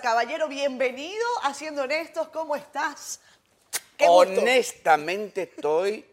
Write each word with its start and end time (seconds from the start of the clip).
Caballero, 0.00 0.48
bienvenido 0.48 1.24
a 1.42 1.52
Siendo 1.54 1.82
Honestos. 1.82 2.28
¿Cómo 2.28 2.56
estás? 2.56 3.20
Qué 3.96 4.06
gusto. 4.06 4.40
Honestamente 4.40 5.42
estoy 5.42 6.04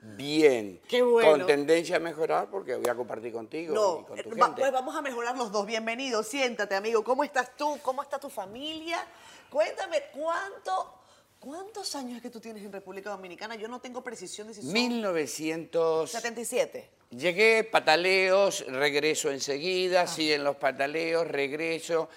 bien. 0.00 0.80
Qué 0.88 1.02
bueno. 1.02 1.30
Con 1.38 1.46
tendencia 1.46 1.96
a 1.96 2.00
mejorar 2.00 2.48
porque 2.50 2.74
voy 2.74 2.88
a 2.88 2.94
compartir 2.94 3.32
contigo 3.32 3.74
No, 3.74 4.00
y 4.00 4.04
con 4.04 4.16
tu 4.22 4.30
eh, 4.30 4.38
va- 4.40 4.46
gente. 4.46 4.60
pues 4.62 4.72
vamos 4.72 4.96
a 4.96 5.00
mejorar 5.02 5.36
los 5.36 5.52
dos. 5.52 5.64
Bienvenido, 5.66 6.22
siéntate, 6.22 6.74
amigo. 6.74 7.04
¿Cómo 7.04 7.22
estás 7.24 7.56
tú? 7.56 7.78
¿Cómo 7.82 8.02
está 8.02 8.18
tu 8.18 8.28
familia? 8.28 9.06
Cuéntame, 9.50 10.02
¿cuánto, 10.12 10.94
¿cuántos 11.38 11.94
años 11.94 12.16
es 12.16 12.22
que 12.22 12.30
tú 12.30 12.40
tienes 12.40 12.64
en 12.64 12.72
República 12.72 13.10
Dominicana? 13.10 13.54
Yo 13.54 13.68
no 13.68 13.80
tengo 13.80 14.02
precisión 14.02 14.48
de 14.48 14.54
si 14.54 14.62
son 14.62 14.72
1900... 14.72 16.10
77. 16.10 16.90
Llegué, 17.10 17.62
pataleos, 17.62 18.66
regreso 18.66 19.28
Ah. 19.28 19.32
enseguida, 19.34 20.06
sí, 20.08 20.32
en 20.32 20.42
los 20.42 20.56
pataleos, 20.56 21.26
regreso. 21.28 22.08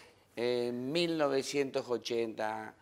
En 0.41 0.89
1980 0.93 2.73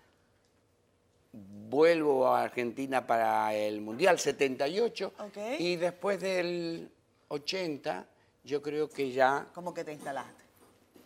vuelvo 1.33 2.27
a 2.27 2.43
Argentina 2.43 3.07
para 3.07 3.51
el 3.55 3.81
Mundial 3.81 4.19
78 4.19 5.13
Ok. 5.17 5.37
y 5.57 5.75
después 5.75 6.19
del 6.19 6.87
80 7.29 8.05
yo 8.43 8.61
creo 8.61 8.87
que 8.87 9.11
ya 9.11 9.47
¿Cómo 9.55 9.73
que 9.73 9.83
te 9.83 9.91
instalaste? 9.91 10.43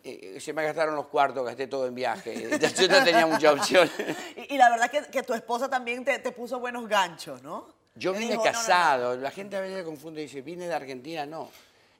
eh, 0.04 0.38
se 0.40 0.52
me 0.52 0.62
gastaron 0.62 0.94
los 0.94 1.06
cuartos, 1.06 1.42
gasté 1.42 1.68
todo 1.68 1.86
en 1.86 1.94
viaje. 1.94 2.50
Yo 2.76 2.88
no 2.88 3.02
tenía 3.02 3.26
mucha 3.26 3.52
opción. 3.52 3.88
Y, 4.36 4.52
y 4.54 4.58
la 4.58 4.68
verdad 4.68 4.90
que, 4.90 5.04
que 5.10 5.22
tu 5.22 5.32
esposa 5.32 5.70
también 5.70 6.04
te, 6.04 6.18
te 6.18 6.32
puso 6.32 6.60
buenos 6.60 6.86
ganchos, 6.86 7.42
¿no? 7.42 7.66
Yo 7.94 8.12
vine 8.12 8.32
dijo, 8.32 8.44
"No, 8.44 8.44
no, 8.44 8.50
no". 8.50 8.52
casado, 8.58 9.16
la 9.16 9.30
gente 9.30 9.56
a 9.56 9.60
veces 9.62 9.84
confunde 9.84 10.20
y 10.20 10.24
dice, 10.24 10.42
vine 10.42 10.66
de 10.68 10.74
Argentina, 10.74 11.24
no. 11.24 11.48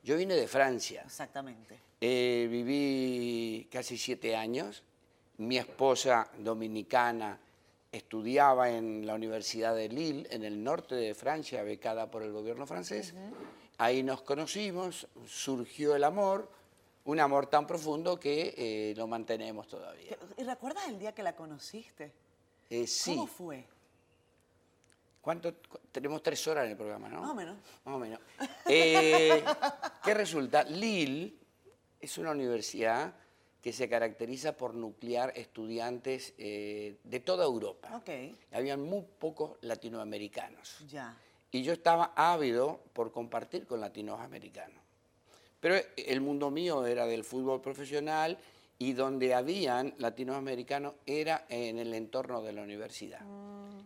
Yo 0.02 0.16
vine 0.16 0.34
de 0.34 0.48
Francia. 0.48 1.02
Exactamente. 1.04 1.78
Eh, 2.00 2.48
viví 2.50 3.68
casi 3.70 3.96
siete 3.96 4.34
años. 4.34 4.82
Mi 5.38 5.58
esposa 5.58 6.28
dominicana 6.38 7.38
estudiaba 7.92 8.70
en 8.70 9.06
la 9.06 9.14
Universidad 9.14 9.74
de 9.76 9.88
Lille, 9.88 10.26
en 10.30 10.44
el 10.44 10.62
norte 10.62 10.94
de 10.94 11.14
Francia, 11.14 11.62
becada 11.62 12.10
por 12.10 12.22
el 12.22 12.32
gobierno 12.32 12.66
francés. 12.66 13.14
Ahí 13.78 14.02
nos 14.02 14.22
conocimos, 14.22 15.06
surgió 15.26 15.94
el 15.94 16.04
amor, 16.04 16.48
un 17.04 17.20
amor 17.20 17.46
tan 17.46 17.66
profundo 17.66 18.18
que 18.18 18.54
eh, 18.56 18.94
lo 18.96 19.06
mantenemos 19.06 19.68
todavía. 19.68 20.16
¿Y 20.36 20.42
recuerdas 20.42 20.88
el 20.88 20.98
día 20.98 21.12
que 21.12 21.22
la 21.22 21.36
conociste? 21.36 22.12
Eh, 22.70 22.86
sí. 22.86 23.14
¿Cómo 23.14 23.26
fue? 23.26 23.64
¿Cuánto? 25.22 25.54
cu- 25.68 25.78
Tenemos 25.90 26.22
tres 26.22 26.46
horas 26.48 26.64
en 26.66 26.72
el 26.72 26.76
programa, 26.76 27.08
¿no? 27.08 27.20
Más 27.22 27.30
o 27.30 27.34
menos. 27.34 27.56
Más 27.84 27.94
o 27.94 27.98
menos. 27.98 28.20
Eh, 28.66 29.42
¿Qué 30.04 30.12
resulta? 30.14 30.64
Lille 30.64 31.32
es 32.00 32.18
una 32.18 32.32
universidad 32.32 33.14
que 33.62 33.72
se 33.72 33.88
caracteriza 33.88 34.56
por 34.56 34.74
nuclear 34.74 35.32
estudiantes 35.36 36.34
eh, 36.36 36.96
de 37.04 37.20
toda 37.20 37.44
Europa. 37.44 37.96
Ok, 37.96 38.10
Habían 38.50 38.82
muy 38.82 39.04
pocos 39.18 39.56
latinoamericanos. 39.60 40.84
ya. 40.88 41.16
Y 41.52 41.62
yo 41.62 41.72
estaba 41.74 42.12
ávido 42.16 42.80
por 42.92 43.12
compartir 43.12 43.66
con 43.66 43.80
latinoamericanos. 43.80 44.82
Pero 45.60 45.76
el 45.96 46.20
mundo 46.20 46.50
mío 46.50 46.84
era 46.86 47.06
del 47.06 47.22
fútbol 47.22 47.60
profesional 47.60 48.36
y 48.82 48.94
donde 48.94 49.32
habían 49.32 49.94
latinoamericanos 49.98 50.94
era 51.06 51.46
en 51.48 51.78
el 51.78 51.94
entorno 51.94 52.42
de 52.42 52.52
la 52.52 52.62
universidad. 52.62 53.20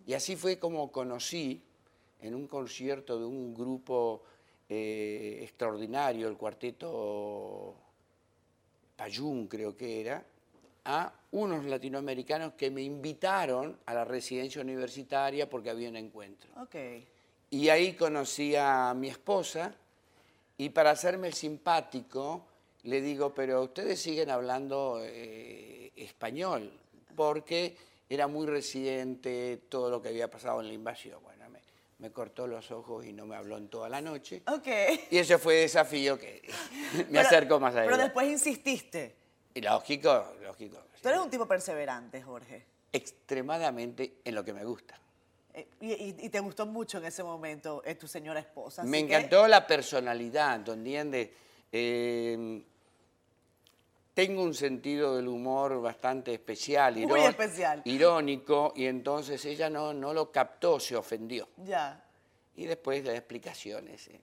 Y 0.07 0.15
así 0.15 0.37
fue 0.37 0.59
como 0.59 0.91
conocí 0.91 1.63
en 2.23 2.35
un 2.35 2.47
concierto 2.47 3.19
de 3.19 3.27
un 3.27 3.53
grupo 3.53 4.23
eh, 4.67 5.41
extraordinario, 5.43 6.29
el 6.29 6.39
cuarteto 6.39 7.75
Payún 8.97 9.49
creo 9.49 9.77
que 9.77 10.01
era, 10.01 10.25
a 10.87 11.13
unos 11.33 11.67
latinoamericanos 11.67 12.55
que 12.55 12.71
me 12.71 12.81
invitaron 12.81 13.79
a 13.85 13.93
la 13.93 14.07
residencia 14.07 14.63
universitaria 14.63 15.47
porque 15.51 15.69
había 15.69 15.91
un 15.91 15.97
encuentro. 15.97 16.51
Ok. 16.59 16.75
Y 17.51 17.69
ahí 17.69 17.93
conocí 17.93 18.57
a 18.57 18.95
mi 18.97 19.09
esposa 19.09 19.75
y 20.57 20.71
para 20.71 20.93
hacerme 20.93 21.27
el 21.29 21.35
simpático 21.35 22.47
le 22.87 23.01
digo, 23.01 23.35
pero 23.35 23.63
ustedes 23.63 24.01
siguen 24.01 24.31
hablando 24.31 25.01
eh, 25.03 25.93
español, 25.97 26.73
porque 27.15 27.77
era 28.09 28.27
muy 28.27 28.47
reciente 28.47 29.63
todo 29.69 29.91
lo 29.91 30.01
que 30.01 30.09
había 30.09 30.31
pasado 30.31 30.61
en 30.61 30.69
la 30.69 30.73
invasión. 30.75 31.21
Bueno, 31.23 31.49
me, 31.51 31.61
me 31.99 32.11
cortó 32.13 32.47
los 32.47 32.71
ojos 32.71 33.05
y 33.05 33.13
no 33.13 33.27
me 33.27 33.37
habló 33.37 33.57
en 33.59 33.69
toda 33.69 33.89
la 33.89 34.01
noche. 34.01 34.43
Ok. 34.47 34.69
Y 35.11 35.19
ese 35.19 35.39
fue 35.39 35.57
el 35.57 35.63
desafío 35.63 36.19
que 36.19 36.43
me 36.97 37.05
Pero- 37.05 37.21
acercó 37.21 37.61
más 37.61 37.75
a 37.75 37.83
Pero 37.83 37.95
ella. 37.97 38.05
después 38.05 38.29
insististe. 38.29 39.17
Y 39.55 39.61
lógico, 39.63 40.35
lógico. 40.43 40.79
Tú 41.03 41.09
eres 41.09 41.21
un 41.21 41.31
tipo 41.31 41.47
perseverante, 41.47 42.23
Jorge. 42.23 42.65
Extremadamente 42.93 44.19
en 44.25 44.35
lo 44.35 44.45
que 44.45 44.53
me 44.53 44.65
gusta. 44.65 44.99
Eh, 45.55 45.67
Y, 45.81 45.93
y- 45.93 46.17
y 46.23 46.29
te 46.29 46.39
gustó 46.41 46.67
mucho 46.67 46.99
en 46.99 47.07
ese 47.07 47.23
momento 47.25 47.83
eh, 47.85 47.95
tu 47.97 48.07
señora 48.07 48.39
esposa. 48.41 48.85
Me 48.85 48.99
que- 49.07 49.15
encantó 49.17 49.49
la 49.49 49.67
personalidad, 49.67 50.63
¿tú 50.63 50.73
entiendes? 50.73 51.31
Eh, 51.73 52.63
tengo 54.17 54.43
un 54.43 54.55
sentido 54.55 55.15
del 55.17 55.29
humor 55.29 55.79
bastante 55.83 56.33
especial, 56.33 56.95
Muy 56.95 57.03
iró- 57.21 57.29
especial. 57.29 57.83
irónico, 57.85 58.73
y 58.75 58.87
entonces 58.87 59.45
ella 59.45 59.69
no, 59.69 59.93
no 59.93 60.15
lo 60.15 60.33
captó, 60.33 60.81
se 60.81 60.97
ofendió. 60.97 61.47
Ya. 61.59 62.03
Y 62.57 62.65
después 62.65 63.05
las 63.05 63.15
explicaciones. 63.15 64.09
eh. 64.09 64.19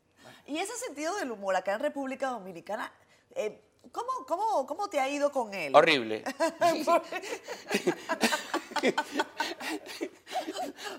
Y 0.47 0.57
ese 0.57 0.75
sentido 0.77 1.15
del 1.17 1.29
humor 1.29 1.55
acá 1.55 1.75
en 1.75 1.81
República 1.81 2.29
Dominicana, 2.29 2.91
eh, 3.35 3.61
¿cómo, 3.91 4.09
cómo, 4.27 4.65
¿cómo 4.65 4.89
te 4.89 4.99
ha 4.99 5.07
ido 5.07 5.31
con 5.31 5.53
él? 5.53 5.75
Horrible. 5.75 6.23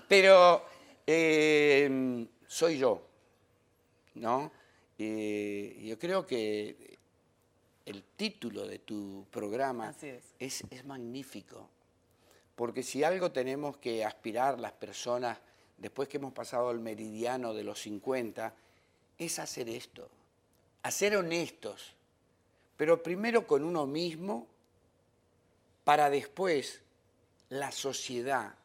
Pero 0.07 0.65
eh, 1.05 2.27
soy 2.47 2.77
yo, 2.77 3.01
¿no? 4.15 4.51
Eh, 4.97 5.81
yo 5.83 5.99
creo 5.99 6.25
que 6.25 6.94
el 7.85 8.03
título 8.03 8.65
de 8.67 8.79
tu 8.79 9.25
programa 9.31 9.89
Así 9.89 10.07
es. 10.07 10.23
es, 10.39 10.63
es 10.69 10.85
magnífico, 10.85 11.69
porque 12.55 12.81
si 12.83 13.03
algo 13.03 13.31
tenemos 13.31 13.77
que 13.77 14.03
aspirar 14.03 14.59
las 14.59 14.71
personas 14.71 15.37
después 15.77 16.07
que 16.07 16.17
hemos 16.17 16.33
pasado 16.33 16.71
el 16.71 16.79
meridiano 16.79 17.53
de 17.53 17.63
los 17.63 17.79
50, 17.81 18.53
es 19.17 19.39
hacer 19.39 19.69
esto, 19.69 20.09
a 20.83 20.91
ser 20.91 21.15
honestos, 21.17 21.93
pero 22.77 23.01
primero 23.03 23.45
con 23.45 23.63
uno 23.63 23.85
mismo, 23.85 24.47
para 25.83 26.09
después 26.09 26.81
la 27.49 27.71
sociedad 27.71 28.55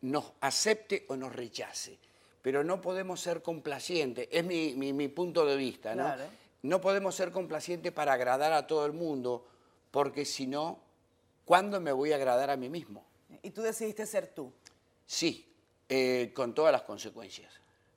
nos 0.00 0.32
acepte 0.40 1.04
o 1.08 1.16
nos 1.16 1.34
rechace. 1.34 1.98
Pero 2.40 2.62
no 2.64 2.80
podemos 2.80 3.20
ser 3.20 3.42
complacientes, 3.42 4.28
es 4.30 4.44
mi, 4.44 4.72
mi- 4.74 4.92
mi 4.92 5.08
punto 5.08 5.44
de 5.44 5.56
vista, 5.56 5.94
¿no? 5.94 6.04
Claro. 6.04 6.24
No 6.62 6.80
podemos 6.80 7.14
ser 7.14 7.30
complacientes 7.32 7.92
para 7.92 8.12
agradar 8.12 8.52
a 8.52 8.66
todo 8.66 8.84
el 8.86 8.92
mundo, 8.92 9.46
porque 9.90 10.24
si 10.24 10.46
no, 10.46 10.80
¿cuándo 11.44 11.80
me 11.80 11.92
voy 11.92 12.12
a 12.12 12.16
agradar 12.16 12.50
a 12.50 12.56
mí 12.56 12.68
mismo? 12.68 13.04
Y 13.42 13.50
tú 13.50 13.62
decidiste 13.62 14.06
ser 14.06 14.26
tú. 14.28 14.52
Sí, 15.06 15.54
eh, 15.88 16.32
con 16.34 16.54
todas 16.54 16.72
las 16.72 16.82
consecuencias. 16.82 17.52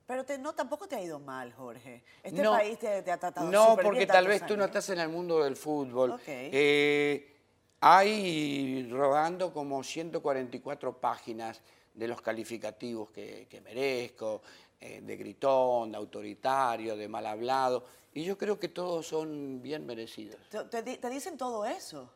Pero 0.06 0.24
te- 0.24 0.38
no, 0.38 0.52
tampoco 0.54 0.86
te 0.86 0.96
ha 0.96 1.02
ido 1.02 1.18
mal, 1.18 1.52
Jorge. 1.54 2.02
Este 2.22 2.42
No. 2.42 2.52
país 2.52 2.78
te, 2.78 3.02
te 3.02 3.10
ha 3.12 3.18
tratado 3.18 3.50
No, 3.50 3.76
porque 3.82 3.98
bien 4.00 4.08
tal 4.08 4.26
vez 4.26 4.40
tú 4.46 4.56
no 4.56 4.64
años. 4.64 4.66
estás 4.76 4.90
en 4.90 5.00
el 5.00 5.08
mundo 5.08 5.42
del 5.42 5.56
fútbol. 5.56 6.12
Ok. 6.12 6.22
Eh, 6.26 7.34
hay 7.80 8.88
rodando 8.92 9.52
como 9.52 9.82
144 9.82 10.98
páginas 10.98 11.60
de 11.94 12.08
los 12.08 12.20
calificativos 12.22 13.10
que, 13.10 13.46
que 13.50 13.60
merezco, 13.60 14.42
eh, 14.82 15.00
de 15.00 15.16
gritón, 15.16 15.92
de 15.92 15.96
autoritario, 15.98 16.96
de 16.96 17.06
mal 17.08 17.24
hablado, 17.26 17.84
y 18.12 18.24
yo 18.24 18.36
creo 18.36 18.58
que 18.58 18.68
todos 18.68 19.06
son 19.06 19.62
bien 19.62 19.86
merecidos. 19.86 20.40
Te, 20.50 20.64
te 20.64 20.82
di- 20.82 20.96
te 20.98 21.08
dicen 21.08 21.36
todo 21.38 21.64
eso. 21.64 22.10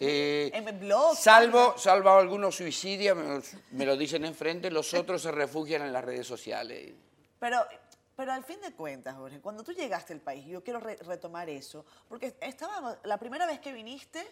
Eh, 0.00 0.50
En 0.52 0.80
blogs, 0.80 1.18
salvo, 1.18 1.74
salvo 1.78 2.10
algunos 2.10 2.54
suicidios, 2.56 3.16
me, 3.16 3.40
me 3.72 3.86
lo 3.86 3.96
dicen 3.96 4.24
enfrente, 4.24 4.70
los 4.70 4.92
otros 4.94 5.22
se 5.22 5.30
refugian 5.32 5.82
en 5.82 5.92
las 5.92 6.04
redes 6.04 6.26
sociales. 6.26 6.92
Pero, 7.38 7.64
pero 8.16 8.32
al 8.32 8.44
fin 8.44 8.60
de 8.60 8.72
cuentas, 8.72 9.14
Jorge, 9.16 9.40
cuando 9.40 9.62
tú 9.62 9.72
llegaste 9.72 10.12
al 10.12 10.20
país, 10.20 10.44
yo 10.46 10.62
quiero 10.62 10.80
re- 10.80 10.96
retomar 10.96 11.48
eso, 11.48 11.84
porque 12.08 12.34
estaba, 12.40 12.98
la 13.04 13.16
primera 13.18 13.46
vez 13.46 13.60
que 13.60 13.72
viniste, 13.72 14.26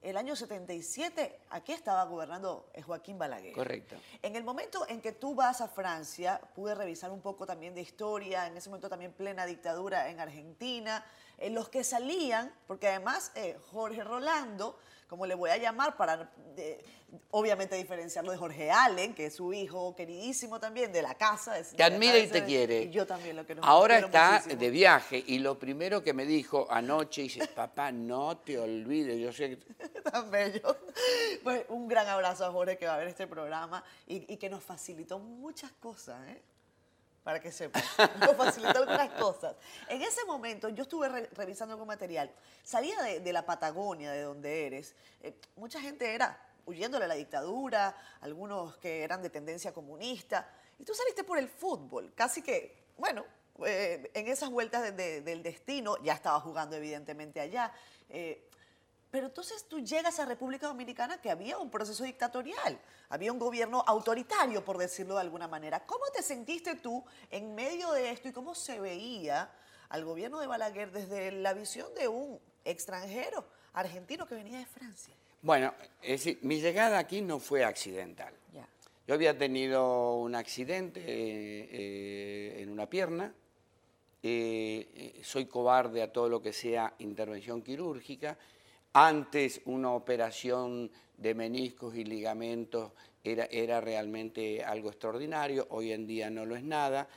el 0.00 0.16
año 0.16 0.36
77, 0.36 1.40
aquí 1.50 1.72
estaba 1.72 2.04
gobernando 2.04 2.70
eh, 2.72 2.82
Joaquín 2.82 3.18
Balaguer. 3.18 3.52
Correcto. 3.52 3.96
En 4.22 4.36
el 4.36 4.44
momento 4.44 4.86
en 4.88 5.00
que 5.00 5.12
tú 5.12 5.34
vas 5.34 5.60
a 5.60 5.68
Francia, 5.68 6.40
pude 6.54 6.74
revisar 6.74 7.10
un 7.10 7.20
poco 7.20 7.46
también 7.46 7.74
de 7.74 7.80
historia, 7.80 8.46
en 8.46 8.56
ese 8.56 8.68
momento 8.68 8.88
también 8.88 9.12
plena 9.12 9.44
dictadura 9.44 10.08
en 10.08 10.20
Argentina, 10.20 11.04
eh, 11.36 11.50
los 11.50 11.68
que 11.68 11.82
salían, 11.82 12.52
porque 12.66 12.88
además 12.88 13.32
eh, 13.34 13.58
Jorge 13.70 14.04
Rolando, 14.04 14.78
como 15.08 15.26
le 15.26 15.34
voy 15.34 15.50
a 15.50 15.56
llamar 15.56 15.96
para 15.96 16.30
de- 16.54 16.84
obviamente 17.30 17.74
diferenciarlo 17.76 18.30
de 18.30 18.36
Jorge 18.36 18.70
Allen, 18.70 19.14
que 19.14 19.26
es 19.26 19.36
su 19.36 19.52
hijo 19.54 19.96
queridísimo 19.96 20.60
también 20.60 20.92
de 20.92 21.00
la 21.02 21.14
casa. 21.14 21.58
es- 21.58 21.70
Te 21.74 21.82
admira 21.82 22.18
y 22.18 22.26
de- 22.26 22.40
te 22.40 22.44
quiere. 22.44 22.82
y 22.82 22.90
yo 22.90 23.06
también 23.06 23.34
lo 23.34 23.46
quiero 23.46 23.64
Ahora 23.64 23.98
está 23.98 24.32
muchísimo. 24.32 24.60
de 24.60 24.70
viaje 24.70 25.24
y 25.26 25.38
lo 25.38 25.58
primero 25.58 26.02
que 26.02 26.12
me 26.12 26.26
dijo 26.26 26.66
anoche 26.70 27.22
dice, 27.22 27.46
papá, 27.48 27.90
no 27.90 28.36
te 28.38 28.58
olvides, 28.58 29.18
yo 29.18 29.32
sé 29.32 29.56
que... 29.56 29.56
tan 30.12 30.30
bello. 30.30 30.76
Pues 31.42 31.64
un 31.68 31.88
gran 31.88 32.06
abrazo 32.08 32.44
a 32.44 32.52
Jorge 32.52 32.76
que 32.76 32.86
va 32.86 32.94
a 32.94 32.98
ver 32.98 33.08
este 33.08 33.26
programa 33.26 33.82
y, 34.06 34.30
y 34.32 34.36
que 34.36 34.50
nos 34.50 34.62
facilitó 34.62 35.18
muchas 35.18 35.72
cosas, 35.72 36.20
¿eh? 36.28 36.42
Para 37.28 37.40
que 37.40 37.52
sepan, 37.52 37.82
nos 38.20 38.34
facilitó 38.38 38.78
algunas 38.78 39.10
cosas. 39.20 39.54
En 39.90 40.00
ese 40.00 40.24
momento 40.24 40.70
yo 40.70 40.84
estuve 40.84 41.10
re- 41.10 41.28
revisando 41.34 41.74
algún 41.74 41.86
material. 41.86 42.32
Salía 42.64 42.98
de, 43.02 43.32
la 43.34 43.44
Patagonia, 43.44 44.10
de 44.12 44.22
donde 44.22 44.66
eres. 44.66 44.94
eh, 45.20 45.34
mucha 45.56 45.78
gente 45.78 46.14
era 46.14 46.40
huyéndole 46.64 47.04
a 47.04 47.08
la 47.08 47.16
dictadura, 47.16 47.94
algunos 48.22 48.78
que 48.78 49.02
eran 49.02 49.20
de 49.20 49.28
tendencia 49.28 49.74
comunista. 49.74 50.48
Y 50.78 50.84
tú 50.84 50.94
saliste 50.94 51.22
por 51.22 51.36
el 51.36 51.50
fútbol, 51.50 52.14
casi 52.14 52.40
que, 52.40 52.92
bueno, 52.96 53.26
eh, 53.66 54.10
en 54.14 54.26
esas 54.28 54.48
vueltas 54.48 54.80
de- 54.84 54.92
de- 54.92 55.20
del 55.20 55.42
destino, 55.42 56.02
ya 56.02 56.14
estaba 56.14 56.40
jugando 56.40 56.76
evidentemente 56.76 57.40
allá. 57.40 57.70
eh, 58.08 58.47
pero 59.10 59.26
entonces 59.26 59.64
tú 59.68 59.80
llegas 59.80 60.18
a 60.18 60.26
República 60.26 60.66
Dominicana 60.66 61.20
que 61.20 61.30
había 61.30 61.58
un 61.58 61.70
proceso 61.70 62.04
dictatorial, 62.04 62.78
había 63.08 63.32
un 63.32 63.38
gobierno 63.38 63.82
autoritario, 63.86 64.64
por 64.64 64.76
decirlo 64.76 65.14
de 65.14 65.22
alguna 65.22 65.48
manera. 65.48 65.84
¿Cómo 65.86 66.04
te 66.14 66.22
sentiste 66.22 66.76
tú 66.76 67.04
en 67.30 67.54
medio 67.54 67.92
de 67.92 68.10
esto 68.10 68.28
y 68.28 68.32
cómo 68.32 68.54
se 68.54 68.80
veía 68.80 69.50
al 69.88 70.04
gobierno 70.04 70.40
de 70.40 70.46
Balaguer 70.46 70.92
desde 70.92 71.32
la 71.32 71.54
visión 71.54 71.94
de 71.94 72.08
un 72.08 72.38
extranjero 72.64 73.46
argentino 73.72 74.26
que 74.26 74.34
venía 74.34 74.58
de 74.58 74.66
Francia? 74.66 75.14
Bueno, 75.40 75.72
es 76.02 76.24
decir, 76.24 76.38
mi 76.42 76.60
llegada 76.60 76.98
aquí 76.98 77.22
no 77.22 77.38
fue 77.38 77.64
accidental. 77.64 78.34
Yo 79.06 79.14
había 79.14 79.38
tenido 79.38 80.16
un 80.16 80.34
accidente 80.34 81.00
eh, 81.00 81.68
eh, 81.72 82.62
en 82.62 82.68
una 82.68 82.90
pierna, 82.90 83.32
eh, 84.22 85.18
soy 85.22 85.46
cobarde 85.46 86.02
a 86.02 86.12
todo 86.12 86.28
lo 86.28 86.42
que 86.42 86.52
sea 86.52 86.92
intervención 86.98 87.62
quirúrgica. 87.62 88.36
Antes 88.92 89.60
una 89.64 89.92
operación 89.92 90.90
de 91.16 91.34
meniscos 91.34 91.94
y 91.94 92.04
ligamentos 92.04 92.92
era, 93.22 93.44
era 93.46 93.80
realmente 93.80 94.64
algo 94.64 94.88
extraordinario, 94.88 95.66
hoy 95.70 95.92
en 95.92 96.06
día 96.06 96.30
no 96.30 96.46
lo 96.46 96.56
es 96.56 96.62
nada. 96.62 97.08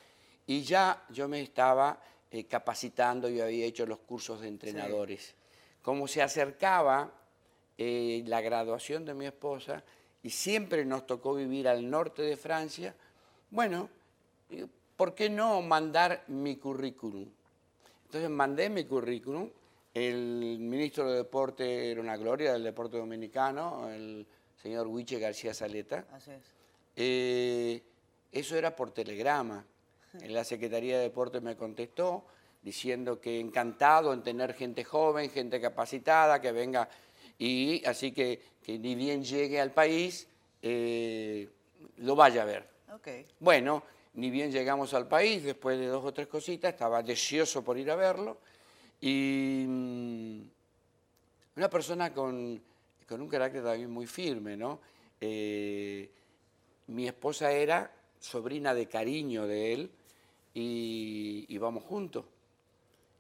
Y 0.47 0.63
ya 0.63 1.05
yo 1.09 1.27
me 1.27 1.41
estaba 1.41 2.01
eh, 2.31 2.45
capacitando, 2.45 3.29
yo 3.29 3.43
había 3.43 3.65
hecho 3.65 3.85
los 3.85 3.99
cursos 3.99 4.41
de 4.41 4.47
entrenadores. 4.47 5.35
Como 5.81 6.07
se 6.07 6.21
acercaba 6.21 7.11
eh, 7.77 8.23
la 8.25 8.41
graduación 8.41 9.05
de 9.05 9.13
mi 9.13 9.25
esposa 9.25 9.83
y 10.23 10.29
siempre 10.29 10.85
nos 10.85 11.05
tocó 11.05 11.35
vivir 11.35 11.67
al 11.67 11.89
norte 11.89 12.21
de 12.21 12.37
Francia, 12.37 12.95
bueno, 13.49 13.89
digo, 14.49 14.69
¿por 14.95 15.13
qué 15.13 15.29
no 15.29 15.61
mandar 15.61 16.23
mi 16.27 16.55
currículum? 16.55 17.27
Entonces 18.05 18.29
mandé 18.29 18.69
mi 18.69 18.85
currículum, 18.85 19.49
el 19.93 20.57
ministro 20.59 21.09
de 21.09 21.17
Deporte 21.17 21.91
era 21.91 22.01
una 22.01 22.15
gloria 22.17 22.53
del 22.53 22.63
deporte 22.63 22.97
dominicano, 22.97 23.89
el 23.89 24.25
señor 24.61 24.87
Huiche 24.87 25.19
García 25.19 25.53
Saleta. 25.53 26.05
Así 26.13 26.31
es. 26.31 26.43
Eh, 26.95 27.83
eso 28.31 28.55
era 28.55 28.75
por 28.75 28.91
telegrama. 28.91 29.65
En 30.21 30.33
la 30.33 30.43
Secretaría 30.43 30.97
de 30.97 31.03
Deportes 31.03 31.41
me 31.41 31.55
contestó 31.55 32.25
diciendo 32.61 33.19
que 33.19 33.39
encantado 33.39 34.13
en 34.13 34.21
tener 34.23 34.53
gente 34.53 34.83
joven, 34.83 35.29
gente 35.29 35.59
capacitada, 35.59 36.39
que 36.39 36.51
venga. 36.51 36.87
Y 37.37 37.83
así 37.85 38.11
que, 38.11 38.41
que 38.63 38.77
ni 38.77 38.95
bien 38.95 39.23
llegue 39.23 39.59
al 39.59 39.71
país, 39.71 40.27
eh, 40.61 41.49
lo 41.97 42.15
vaya 42.15 42.43
a 42.43 42.45
ver. 42.45 42.67
Ok. 42.93 43.07
Bueno, 43.39 43.83
ni 44.13 44.29
bien 44.29 44.51
llegamos 44.51 44.93
al 44.93 45.07
país, 45.07 45.43
después 45.43 45.79
de 45.79 45.87
dos 45.87 46.05
o 46.05 46.13
tres 46.13 46.27
cositas, 46.27 46.73
estaba 46.73 47.01
deseoso 47.01 47.63
por 47.63 47.77
ir 47.77 47.89
a 47.89 47.95
verlo. 47.95 48.37
Y 49.01 49.65
mm, 49.67 50.41
una 51.57 51.69
persona 51.69 52.13
con, 52.13 52.61
con 53.07 53.21
un 53.21 53.27
carácter 53.27 53.63
también 53.63 53.91
muy 53.91 54.07
firme, 54.07 54.55
¿no? 54.55 54.79
Eh, 55.19 56.09
mi 56.87 57.07
esposa 57.07 57.51
era 57.51 57.91
sobrina 58.19 58.73
de 58.73 58.87
cariño 58.87 59.47
de 59.47 59.73
él 59.73 59.91
y 60.53 61.45
íbamos 61.49 61.83
juntos. 61.83 62.25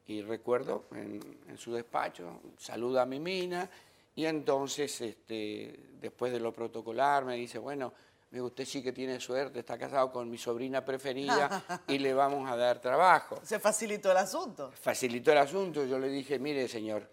Y 0.07 0.21
recuerdo 0.21 0.85
en, 0.91 1.19
en 1.47 1.57
su 1.57 1.73
despacho, 1.73 2.41
saluda 2.57 3.03
a 3.03 3.05
mi 3.05 3.19
mina 3.19 3.69
y 4.15 4.25
entonces, 4.25 4.99
este, 5.01 5.79
después 5.99 6.33
de 6.33 6.39
lo 6.39 6.51
protocolar, 6.51 7.23
me 7.25 7.35
dice, 7.35 7.59
bueno, 7.59 7.93
me 8.31 8.41
usted 8.41 8.65
sí 8.65 8.81
que 8.81 8.93
tiene 8.93 9.19
suerte, 9.19 9.59
está 9.59 9.77
casado 9.77 10.11
con 10.11 10.29
mi 10.29 10.37
sobrina 10.37 10.83
preferida 10.83 11.83
y 11.87 11.97
le 11.99 12.13
vamos 12.13 12.49
a 12.49 12.55
dar 12.55 12.79
trabajo. 12.79 13.39
Se 13.43 13.59
facilitó 13.59 14.11
el 14.11 14.17
asunto. 14.17 14.71
Facilitó 14.71 15.33
el 15.33 15.39
asunto, 15.39 15.85
yo 15.85 15.99
le 15.99 16.07
dije, 16.07 16.39
mire 16.39 16.67
señor, 16.69 17.07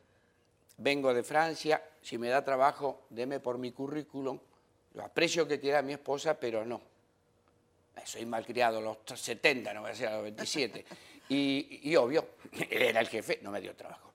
vengo 0.77 1.13
de 1.13 1.25
Francia, 1.25 1.83
si 2.01 2.19
me 2.19 2.29
da 2.29 2.45
trabajo, 2.45 3.03
deme 3.11 3.41
por 3.41 3.59
mi 3.59 3.73
currículum, 3.73 4.39
lo 4.95 5.05
aprecio 5.05 5.47
que 5.47 5.59
quiera 5.59 5.83
mi 5.83 5.93
esposa, 5.93 6.39
pero 6.39 6.65
no. 6.65 6.81
Eh, 7.97 8.01
Soy 8.05 8.25
malcriado 8.25 8.79
a 8.79 8.81
los 8.81 8.99
70, 9.21 9.75
no 9.75 9.81
voy 9.81 9.89
a 9.89 9.93
decir 9.93 10.07
a 10.07 10.15
los 10.15 10.23
27. 10.23 10.85
Y, 11.31 11.81
y 11.91 11.95
obvio, 11.95 12.27
él 12.53 12.69
era 12.71 13.01
el 13.01 13.09
jefe, 13.09 13.41
no 13.43 13.51
me 13.51 13.61
dio 13.61 13.77
trabajo. 13.77 14.15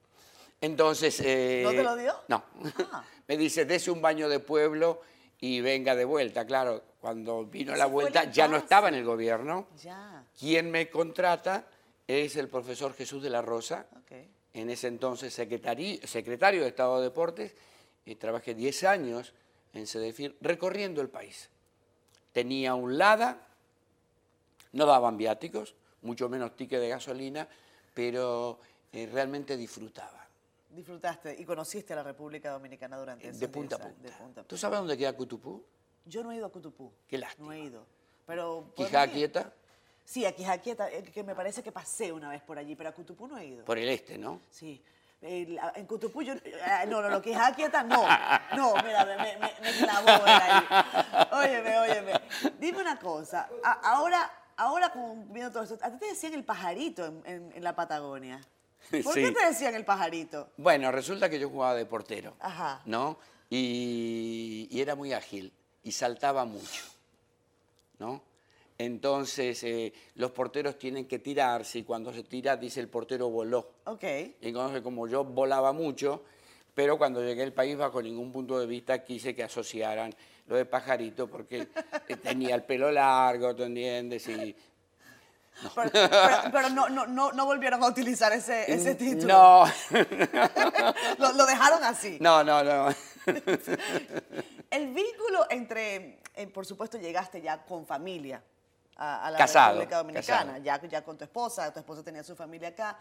Entonces... 0.59 1.19
eh, 1.23 1.61
¿No 1.63 1.69
te 1.69 1.83
lo 1.83 1.95
dio? 1.95 2.15
No. 2.27 2.43
Ah. 2.91 3.03
me 3.27 3.37
dice, 3.37 3.65
dese 3.65 3.91
un 3.91 4.01
baño 4.01 4.27
de 4.27 4.39
pueblo 4.39 5.01
y 5.43 5.59
venga 5.59 5.93
de 5.93 6.05
vuelta. 6.05 6.45
Claro, 6.45 6.81
cuando 7.01 7.43
vino 7.43 7.75
la 7.75 7.85
vuelta 7.85 8.31
ya 8.31 8.47
no 8.47 8.55
estaba 8.55 8.87
en 8.87 8.95
el 8.95 9.03
gobierno. 9.03 9.67
Ya. 9.81 10.23
Quien 10.39 10.71
me 10.71 10.89
contrata 10.89 11.67
es 12.07 12.37
el 12.37 12.47
profesor 12.47 12.93
Jesús 12.93 13.21
de 13.21 13.29
la 13.29 13.41
Rosa, 13.41 13.85
en 14.53 14.69
ese 14.69 14.87
entonces 14.87 15.37
secretari- 15.37 16.01
secretario 16.05 16.61
de 16.61 16.69
Estado 16.69 16.97
de 16.99 17.03
Deportes, 17.03 17.55
y 18.05 18.15
trabajé 18.15 18.53
10 18.55 18.85
años 18.85 19.33
en 19.73 19.85
Sedefir 19.85 20.37
recorriendo 20.39 21.01
el 21.01 21.09
país. 21.09 21.49
Tenía 22.31 22.73
un 22.75 22.97
LADA, 22.97 23.45
no 24.71 24.85
daban 24.85 25.17
viáticos, 25.17 25.75
mucho 26.03 26.29
menos 26.29 26.55
ticket 26.55 26.79
de 26.79 26.87
gasolina, 26.87 27.49
pero 27.93 28.59
eh, 28.93 29.09
realmente 29.11 29.57
disfrutaba. 29.57 30.22
Disfrutaste 30.73 31.35
y 31.39 31.45
conociste 31.45 31.93
a 31.93 31.97
la 31.97 32.03
República 32.03 32.49
Dominicana 32.51 32.97
durante 32.97 33.27
esos 33.27 33.39
De 33.39 33.47
punta 33.47 33.75
a 33.75 33.79
10 33.79 33.87
años, 33.89 33.95
punta. 33.97 34.09
de 34.09 34.23
punta 34.23 34.41
a 34.41 34.43
¿Tú 34.43 34.47
punta. 34.49 34.61
sabes 34.61 34.79
dónde 34.79 34.97
queda 34.97 35.13
Cutupú? 35.13 35.63
Yo 36.05 36.23
no 36.23 36.31
he 36.31 36.35
ido 36.37 36.45
a 36.47 36.51
Cutupú. 36.51 36.91
Qué 37.07 37.17
lástima. 37.17 37.47
No 37.47 37.53
he 37.53 37.59
ido. 37.59 37.85
Pero 38.25 38.71
Quijá. 38.75 39.07
Quieta, 39.07 39.53
Sí, 40.05 40.25
a 40.25 40.33
Quijaquieta, 40.35 40.91
eh, 40.91 41.01
que 41.03 41.23
me 41.23 41.33
parece 41.33 41.63
que 41.63 41.71
pasé 41.71 42.11
una 42.11 42.29
vez 42.29 42.41
por 42.41 42.57
allí, 42.57 42.75
pero 42.75 42.89
a 42.89 42.91
Cutupú 42.91 43.25
no 43.27 43.37
he 43.37 43.45
ido. 43.45 43.63
por 43.63 43.77
el 43.77 43.87
este, 43.87 44.17
¿no? 44.17 44.41
Sí. 44.49 44.83
El- 45.21 45.57
en 45.75 45.85
Cutupú 45.85 46.21
yo... 46.23 46.33
ah, 46.65 46.83
No, 46.85 47.01
no, 47.01 47.09
no, 47.09 47.21
Quijaquieta 47.21 47.83
no. 47.83 48.03
No, 48.57 48.73
mira, 48.83 49.05
me, 49.05 49.15
me, 49.15 49.53
me 49.61 49.71
clavó 49.77 50.09
ahí. 50.25 51.27
Óyeme, 51.31 51.77
óyeme. 51.79 52.13
Dime 52.59 52.81
una 52.81 52.99
cosa. 52.99 53.47
a- 53.63 53.93
ahora, 53.93 54.29
ahora 54.57 54.91
como 54.91 55.15
viendo 55.27 55.51
todo 55.53 55.63
esto, 55.63 55.77
a 55.81 55.89
ti 55.91 55.97
te 55.99 56.07
decían 56.07 56.33
el 56.33 56.43
pajarito 56.43 57.05
en, 57.05 57.21
en- 57.25 57.51
en 57.55 57.63
la 57.63 57.73
Patagonia. 57.73 58.41
¿Por 59.03 59.13
qué 59.13 59.31
te 59.31 59.45
decían 59.45 59.75
el 59.75 59.85
pajarito? 59.85 60.49
Bueno, 60.57 60.91
resulta 60.91 61.29
que 61.29 61.39
yo 61.39 61.49
jugaba 61.49 61.75
de 61.75 61.85
portero, 61.85 62.35
Ajá. 62.39 62.81
¿no? 62.85 63.17
Y, 63.49 64.67
y 64.71 64.81
era 64.81 64.95
muy 64.95 65.13
ágil 65.13 65.53
y 65.83 65.91
saltaba 65.91 66.45
mucho, 66.45 66.83
¿no? 67.99 68.21
Entonces, 68.77 69.63
eh, 69.63 69.93
los 70.15 70.31
porteros 70.31 70.77
tienen 70.77 71.05
que 71.05 71.19
tirarse 71.19 71.79
y 71.79 71.83
cuando 71.83 72.11
se 72.11 72.23
tira 72.23 72.57
dice 72.57 72.79
el 72.79 72.89
portero 72.89 73.29
voló. 73.29 73.73
Ok. 73.85 74.03
Y 74.41 74.47
entonces, 74.47 74.81
como 74.81 75.07
yo 75.07 75.23
volaba 75.23 75.71
mucho, 75.71 76.23
pero 76.73 76.97
cuando 76.97 77.23
llegué 77.23 77.43
al 77.43 77.53
País 77.53 77.77
bajo 77.77 78.01
ningún 78.01 78.31
punto 78.31 78.59
de 78.59 78.65
vista 78.65 79.03
quise 79.03 79.35
que 79.35 79.43
asociaran 79.43 80.13
lo 80.47 80.55
de 80.55 80.65
pajarito 80.65 81.27
porque 81.27 81.67
tenía 82.23 82.55
el 82.55 82.63
pelo 82.63 82.91
largo, 82.91 83.55
¿tú 83.55 83.63
entiendes? 83.63 84.27
Y, 84.27 84.55
Pero, 85.75 85.91
pero- 85.91 86.09
pero 86.51 86.69
no, 86.71 86.89
no, 86.89 87.05
no, 87.07 87.31
no 87.31 87.45
volvieron 87.45 87.81
a 87.83 87.87
utilizar 87.87 88.33
ese, 88.33 88.71
ese 88.71 88.95
título. 88.95 89.27
no, 89.33 89.65
Lo, 91.19 91.33
lo 91.33 91.45
dejaron 91.45 91.83
así. 91.83 92.17
no, 92.19 92.43
no, 92.43 92.63
no. 92.63 92.89
El 94.69 94.93
vínculo 94.93 95.45
entre, 95.49 96.19
eh, 96.35 96.47
por 96.47 96.65
supuesto, 96.65 96.97
llegaste 96.97 97.41
ya 97.41 97.63
con 97.63 97.85
familia 97.85 98.43
a, 98.95 99.27
a 99.27 99.31
la 99.31 99.37
Casado, 99.37 99.73
República 99.79 99.97
Dominicana, 99.97 100.45
casado. 100.53 100.63
ya, 100.63 100.81
ya 100.87 101.03
con 101.03 101.17
tu 101.17 101.23
esposa, 101.23 101.71
tu 101.71 101.79
esposa 101.79 102.03
tenía 102.03 102.23
su 102.23 102.35
familia 102.35 102.69
acá. 102.69 102.97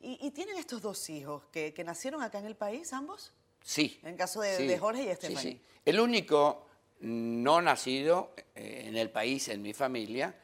Y, 0.00 0.18
y 0.26 0.30
tienen 0.30 0.56
estos 0.56 0.80
dos 0.82 1.08
hijos 1.10 1.44
que, 1.50 1.74
que 1.74 1.82
nacieron 1.84 2.22
acá 2.22 2.38
en 2.38 2.46
el 2.46 2.54
país, 2.56 2.92
ambos. 2.92 3.32
Sí. 3.62 3.98
En 4.04 4.16
caso 4.16 4.40
de- 4.40 4.58
de 4.66 4.78
Jorge 4.78 5.02
y 5.02 5.08
Estefany. 5.08 5.36
Sí, 5.42 5.48
sí. 5.52 5.62
El 5.84 5.98
único 6.00 6.66
no 7.00 7.60
nacido 7.60 8.32
eh, 8.54 8.84
en 8.86 8.96
el 8.96 9.10
país, 9.10 9.48
en 9.48 9.60
mi 9.62 9.72
familia, 9.74 10.34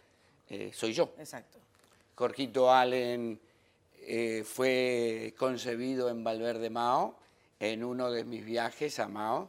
eh, 0.52 0.71
soy 0.71 0.92
yo. 0.92 1.14
Exacto. 1.18 1.59
Jorgito 2.14 2.71
Allen 2.71 3.40
eh, 4.02 4.44
fue 4.44 5.35
concebido 5.38 6.11
en 6.11 6.23
Valverde 6.23 6.68
Mao, 6.68 7.16
en 7.59 7.82
uno 7.82 8.11
de 8.11 8.25
mis 8.25 8.44
viajes 8.44 8.99
a 8.99 9.09
Mao, 9.09 9.49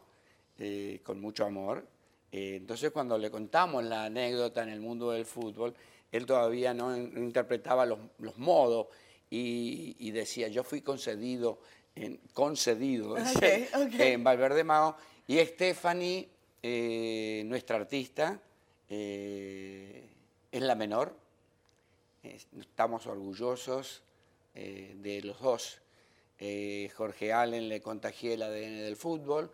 eh, 0.57 1.01
con 1.03 1.19
mucho 1.19 1.45
amor. 1.45 1.86
Entonces 2.31 2.91
cuando 2.91 3.17
le 3.17 3.29
contamos 3.29 3.83
la 3.83 4.05
anécdota 4.05 4.63
en 4.63 4.69
el 4.69 4.79
mundo 4.79 5.12
del 5.12 5.25
fútbol, 5.25 5.75
él 6.10 6.25
todavía 6.25 6.74
no, 6.74 6.95
interpretaba 6.95 7.86
los, 7.86 8.00
modos 8.38 8.88
y, 9.29 10.10
decía, 10.12 10.48
yo 10.48 10.63
fui 10.63 10.81
concedido 10.81 11.60
en, 11.95 12.17
concedido 12.33 13.17
en 13.41 14.24
Valverde 14.24 14.63
Mao 14.63 14.95
y 15.27 15.38
Stephanie, 15.39 16.29
nuestra 17.45 17.75
artista, 17.75 18.39
es 20.53 20.62
la 20.62 20.75
menor, 20.75 21.17
estamos 22.22 23.07
orgullosos 23.07 24.03
eh, 24.53 24.93
de 24.98 25.24
los 25.24 25.41
dos. 25.41 25.81
Eh, 26.38 26.91
Jorge 26.95 27.33
Allen 27.33 27.67
le 27.67 27.81
contagié 27.81 28.36
el 28.36 28.43
ADN 28.43 28.77
del 28.83 28.95
fútbol, 28.95 29.51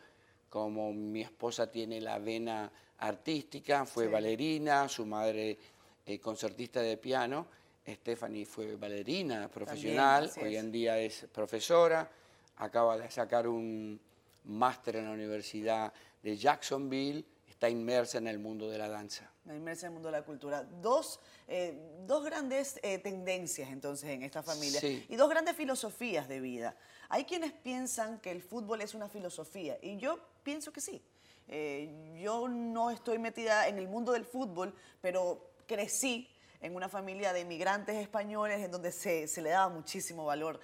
como 0.50 0.92
mi 0.92 1.22
esposa 1.22 1.72
tiene 1.72 2.02
la 2.02 2.20
vena 2.20 2.70
artística, 2.98 3.86
fue 3.86 4.10
bailarina, 4.10 4.90
su 4.90 5.06
madre 5.06 5.58
eh, 6.06 6.20
concertista 6.20 6.82
de 6.82 6.98
piano, 6.98 7.48
Stephanie 7.88 8.46
fue 8.46 8.76
bailarina 8.76 9.48
profesional, 9.48 10.30
hoy 10.42 10.58
en 10.58 10.70
día 10.70 11.00
es 11.00 11.28
profesora, 11.32 12.12
acaba 12.58 12.98
de 12.98 13.10
sacar 13.10 13.48
un 13.48 13.98
máster 14.44 14.98
en 14.98 15.06
la 15.06 15.12
Universidad 15.12 15.94
de 16.22 16.36
Jacksonville, 16.36 17.24
está 17.60 17.70
inmersa 17.70 18.20
en 18.20 18.28
el 18.30 18.40
mundo 18.40 18.70
de 18.70 18.78
la 18.78 18.88
danza. 18.88 19.30
Inmersa 19.46 19.88
en 19.88 19.92
el 19.92 19.94
mundo 19.96 20.08
de 20.08 20.14
la 20.14 20.24
cultura. 20.24 20.64
Dos, 20.64 21.20
eh, 21.46 21.78
dos 22.08 22.24
grandes 22.24 22.80
eh, 22.84 23.00
tendencias 23.00 23.70
entonces 23.70 24.12
en 24.12 24.24
esta 24.24 24.42
familia 24.42 24.80
y 24.82 25.14
dos 25.18 25.30
grandes 25.30 25.58
filosofías 25.58 26.30
de 26.30 26.40
vida. 26.40 26.78
Hay 27.10 27.26
quienes 27.26 27.52
piensan 27.52 28.20
que 28.22 28.32
el 28.32 28.42
fútbol 28.42 28.80
es 28.80 28.94
una 28.94 29.10
filosofía 29.10 29.78
y 29.82 29.98
yo 29.98 30.20
pienso 30.42 30.72
que 30.72 30.80
sí. 30.80 31.04
Eh, 31.50 32.22
yo 32.24 32.48
no 32.48 32.92
estoy 32.92 33.20
metida 33.20 33.68
en 33.68 33.78
el 33.78 33.90
mundo 33.90 34.14
del 34.14 34.24
fútbol, 34.24 34.74
pero 35.02 35.52
crecí 35.68 36.30
en 36.62 36.76
una 36.76 36.88
familia 36.88 37.34
de 37.34 37.42
inmigrantes 37.42 37.98
españoles 37.98 38.64
en 38.64 38.72
donde 38.72 38.94
se, 38.94 39.28
se 39.28 39.42
le 39.42 39.50
daba 39.50 39.68
muchísimo 39.68 40.24
valor 40.26 40.62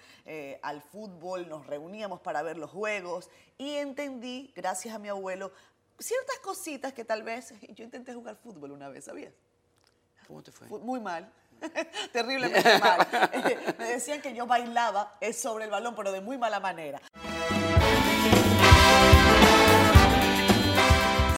al 0.62 0.82
fútbol, 0.82 1.48
nos 1.48 1.68
reuníamos 1.68 2.22
para 2.22 2.42
ver 2.42 2.58
los 2.58 2.70
juegos 2.70 3.30
y 3.58 3.76
entendí, 3.76 4.52
gracias 4.56 4.94
a 4.94 5.00
mi 5.00 5.08
abuelo, 5.08 5.54
ciertas 6.00 6.40
cositas 6.40 6.94
que 6.94 7.06
tal 7.06 7.24
vez 7.24 7.54
yo 7.74 7.84
intenté 7.84 8.14
jugar 8.14 8.36
fútbol 8.36 8.72
una 8.72 8.90
vez, 8.90 9.06
¿sabías? 9.06 9.34
¿Cómo 10.28 10.42
te 10.42 10.52
fue? 10.52 10.68
Muy 10.68 11.00
mal. 11.00 11.32
Terriblemente 12.12 12.80
mal. 12.80 13.08
Me 13.78 13.86
decían 13.86 14.22
que 14.22 14.34
yo 14.36 14.46
bailaba 14.46 15.18
sobre 15.34 15.66
el 15.66 15.72
balón, 15.72 15.96
pero 15.96 16.12
de 16.12 16.22
muy 16.22 16.38
mala 16.38 16.60
manera. 16.60 17.00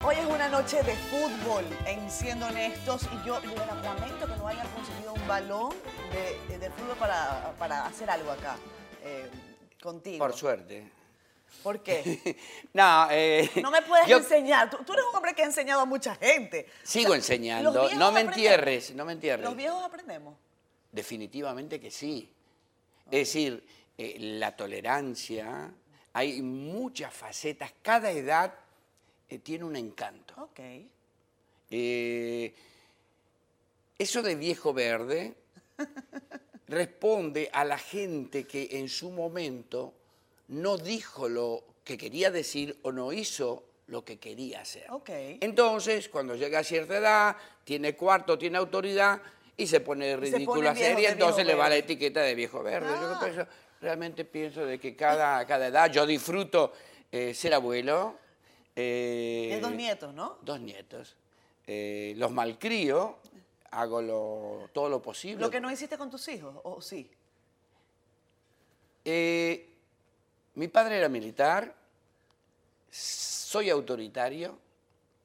Hoy 0.04 0.16
es 0.16 0.26
una 0.26 0.48
noche 0.48 0.82
de 0.84 0.96
fútbol, 0.96 1.66
en 1.86 2.10
siendo 2.10 2.48
honestos, 2.48 3.08
y 3.12 3.28
yo, 3.28 3.40
lamento 3.84 4.26
que 4.26 4.36
no 4.38 4.48
hayan 4.48 4.68
conseguido 4.70 5.14
un 5.14 5.28
balón 5.28 5.74
de, 6.48 6.72
fútbol 6.72 6.96
para, 6.98 7.86
hacer 7.86 8.10
algo 8.10 8.32
acá 8.32 8.56
eh, 9.04 9.30
contigo. 9.82 10.20
Por 10.20 10.34
suerte. 10.34 10.90
¿Por 11.64 11.82
qué? 11.82 12.38
no, 12.74 13.08
eh, 13.12 13.50
no 13.62 13.72
me 13.72 13.82
puedes 13.82 14.10
enseñar. 14.10 14.70
Tú, 14.70 14.94
eres 14.94 15.06
un 15.10 15.16
hombre 15.16 15.34
que 15.34 15.42
ha 15.44 15.46
enseñado 15.46 15.82
a 15.82 15.86
mucha 15.86 16.16
gente. 16.16 16.68
Sigo 16.84 17.14
enseñando. 17.14 17.90
No 17.96 18.12
me 18.12 18.22
entierres, 18.22 18.94
no 18.96 19.06
me 19.06 19.14
entierres. 19.14 19.46
¿Los 19.46 19.56
viejos 19.56 19.84
aprendemos? 19.84 20.36
Definitivamente 20.92 21.80
que 21.80 21.92
sí. 21.92 22.32
Es 23.06 23.20
decir, 23.28 23.64
eh, 23.98 24.16
la 24.20 24.56
tolerancia, 24.56 25.72
hay 26.14 26.42
muchas 26.42 27.14
facetas. 27.14 27.74
Cada 27.82 28.12
edad 28.12 28.54
eh, 29.30 29.40
tiene 29.40 29.64
un 29.66 29.76
encanto. 29.76 30.36
Ok. 30.42 30.60
eso 34.00 34.22
de 34.22 34.36
viejo 34.36 34.74
verde 34.74 35.36
responde 36.68 37.50
a 37.52 37.66
la 37.66 37.78
gente 37.78 38.46
que 38.46 38.70
en 38.72 38.88
su 38.90 39.10
momento 39.10 39.94
no 40.48 40.78
dijo 40.78 41.30
lo 41.30 41.64
que 41.84 41.98
quería 41.98 42.32
decir 42.32 42.78
o 42.84 42.92
no 42.92 43.12
hizo 43.14 43.64
lo 43.88 44.04
que 44.04 44.18
quería 44.20 44.62
hacer. 44.62 44.88
Entonces, 45.40 46.10
cuando 46.10 46.36
llega 46.36 46.60
a 46.60 46.64
cierta 46.64 46.98
edad, 46.98 47.38
tiene 47.64 47.96
cuarto, 47.96 48.38
tiene 48.38 48.58
autoridad 48.58 49.22
y 49.56 49.66
se 49.68 49.80
pone 49.80 50.16
ridícula 50.18 50.76
serie, 50.76 51.10
entonces 51.10 51.46
le 51.46 51.56
va 51.56 51.70
la 51.70 51.78
etiqueta 51.78 52.22
de 52.22 52.36
viejo 52.36 52.62
verde. 52.62 52.88
Yo 52.88 53.42
ah. 53.42 53.48
realmente 53.82 54.26
pienso 54.26 54.66
de 54.66 54.80
que 54.80 54.96
cada, 54.96 55.46
cada 55.48 55.68
edad, 55.68 55.92
yo 55.92 56.06
disfruto 56.06 56.74
eh, 57.12 57.34
ser 57.34 57.54
abuelo. 57.54 58.16
Eh, 58.76 59.58
dos 59.62 59.72
nietos, 59.72 60.14
¿no? 60.14 60.38
Dos 60.42 60.60
nietos. 60.60 61.16
Eh, 61.66 62.14
los 62.18 62.32
malcrío, 62.32 63.18
hago 63.72 64.70
todo 64.74 64.90
lo 64.90 65.02
posible. 65.02 65.42
¿Lo 65.42 65.50
que 65.50 65.60
no 65.60 65.72
hiciste 65.72 65.98
con 65.98 66.10
tus 66.10 66.28
hijos, 66.28 66.56
o 66.64 66.82
sí? 66.82 67.10
Eh, 69.06 69.77
mi 70.58 70.68
padre 70.70 70.98
era 70.98 71.08
militar, 71.08 71.72
soy 72.90 73.70
autoritario 73.70 74.58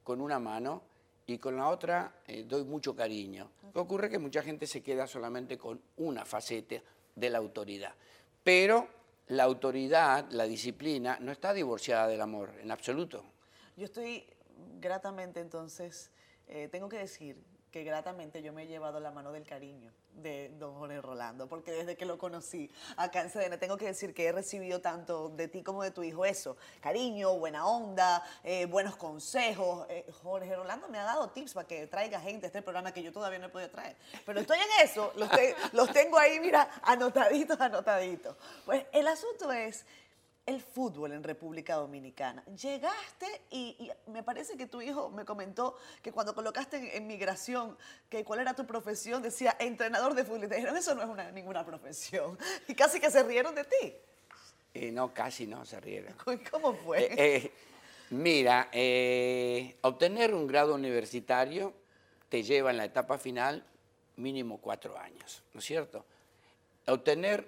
con 0.03 0.21
una 0.21 0.37
mano 0.37 0.83
y 1.25 1.39
con 1.39 1.57
la 1.57 1.69
otra 1.69 2.19
eh, 2.27 2.43
doy 2.43 2.63
mucho 2.63 2.95
cariño. 2.95 3.49
ocurre 3.73 4.11
que 4.11 4.19
mucha 4.19 4.43
gente 4.43 4.67
se 4.67 4.83
queda 4.83 5.07
solamente 5.07 5.57
con 5.57 5.81
una 5.97 6.23
faceta 6.23 6.75
de 7.15 7.29
la 7.31 7.39
autoridad. 7.39 7.95
Pero 8.43 8.87
la 9.29 9.45
autoridad, 9.45 10.29
la 10.29 10.43
disciplina, 10.43 11.17
no 11.19 11.31
está 11.31 11.51
divorciada 11.51 12.07
del 12.07 12.21
amor, 12.21 12.53
en 12.61 12.69
absoluto. 12.69 13.23
Yo 13.75 13.85
estoy 13.85 14.27
gratamente 14.79 15.39
entonces, 15.39 16.11
eh, 16.47 16.67
tengo 16.71 16.87
que 16.89 16.99
decir 16.99 17.37
que 17.73 17.83
gratamente 17.83 18.43
yo 18.43 18.53
me 18.53 18.63
he 18.63 18.67
llevado 18.67 18.99
la 18.99 19.09
mano 19.09 19.31
del 19.31 19.47
cariño 19.47 19.91
de 20.13 20.51
don 20.59 20.75
Jorge 20.75 21.01
Rolando, 21.01 21.47
porque 21.47 21.71
desde 21.71 21.97
que 21.97 22.05
lo 22.05 22.19
conocí 22.19 22.69
acá 22.97 23.21
en 23.21 23.31
CDN, 23.31 23.57
tengo 23.57 23.77
que 23.77 23.87
decir 23.87 24.13
que 24.13 24.27
he 24.27 24.31
recibido 24.31 24.79
tanto 24.79 25.29
de 25.29 25.47
ti 25.47 25.63
como 25.63 25.81
de 25.81 25.89
tu 25.89 26.03
hijo 26.03 26.23
eso, 26.23 26.55
cariño, 26.81 27.35
buena 27.39 27.65
onda, 27.65 28.23
eh, 28.43 28.67
buenos 28.67 28.95
consejos. 28.95 29.87
Eh, 29.89 30.05
Jorge 30.21 30.55
Rolando 30.55 30.87
me 30.87 30.99
ha 30.99 31.03
dado 31.03 31.31
tips 31.31 31.55
para 31.55 31.67
que 31.67 31.87
traiga 31.87 32.19
gente 32.19 32.45
a 32.45 32.47
este 32.49 32.61
programa 32.61 32.91
que 32.91 33.01
yo 33.01 33.11
todavía 33.11 33.39
no 33.39 33.47
he 33.47 33.49
podido 33.49 33.71
traer, 33.71 33.95
pero 34.23 34.39
estoy 34.39 34.59
en 34.59 34.85
eso, 34.85 35.11
los, 35.15 35.27
los 35.71 35.91
tengo 35.91 36.19
ahí, 36.19 36.39
mira, 36.39 36.69
anotaditos, 36.83 37.59
anotaditos. 37.59 38.37
Pues 38.65 38.85
el 38.91 39.07
asunto 39.07 39.51
es 39.51 39.83
el 40.45 40.61
fútbol 40.61 41.13
en 41.13 41.23
República 41.23 41.75
Dominicana. 41.75 42.43
Llegaste 42.45 43.41
y, 43.49 43.89
me 44.07 44.23
parece 44.23 44.57
que 44.57 44.67
tu 44.67 44.81
hijo 44.81 45.09
me 45.09 45.23
comentó 45.23 45.77
que 46.01 46.11
cuando 46.11 46.35
colocaste 46.35 46.97
en, 46.97 47.07
migración 47.07 47.77
que 48.09 48.23
cuál 48.23 48.41
era 48.41 48.53
tu 48.53 48.65
profesión, 48.65 49.21
decía 49.21 49.55
entrenador 49.59 50.13
de 50.13 50.25
fútbol. 50.25 50.45
Y 50.45 50.47
te 50.47 50.55
dijeron, 50.55 50.75
eso 50.75 50.95
no 50.95 51.19
es 51.19 51.33
ninguna 51.33 51.65
profesión. 51.65 52.37
Y 52.67 52.75
casi 52.75 52.99
que 52.99 53.09
se 53.09 53.23
rieron 53.23 53.55
de 53.55 53.63
ti. 53.63 53.93
Eh, 54.73 54.91
no, 54.91 55.13
casi 55.13 55.47
no 55.47 55.65
se 55.65 55.79
rieron. 55.79 56.15
¿Cómo 56.51 56.73
fue? 56.73 57.03
Eh, 57.03 57.15
eh, 57.17 57.51
mira, 58.09 58.69
obtener 59.81 60.33
un 60.33 60.47
grado 60.47 60.75
universitario 60.75 61.73
te 62.29 62.43
lleva 62.43 62.71
en 62.71 62.77
la 62.77 62.85
etapa 62.85 63.17
final 63.17 63.63
mínimo 64.15 64.59
cuatro 64.59 64.97
años, 64.97 65.43
¿no 65.53 65.59
es 65.59 65.65
cierto? 65.65 66.05
Obtener 66.87 67.47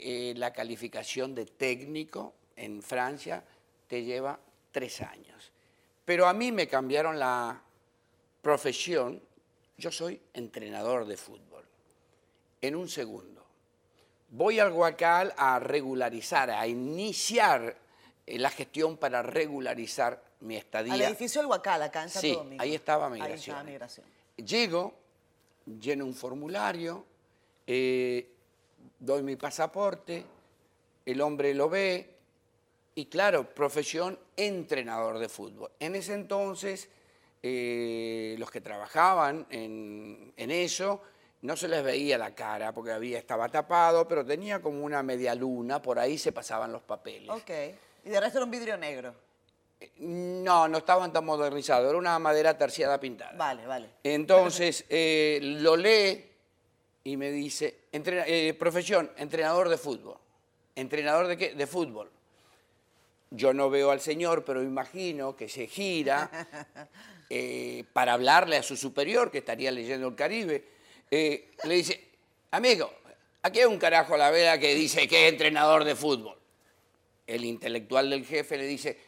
eh, 0.00 0.34
la 0.36 0.52
calificación 0.52 1.34
de 1.34 1.46
técnico 1.46 2.34
en 2.56 2.82
Francia 2.82 3.44
te 3.86 4.02
lleva 4.04 4.38
tres 4.70 5.00
años. 5.00 5.52
Pero 6.04 6.26
a 6.26 6.32
mí 6.32 6.52
me 6.52 6.66
cambiaron 6.66 7.18
la 7.18 7.60
profesión. 8.42 9.22
Yo 9.76 9.90
soy 9.90 10.20
entrenador 10.34 11.06
de 11.06 11.16
fútbol. 11.16 11.64
En 12.60 12.74
un 12.74 12.88
segundo. 12.88 13.44
Voy 14.30 14.58
al 14.58 14.72
Guacal 14.72 15.32
a 15.36 15.58
regularizar, 15.58 16.50
a 16.50 16.66
iniciar 16.66 17.76
eh, 18.26 18.38
la 18.38 18.50
gestión 18.50 18.96
para 18.96 19.22
regularizar 19.22 20.22
mi 20.40 20.56
estadía. 20.56 20.94
Al 20.94 21.02
edificio 21.02 21.40
del 21.40 21.46
Guacal, 21.46 21.82
acá 21.82 22.02
en 22.02 22.08
Santo 22.10 22.46
sí, 22.50 22.56
ahí 22.58 22.74
estaba 22.74 23.08
migración. 23.08 23.56
Ahí 23.56 23.66
migración. 23.66 24.06
Llego, 24.36 24.94
lleno 25.80 26.04
un 26.04 26.14
formulario, 26.14 27.04
eh, 27.66 28.28
doy 28.98 29.22
mi 29.22 29.36
pasaporte, 29.36 30.24
el 31.06 31.20
hombre 31.20 31.54
lo 31.54 31.68
ve 31.68 32.18
y 32.94 33.06
claro, 33.06 33.54
profesión 33.54 34.18
entrenador 34.36 35.18
de 35.18 35.28
fútbol. 35.28 35.70
En 35.78 35.94
ese 35.94 36.14
entonces, 36.14 36.88
eh, 37.42 38.34
los 38.38 38.50
que 38.50 38.60
trabajaban 38.60 39.46
en, 39.50 40.32
eso, 40.36 41.00
no 41.42 41.56
se 41.56 41.68
les 41.68 41.84
veía 41.84 42.18
la 42.18 42.34
cara 42.34 42.72
porque 42.72 42.90
había, 42.90 43.18
estaba 43.18 43.48
tapado, 43.48 44.08
pero 44.08 44.26
tenía 44.26 44.60
como 44.60 44.84
una 44.84 45.02
media 45.04 45.34
luna, 45.34 45.80
por 45.80 45.98
ahí 45.98 46.18
se 46.18 46.32
pasaban 46.32 46.72
los 46.72 46.82
papeles. 46.82 47.30
Ok. 47.30 47.50
¿Y 48.04 48.10
de 48.10 48.20
resto 48.20 48.38
era 48.38 48.44
un 48.44 48.50
vidrio 48.50 48.76
negro? 48.76 49.14
No, 49.98 50.66
no 50.66 50.78
estaban 50.78 51.12
tan 51.12 51.24
modernizados, 51.24 51.88
era 51.88 51.96
una 51.96 52.18
madera 52.18 52.58
terciada 52.58 52.98
pintada. 52.98 53.32
Vale, 53.36 53.64
vale. 53.64 53.90
Entonces, 54.02 54.84
eh, 54.88 55.38
lo 55.40 55.76
lee 55.76 56.27
y 57.08 57.16
me 57.16 57.30
dice, 57.30 57.74
"Entrena- 57.90 58.24
eh, 58.26 58.52
profesión, 58.52 59.10
entrenador 59.16 59.70
de 59.70 59.78
fútbol. 59.78 60.18
¿Entrenador 60.74 61.26
de 61.26 61.38
qué? 61.38 61.54
De 61.54 61.66
fútbol. 61.66 62.10
Yo 63.30 63.54
no 63.54 63.70
veo 63.70 63.90
al 63.90 64.00
señor, 64.02 64.44
pero 64.44 64.62
imagino 64.62 65.34
que 65.34 65.48
se 65.48 65.66
gira 65.66 66.30
eh, 67.30 67.84
para 67.94 68.12
hablarle 68.12 68.56
a 68.58 68.62
su 68.62 68.76
superior, 68.76 69.30
que 69.30 69.38
estaría 69.38 69.70
leyendo 69.70 70.08
el 70.08 70.14
Caribe. 70.14 70.64
Eh, 71.10 71.50
le 71.64 71.74
dice, 71.76 72.08
amigo, 72.50 72.92
aquí 73.42 73.60
hay 73.60 73.64
un 73.64 73.78
carajo 73.78 74.14
a 74.14 74.18
la 74.18 74.30
vela 74.30 74.58
que 74.58 74.74
dice 74.74 75.08
que 75.08 75.26
es 75.26 75.32
entrenador 75.32 75.84
de 75.84 75.96
fútbol. 75.96 76.36
El 77.26 77.44
intelectual 77.46 78.10
del 78.10 78.26
jefe 78.26 78.58
le 78.58 78.66
dice, 78.66 78.98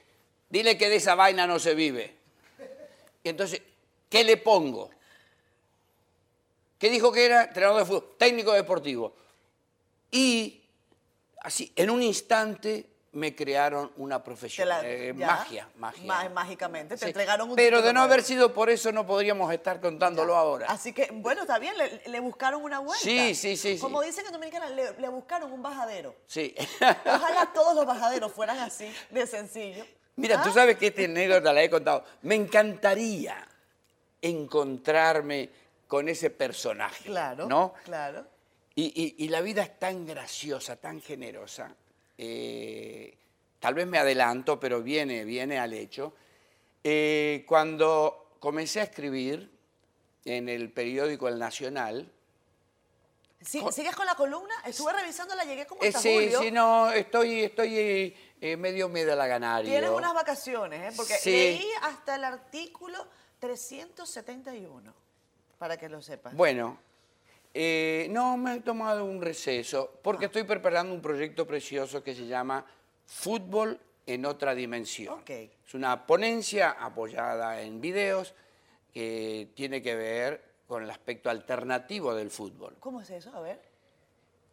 dile 0.49 0.78
que 0.78 0.88
de 0.88 0.97
esa 0.97 1.14
vaina 1.14 1.47
no 1.47 1.59
se 1.59 1.75
vive. 1.75 2.14
Y 3.23 3.28
entonces, 3.28 3.61
¿qué 4.09 4.25
le 4.25 4.38
pongo? 4.38 4.90
¿Qué 6.81 6.89
dijo 6.89 7.13
que 7.13 7.27
era? 7.27 7.45
Entrenador 7.45 7.81
de 7.81 7.85
fútbol, 7.85 8.15
técnico 8.19 8.53
deportivo. 8.53 9.13
Y 10.11 10.63
así, 11.43 11.71
en 11.77 11.91
un 11.91 12.03
instante 12.03 12.87
me 13.13 13.35
crearon 13.35 13.93
una 13.97 14.25
profesión. 14.25 14.67
la- 14.69 14.81
eh, 14.89 15.13
magia, 15.13 15.69
magia. 15.77 16.05
ma- 16.07 16.29
mágicamente, 16.31 16.95
te 16.95 17.01
Sí. 17.01 17.07
entregaron 17.09 17.51
un 17.51 17.57
Pero 17.57 17.83
de 17.83 17.93
no 17.93 18.01
haber 18.01 18.23
sido 18.23 18.55
por 18.55 18.71
eso 18.71 18.93
no 18.93 19.07
podríamos 19.07 19.53
estar 19.53 19.79
contándolo 19.81 20.35
ahora. 20.37 20.69
Así 20.71 20.95
que, 20.95 21.11
bueno, 21.13 21.43
está 21.43 21.59
bien, 21.59 21.77
le, 21.77 22.01
le 22.07 22.21
buscaron 22.21 22.63
una 22.63 22.79
vuelta. 22.79 23.03
Sí, 23.05 23.35
sí, 23.35 23.57
sí, 23.59 23.75
sí. 23.77 23.79
Como 23.81 24.01
dicen 24.01 24.25
en 24.27 24.33
Dominicana, 24.33 24.71
le, 24.71 24.99
le 24.99 25.09
buscaron 25.11 25.53
un 25.53 25.61
bajadero. 25.63 26.15
Sí. 26.27 26.55
Ojalá 27.05 27.51
todos 27.55 27.75
los 27.75 27.85
bajaderos 27.85 28.33
fueran 28.33 28.59
así, 28.61 28.91
de 29.11 29.27
sencillo. 29.27 29.85
Mira, 30.17 30.41
tú 30.43 30.49
¿Ah? 30.49 30.55
sabes 30.55 30.79
que 30.79 30.87
esta 30.87 31.03
anécdota 31.03 31.53
la 31.53 31.63
he 31.63 31.69
contado. 31.69 32.05
Me 32.23 32.37
encantaría 32.37 33.47
encontrarme 34.23 35.51
con 35.90 36.09
ese 36.09 36.30
personaje. 36.30 37.02
Claro, 37.06 37.49
¿No? 37.49 37.75
claro. 37.85 38.25
Y, 38.76 38.85
y- 39.18 39.25
y 39.25 39.28
la 39.28 39.40
vida 39.40 39.62
es 39.64 39.76
tan 39.80 40.06
graciosa, 40.06 40.76
tan 40.76 41.02
generosa. 41.02 41.75
eh, 42.16 43.16
tal 43.59 43.75
vez 43.75 43.87
me 43.88 43.99
adelanto, 43.99 44.61
pero 44.61 44.82
viene, 44.82 45.25
viene 45.25 45.59
al 45.59 45.73
hecho. 45.73 46.14
Eh, 46.85 47.44
cuando 47.49 48.35
comencé 48.38 48.80
a 48.80 48.85
escribir 48.85 49.50
en 50.25 50.49
el 50.49 50.70
periódico 50.73 51.26
El 51.28 51.38
Nacional, 51.38 52.11
Sí, 53.42 53.59
Con- 53.61 53.73
¿Sigues 53.73 53.97
con 53.97 54.04
la 54.04 54.14
columna? 54.14 54.54
Estuve 54.66 54.92
revisándola, 54.92 55.44
llegué 55.44 55.64
como 55.66 55.82
eh, 55.82 55.88
hasta 55.88 56.00
sí, 56.00 56.12
julio. 56.12 56.40
sí, 56.42 56.50
no, 56.50 56.90
estoy, 56.92 57.40
estoy 57.44 57.78
eh, 57.78 58.16
eh, 58.38 58.56
medio 58.59 58.90
medalaganario. 58.90 59.70
Tienes 59.70 59.88
unas 59.88 60.12
vacaciones, 60.12 60.92
¿eh? 60.92 60.94
Porque 60.94 61.14
Sí. 61.14 61.30
leí 61.32 61.66
hasta 61.80 62.16
el 62.16 62.25
artículo 62.25 62.99
371, 63.38 64.92
para 65.61 65.76
que 65.76 65.90
lo 65.90 66.00
sepas. 66.00 66.35
Bueno, 66.35 66.79
eh, 67.52 68.07
no, 68.11 68.38
me 68.38 68.55
he 68.55 68.61
tomado 68.61 69.05
un 69.05 69.21
receso 69.21 69.99
porque 70.02 70.25
estoy 70.25 70.45
preparando 70.45 70.95
un 70.95 71.02
proyecto 71.02 71.47
precioso 71.47 72.02
que 72.02 72.14
se 72.14 72.26
llama 72.26 72.64
Fútbol 73.05 73.79
en 74.07 74.25
otra 74.25 74.55
dimensión. 74.55 75.21
Ok. 75.21 75.31
Es 75.31 75.75
una 75.75 76.07
ponencia 76.07 76.71
apoyada 76.71 77.61
en 77.61 77.79
videos 77.79 78.33
que 78.90 79.50
tiene 79.55 79.83
que 79.83 79.95
ver 79.95 80.43
con 80.67 80.83
el 80.83 80.90
aspecto 80.90 81.29
alternativo 81.29 82.14
del 82.14 82.31
fútbol. 82.31 82.76
¿Cómo 82.81 83.02
es 83.02 83.11
eso? 83.11 83.31
A 83.35 83.40
ver. 83.40 83.61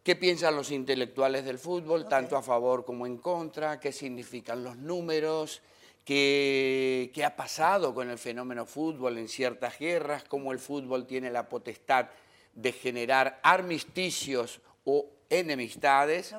¿Qué 0.04 0.18
piensan 0.18 0.58
los 0.58 0.72
intelectuales 0.72 1.46
del 1.46 1.58
fútbol, 1.58 2.10
tanto 2.10 2.36
a 2.36 2.42
favor 2.42 2.84
como 2.84 3.06
en 3.08 3.18
contra? 3.20 3.80
¿Qué 3.80 3.94
significan 3.94 4.62
los 4.62 4.76
números? 4.76 5.62
¿Qué, 6.08 7.12
qué 7.14 7.26
ha 7.26 7.36
pasado 7.36 7.94
con 7.94 8.10
el 8.10 8.18
fenómeno 8.18 8.66
fútbol 8.66 9.18
en 9.18 9.28
ciertas 9.28 9.78
guerras? 9.78 10.24
¿Cómo 10.24 10.54
el 10.54 10.60
fútbol 10.60 11.06
tiene 11.06 11.30
la 11.30 11.50
potestad 11.50 12.08
de 12.56 12.72
generar 12.72 13.42
armisticios 13.44 14.62
o 14.86 15.06
enemistades? 15.30 16.34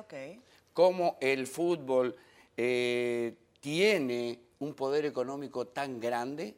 ¿Cómo 0.73 1.19
el 1.21 1.45
fútbol 1.45 2.15
eh, 2.57 3.35
tiene 3.59 4.39
un 4.57 4.73
poder 4.73 5.05
económico 5.05 5.67
tan 5.67 5.99
grande? 5.99 6.55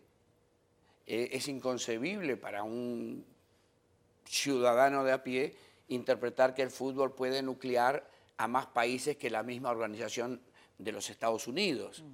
Eh, 1.06 1.32
es 1.34 1.50
inconcebible 1.50 2.38
para 2.38 2.64
un 2.64 3.26
ciudadano 4.24 5.04
de 5.04 5.12
a 5.12 5.22
pie 5.22 5.54
interpretar 5.90 6.56
que 6.56 6.62
el 6.62 6.72
fútbol 6.72 7.14
puede 7.14 7.42
nuclear 7.42 8.10
a 8.38 8.48
más 8.48 8.68
países 8.68 9.18
que 9.18 9.30
la 9.30 9.44
misma 9.44 9.70
organización 9.70 10.40
de 10.78 10.94
los 10.94 11.10
Estados 11.10 11.46
Unidos, 11.48 12.06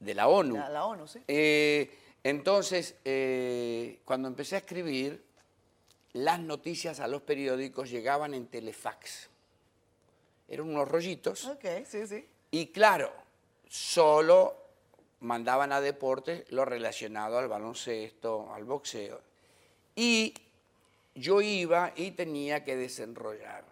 de 0.00 0.14
la 0.14 0.28
ONU. 0.28 0.56
La, 0.56 0.68
la 0.68 0.84
ONU, 0.86 1.06
sí. 1.06 1.20
Eh, 1.28 1.90
entonces, 2.24 2.96
eh, 3.04 4.00
cuando 4.04 4.28
empecé 4.28 4.56
a 4.56 4.58
escribir, 4.58 5.24
las 6.14 6.40
noticias 6.40 7.00
a 7.00 7.06
los 7.06 7.22
periódicos 7.22 7.88
llegaban 7.88 8.34
en 8.34 8.46
telefax. 8.46 9.28
Eran 10.48 10.68
unos 10.68 10.88
rollitos. 10.88 11.46
Ok, 11.46 11.64
sí, 11.86 12.06
sí. 12.06 12.26
Y 12.50 12.66
claro, 12.68 13.12
solo 13.68 14.56
mandaban 15.20 15.72
a 15.72 15.80
deportes 15.80 16.50
lo 16.50 16.64
relacionado 16.64 17.38
al 17.38 17.48
baloncesto, 17.48 18.52
al 18.52 18.64
boxeo. 18.64 19.20
Y 19.94 20.34
yo 21.14 21.40
iba 21.40 21.92
y 21.94 22.12
tenía 22.12 22.64
que 22.64 22.76
desenrollar 22.76 23.64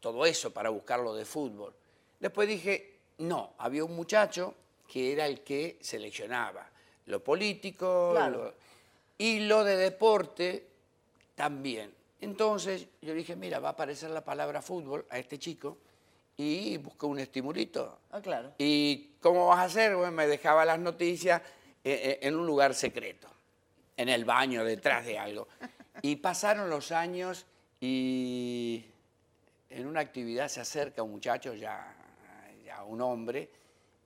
todo 0.00 0.26
eso 0.26 0.52
para 0.52 0.70
buscarlo 0.70 1.14
de 1.14 1.24
fútbol. 1.24 1.72
Después 2.18 2.48
dije, 2.48 2.98
no, 3.18 3.52
había 3.58 3.84
un 3.84 3.94
muchacho 3.94 4.54
que 4.92 5.10
era 5.14 5.24
el 5.26 5.40
que 5.40 5.78
seleccionaba 5.80 6.68
lo 7.06 7.24
político 7.24 8.10
Claro. 8.12 8.44
lo- 8.44 8.54
y 9.16 9.40
lo 9.40 9.64
de 9.64 9.76
deporte 9.76 10.66
también. 11.34 11.90
Entonces 12.20 12.86
yo 13.00 13.14
dije, 13.14 13.34
mira, 13.34 13.58
va 13.58 13.68
a 13.70 13.72
aparecer 13.72 14.10
la 14.10 14.22
palabra 14.22 14.60
fútbol 14.60 15.06
a 15.08 15.18
este 15.18 15.38
chico 15.38 15.78
y 16.36 16.76
busqué 16.76 17.06
un 17.06 17.18
estimulito. 17.20 18.00
Ah, 18.10 18.20
claro. 18.20 18.52
¿Y 18.58 19.12
cómo 19.22 19.46
vas 19.46 19.60
a 19.60 19.62
hacer? 19.64 19.96
Bueno, 19.96 20.12
me 20.12 20.26
dejaba 20.26 20.66
las 20.66 20.78
noticias 20.78 21.40
eh, 21.82 22.18
eh, 22.20 22.26
en 22.28 22.36
un 22.36 22.44
lugar 22.46 22.74
secreto, 22.74 23.28
en 23.96 24.10
el 24.10 24.26
baño, 24.26 24.62
detrás 24.62 25.06
de 25.06 25.18
algo. 25.18 25.48
Y 26.02 26.16
pasaron 26.16 26.68
los 26.68 26.92
años 26.92 27.46
y 27.80 28.84
en 29.70 29.86
una 29.86 30.00
actividad 30.00 30.48
se 30.48 30.60
acerca 30.60 31.02
un 31.02 31.12
muchacho, 31.12 31.54
ya, 31.54 31.96
ya 32.64 32.82
un 32.84 33.00
hombre, 33.00 33.48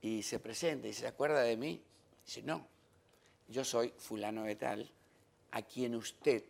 y 0.01 0.23
se 0.23 0.39
presenta 0.39 0.87
y 0.87 0.93
se 0.93 1.07
acuerda 1.07 1.41
de 1.41 1.57
mí. 1.57 1.81
Dice, 2.25 2.41
no, 2.43 2.65
yo 3.47 3.63
soy 3.63 3.93
fulano 3.97 4.43
de 4.43 4.55
tal, 4.55 4.89
a 5.51 5.61
quien 5.61 5.95
usted 5.95 6.43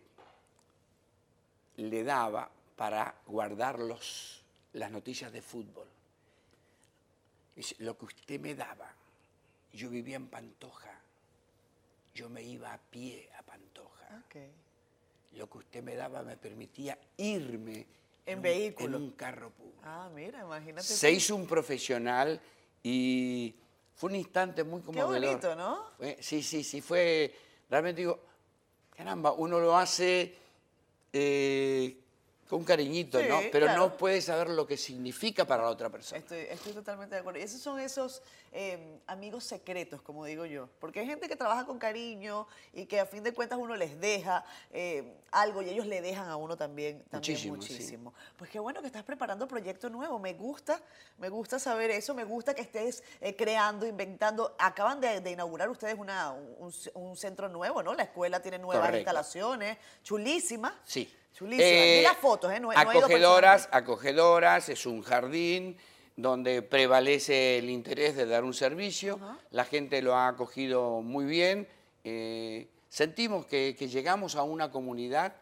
le 1.78 2.04
daba 2.04 2.50
para 2.76 3.14
guardar 3.28 3.80
los, 3.80 4.44
las 4.74 4.92
noticias 4.92 5.32
de 5.32 5.42
fútbol. 5.42 5.88
Dice, 7.56 7.76
lo 7.80 7.98
que 7.98 8.06
usted 8.06 8.40
me 8.40 8.56
daba, 8.56 8.92
yo 9.74 9.90
vivía 9.90 10.16
en 10.16 10.28
Pantoja, 10.28 10.94
yo 12.14 12.30
me 12.30 12.42
iba 12.42 12.74
a 12.74 12.78
pie 12.78 13.30
a 13.38 13.44
Pantoja. 13.44 14.24
Lo 15.34 15.50
que 15.50 15.58
usted 15.60 15.84
me 15.84 15.96
daba 15.96 16.24
me 16.24 16.38
permitía 16.38 16.98
irme 17.18 17.86
En 18.26 18.42
vehículo. 18.42 18.98
en 18.98 19.04
un 19.04 19.12
carro 19.12 19.52
público. 19.52 19.82
Ah, 19.84 20.10
mira, 20.14 20.42
imagínate. 20.42 20.84
Se 20.88 21.12
hizo 21.12 21.36
un 21.36 21.46
profesional 21.46 22.40
y 22.90 23.56
fue 23.96 24.10
un 24.12 24.16
instante 24.16 24.64
muy 24.64 24.80
Qué 24.80 24.86
conmovedor. 24.86 25.22
bonito, 25.30 25.56
¿no? 25.56 25.90
Fue- 25.98 26.18
sí, 26.22 26.42
sí, 26.42 26.64
sí, 26.64 26.80
fue, 26.82 27.36
realmente 27.70 28.00
digo, 28.02 28.20
caramba, 28.96 29.34
uno 29.34 29.60
lo 29.60 29.76
hace 29.76 30.36
eh, 31.12 31.98
con 32.48 32.64
cariñito, 32.64 33.22
¿no? 33.24 33.40
Pero 33.52 33.66
claro. 33.66 33.82
no 33.88 33.98
puede 33.98 34.22
saber 34.22 34.50
lo 34.50 34.66
que 34.66 34.78
significa 34.78 35.46
para 35.46 35.64
la 35.64 35.70
otra 35.70 35.90
persona. 35.90 36.20
Estoy, 36.20 36.40
estoy 36.50 36.74
totalmente 36.74 37.16
de 37.16 37.20
acuerdo. 37.22 37.40
Y 37.40 37.44
esos 37.44 37.60
son 37.62 37.80
esos 37.80 38.22
eh, 38.54 39.00
amigos 39.08 39.44
secretos, 39.44 40.02
como 40.02 40.24
digo 40.26 40.46
yo. 40.46 40.70
Porque 40.80 41.02
hay 41.02 41.06
gente 41.08 41.28
que 41.28 41.36
trabaja 41.36 41.66
con 41.66 41.78
cariño 41.78 42.48
y 42.74 42.86
que 42.86 43.00
a 43.02 43.06
fin 43.06 43.24
de 43.24 43.34
cuentas 43.34 43.60
uno 43.60 43.76
les 43.76 44.00
deja 44.00 44.46
eh, 44.72 45.18
algo 45.32 45.62
y 45.62 45.70
ellos 45.70 45.86
le 45.86 46.02
dejan 46.02 46.30
a 46.30 46.38
uno 46.38 46.56
también, 46.56 47.00
también 47.10 47.20
Muchísimo, 47.20 47.56
muchísimo. 47.56 48.14
sí. 48.18 48.34
Pues 48.38 48.50
qué 48.50 48.60
bueno 48.60 48.80
que 48.82 48.88
estás 48.88 49.04
preparando 49.04 49.48
proyecto 49.48 49.90
nuevo. 49.90 50.18
Me 50.18 50.34
gusta, 50.34 50.82
me 51.18 51.28
gusta 51.30 51.60
saber 51.60 51.92
eso. 51.92 52.14
Me 52.14 52.24
gusta 52.24 52.54
que 52.54 52.62
estés 52.62 53.04
eh, 53.20 53.36
creando, 53.36 53.86
inventando. 53.86 54.56
Acaban 54.58 55.02
de, 55.02 55.20
de 55.20 55.32
inaugurar 55.32 55.70
ustedes 55.70 55.96
una, 56.00 56.32
un, 56.32 56.74
un 56.94 57.18
centro 57.18 57.50
nuevo, 57.50 57.84
¿no? 57.84 57.94
La 57.94 58.04
escuela 58.04 58.42
tiene 58.42 58.58
nuevas 58.58 58.86
Correcto. 58.86 59.00
instalaciones, 59.00 59.78
chulísima. 60.04 60.80
Sí. 60.86 61.14
Chulísima. 61.38 61.68
Eh, 61.68 62.02
las 62.04 62.18
fotos, 62.18 62.52
¿eh? 62.52 62.60
No, 62.60 62.72
acogedoras, 62.72 63.70
acogedoras, 63.72 64.70
es 64.70 64.88
un 64.88 65.04
jardín 65.04 65.78
donde 66.16 66.64
prevalece 66.64 67.60
el 67.60 67.70
interés 67.70 68.16
de 68.16 68.26
dar 68.26 68.44
un 68.44 68.56
servicio. 68.56 69.20
La 69.52 69.64
gente 69.64 70.02
lo 70.02 70.16
ha 70.16 70.30
acogido 70.30 71.02
muy 71.02 71.26
bien. 71.26 71.68
Eh, 72.04 72.68
sentimos 72.90 73.46
que, 73.46 73.76
que 73.78 73.88
llegamos 73.88 74.36
a 74.36 74.42
una 74.42 74.72
comunidad 74.72 75.36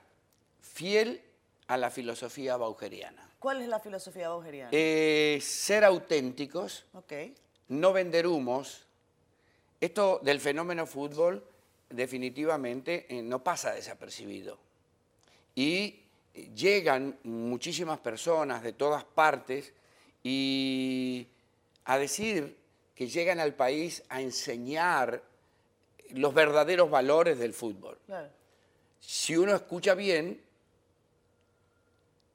fiel 0.60 1.22
a 1.68 1.78
la 1.78 1.90
filosofía 1.90 2.58
baugeriana. 2.58 3.30
¿Cuál 3.40 3.62
es 3.62 3.70
la 3.70 3.80
filosofía 3.80 4.28
baugeriana? 4.28 4.70
Eh, 4.74 5.40
ser 5.42 5.86
auténticos, 5.86 6.86
ok. 6.94 7.14
no 7.70 7.94
vender 7.94 8.28
humos. 8.28 8.86
Esto 9.80 10.20
del 10.24 10.42
fenómeno 10.42 10.86
fútbol 10.86 11.48
definitivamente 11.90 13.06
eh, 13.08 13.22
no 13.22 13.44
pasa 13.44 13.74
desapercibido. 13.74 14.65
Y 15.56 16.02
llegan 16.56 17.18
muchísimas 17.24 18.00
personas 18.00 18.62
de 18.62 18.74
todas 18.74 19.04
partes 19.04 19.74
y 20.24 21.28
a 21.86 21.98
decir 21.98 22.58
que 22.94 23.08
llegan 23.08 23.40
al 23.40 23.54
país 23.54 24.04
a 24.10 24.22
enseñar 24.22 25.22
los 26.12 26.34
verdaderos 26.34 26.90
valores 26.90 27.38
del 27.38 27.54
fútbol. 27.54 27.98
Claro. 28.06 28.30
Si 29.00 29.36
uno 29.38 29.56
escucha 29.56 29.94
bien, 29.94 30.42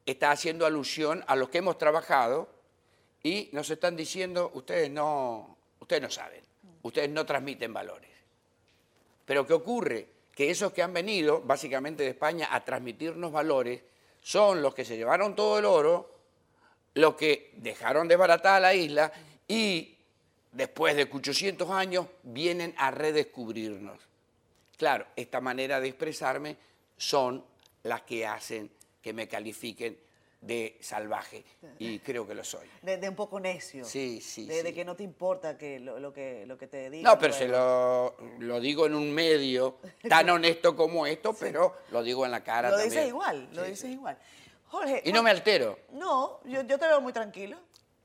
está 0.06 0.30
haciendo 0.30 0.66
alusión 0.66 1.24
a 1.26 1.37
los 1.37 1.48
que 1.48 1.59
hemos 1.59 1.78
trabajado 1.78 2.48
y 3.22 3.48
nos 3.52 3.70
están 3.70 3.96
diciendo, 3.96 4.50
ustedes 4.54 4.90
no, 4.90 5.56
ustedes 5.80 6.02
no 6.02 6.11
saben, 6.11 6.42
ustedes 6.83 7.11
no 7.11 7.26
transmiten 7.26 7.72
valores. 7.72 8.11
Pero 9.24 9.46
¿qué 9.46 9.52
ocurre? 9.52 10.09
Que 10.40 10.50
esos 10.50 10.72
que 10.72 10.83
han 10.83 10.94
venido, 10.94 11.42
básicamente 11.42 12.03
de 12.03 12.09
España, 12.09 12.48
a 12.50 12.64
transmitirnos 12.64 13.31
valores, 13.31 13.83
son 14.22 14.62
los 14.62 14.74
que 14.74 14.87
se 14.87 14.96
llevaron 14.96 15.37
todo 15.37 15.59
el 15.59 15.66
oro, 15.66 16.14
los 16.94 17.14
que 17.14 17.53
dejaron 17.59 18.09
desbaratada 18.09 18.59
la 18.59 18.72
isla 18.72 19.12
y 19.46 19.98
después 20.50 20.96
de 20.96 21.03
800 21.12 21.68
años 21.68 22.07
vienen 22.22 22.74
a 22.79 22.90
redescubrirnos. 22.90 24.00
Claro, 24.79 25.09
esta 25.14 25.42
manera 25.42 25.79
de 25.79 25.88
expresarme 25.88 26.57
son 26.96 27.44
las 27.83 28.00
que 28.00 28.26
hacen 28.26 28.70
que 29.03 29.12
me 29.12 29.29
califiquen 29.29 29.98
de 30.40 30.79
salvaje 30.81 31.44
y 31.79 31.98
creo 31.98 32.26
que 32.26 32.35
lo 32.35 32.42
soy. 32.44 32.66
De, 32.83 32.96
de 32.96 33.09
un 33.09 33.14
poco 33.14 33.38
necio. 33.38 33.85
Sí, 33.85 34.20
sí, 34.22 34.46
De, 34.46 34.72
que 34.72 34.85
no 34.85 34.96
te 34.96 35.03
importa 35.03 35.59
que 35.59 35.79
lo, 35.81 36.00
lo 36.00 36.12
que, 36.12 36.46
lo 36.46 36.57
que 36.57 36.66
te 36.66 36.88
digan. 36.88 37.12
No, 37.12 37.18
pero 37.18 37.35
se 37.35 37.46
lo, 37.46 38.16
lo 38.38 38.59
digo 38.61 38.87
en 38.87 38.94
un 38.94 39.12
medio 39.12 39.76
tan 40.09 40.31
honesto 40.31 40.74
como 40.74 41.07
esto, 41.07 41.35
pero 41.35 41.76
lo 41.90 42.03
digo 42.03 42.24
en 42.24 42.31
la 42.31 42.42
cara 42.42 42.70
Lo 42.70 42.76
también. 42.76 42.90
dices 42.90 43.09
igual, 43.09 43.48
lo 43.53 43.62
dices 43.64 43.90
igual. 43.90 44.16
Jorge. 44.68 45.03
Y 45.05 45.12
no 45.12 45.22
me 45.22 45.31
altero. 45.31 45.79
No, 45.92 46.40
yo, 46.44 46.62
yo 46.62 46.79
te 46.79 46.87
veo 46.87 47.00
muy 47.00 47.12
tranquilo. 47.12 47.59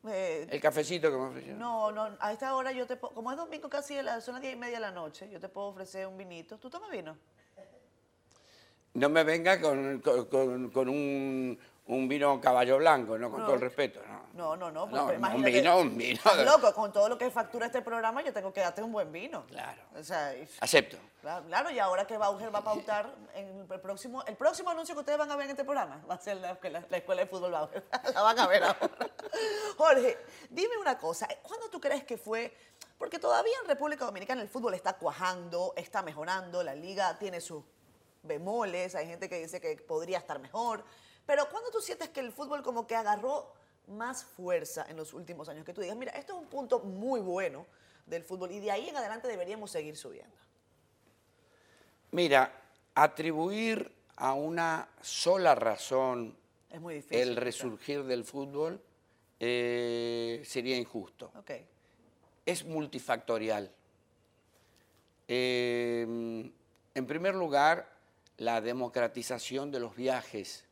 Eh, 0.08 0.46
El 0.52 0.62
cafecito 0.62 1.10
que 1.10 1.18
me 1.18 1.24
ofrecieron. 1.28 1.58
no, 1.60 1.92
no, 1.92 2.16
a 2.20 2.32
esta 2.32 2.54
hora 2.56 2.72
yo 2.72 2.86
te 2.86 2.96
puedo, 2.96 3.14
como 3.16 3.32
es 3.32 3.38
domingo 3.38 3.70
casi, 3.70 3.96
son 4.22 4.34
las 4.36 4.42
diez 4.42 4.54
y 4.54 4.58
media 4.58 4.76
de 4.76 4.82
la 4.82 4.92
noche, 4.92 5.28
yo 5.32 5.40
te 5.40 5.50
puedo 5.50 5.68
ofrecer 5.68 6.06
un 6.06 6.16
vinito. 6.18 6.58
¿Tú 6.60 6.70
tomas 6.70 6.92
vino? 6.92 7.18
No 8.94 9.10
me 9.10 9.24
venga 9.24 9.60
con, 9.60 10.00
con- 10.00 10.26
con- 10.26 10.70
con 10.70 10.90
un, 10.90 11.60
un 11.88 12.08
vino 12.08 12.42
caballo 12.42 12.78
blanco, 12.78 13.18
¿no? 13.18 13.30
Con 13.30 13.42
No. 13.42 13.46
todo 13.46 13.56
el 13.56 13.62
respeto. 13.62 14.02
No, 14.34 14.56
No, 14.56 14.56
no, 14.58 14.72
no. 14.72 14.86
No, 14.88 15.06
un 15.36 15.44
vino, 15.44 15.78
un 15.80 15.98
vino. 15.98 16.20
loco, 16.44 16.74
con 16.74 16.92
todo 16.92 17.08
lo 17.08 17.18
que 17.18 17.30
factura 17.32 17.68
este 17.68 17.82
programa, 17.82 18.22
yo 18.24 18.34
tengo 18.34 18.52
que 18.52 18.60
darte 18.60 18.82
un 18.84 18.92
buen 18.92 19.12
vino. 19.12 19.46
Claro. 19.48 19.82
O 19.98 20.04
sea, 20.04 20.34
Acepto. 20.60 20.98
claro, 21.22 21.46
claro, 21.46 21.70
y 21.72 21.80
ahora 21.80 22.06
que 22.06 22.18
Bauer 22.18 22.54
va 22.54 22.60
a 22.60 22.64
pautar 22.64 23.14
en 23.36 23.68
el 23.72 23.80
próximo, 23.80 24.24
el 24.26 24.36
próximo 24.36 24.72
anuncio 24.72 24.94
que 24.96 25.00
ustedes 25.02 25.18
van 25.20 25.32
a 25.32 25.36
ver 25.36 25.46
en 25.46 25.52
este 25.52 25.64
programa 25.64 26.04
va 26.10 26.16
a 26.16 26.20
ser 26.20 26.38
la, 26.38 26.58
la- 26.64 26.84
la 26.90 26.98
escuela 26.98 27.22
de 27.22 27.28
fútbol 27.28 27.52
Bauer. 27.52 27.84
la 28.14 28.22
van 28.22 28.40
a 28.40 28.48
ver 28.48 28.64
ahora. 28.64 29.10
Jorge, 29.78 30.18
dime 30.50 30.78
una 30.78 30.98
cosa, 30.98 31.28
¿cuándo 31.44 31.70
tú 31.70 31.80
crees 31.80 32.04
que 32.04 32.18
fue? 32.18 32.54
Porque 32.98 33.20
todavía 33.20 33.54
en 33.62 33.68
República 33.70 34.06
Dominicana 34.06 34.42
el 34.42 34.50
fútbol 34.50 34.74
está 34.74 34.94
cuajando, 34.94 35.74
está 35.78 36.02
mejorando, 36.02 36.64
la 36.64 36.74
liga 36.76 37.18
tiene 37.20 37.40
sus 37.42 37.64
bemoles, 38.24 38.96
hay 38.96 39.08
gente 39.08 39.30
que 39.30 39.40
dice 39.40 39.62
que 39.62 39.76
podría 39.78 40.18
estar 40.18 40.40
mejor, 40.40 40.84
pero 41.26 41.50
¿cuándo 41.50 41.70
tú 41.72 41.82
sientes 41.82 42.10
que 42.10 42.20
el 42.20 42.32
fútbol 42.32 42.62
como 42.62 42.86
que 42.88 42.96
agarró 42.96 43.54
más 43.88 44.24
fuerza 44.24 44.86
en 44.90 44.98
los 44.98 45.14
últimos 45.14 45.50
años? 45.50 45.66
Que 45.66 45.74
tú 45.74 45.82
digas, 45.82 45.98
mira, 45.98 46.12
esto 46.14 46.34
es 46.34 46.40
un 46.40 46.48
punto 46.48 46.80
muy 46.80 47.20
bueno 47.20 47.66
del 48.06 48.24
fútbol 48.24 48.52
y 48.52 48.60
de 48.60 48.72
ahí 48.72 48.90
en 48.90 48.98
adelante 48.98 49.28
deberíamos 49.28 49.72
seguir 49.72 49.98
subiendo. 49.98 50.36
Mira, 52.12 52.52
atribuir 52.94 53.92
a 54.18 54.34
una 54.34 54.88
sola 55.02 55.56
razón 55.56 56.38
Es 56.70 56.80
muy 56.80 56.96
difícil. 56.96 57.18
el 57.18 57.36
resurgir 57.36 58.04
del 58.04 58.24
fútbol 58.24 58.82
eh, 59.40 60.42
sería 60.46 60.78
injusto. 60.78 61.32
Ok, 61.38 61.52
es 62.46 62.64
multifactorial. 62.64 63.72
Eh, 65.28 66.52
en 66.94 67.08
primer 67.08 67.36
lugar, 67.36 67.90
la 68.38 68.62
democratización 68.62 69.72
de 69.72 69.80
los 69.80 69.96
viajes. 69.96 70.64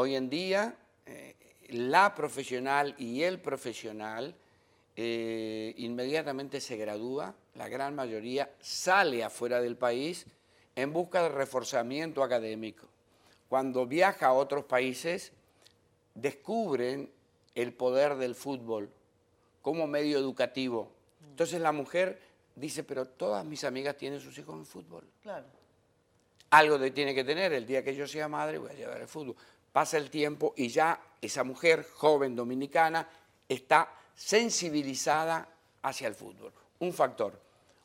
Hoy 0.00 0.14
en 0.14 0.30
día, 0.30 0.76
eh, 1.06 1.34
la 1.70 2.14
profesional 2.14 2.94
y 2.98 3.24
el 3.24 3.40
profesional 3.40 4.32
eh, 4.94 5.74
inmediatamente 5.76 6.60
se 6.60 6.76
gradúa, 6.76 7.34
la 7.56 7.68
gran 7.68 7.96
mayoría 7.96 8.48
sale 8.60 9.24
afuera 9.24 9.60
del 9.60 9.76
país 9.76 10.24
en 10.76 10.92
busca 10.92 11.24
de 11.24 11.30
reforzamiento 11.30 12.22
académico. 12.22 12.86
Cuando 13.48 13.86
viaja 13.86 14.28
a 14.28 14.34
otros 14.34 14.66
países, 14.66 15.32
descubren 16.14 17.10
el 17.56 17.72
poder 17.72 18.14
del 18.18 18.36
fútbol 18.36 18.88
como 19.62 19.88
medio 19.88 20.16
educativo. 20.16 20.92
Entonces 21.28 21.60
la 21.60 21.72
mujer 21.72 22.20
dice, 22.54 22.84
pero 22.84 23.04
todas 23.04 23.44
mis 23.44 23.64
amigas 23.64 23.96
tienen 23.96 24.20
sus 24.20 24.38
hijos 24.38 24.54
en 24.54 24.64
fútbol. 24.64 25.02
claro. 25.24 25.46
Algo 26.50 26.78
de, 26.78 26.92
tiene 26.92 27.14
que 27.14 27.24
tener, 27.24 27.52
el 27.52 27.66
día 27.66 27.84
que 27.84 27.94
yo 27.94 28.06
sea 28.06 28.26
madre 28.26 28.56
voy 28.56 28.70
a 28.70 28.74
llevar 28.74 29.02
el 29.02 29.06
fútbol. 29.06 29.36
Pasa 29.78 29.96
el 29.96 30.10
tiempo 30.10 30.54
y 30.56 30.66
ya 30.70 31.00
esa 31.22 31.44
mujer 31.44 31.86
joven 31.94 32.34
dominicana 32.34 33.08
está 33.48 33.88
sensibilizada 34.12 35.48
hacia 35.82 36.08
el 36.08 36.16
fútbol. 36.16 36.52
Un 36.80 36.92
factor. 36.92 37.40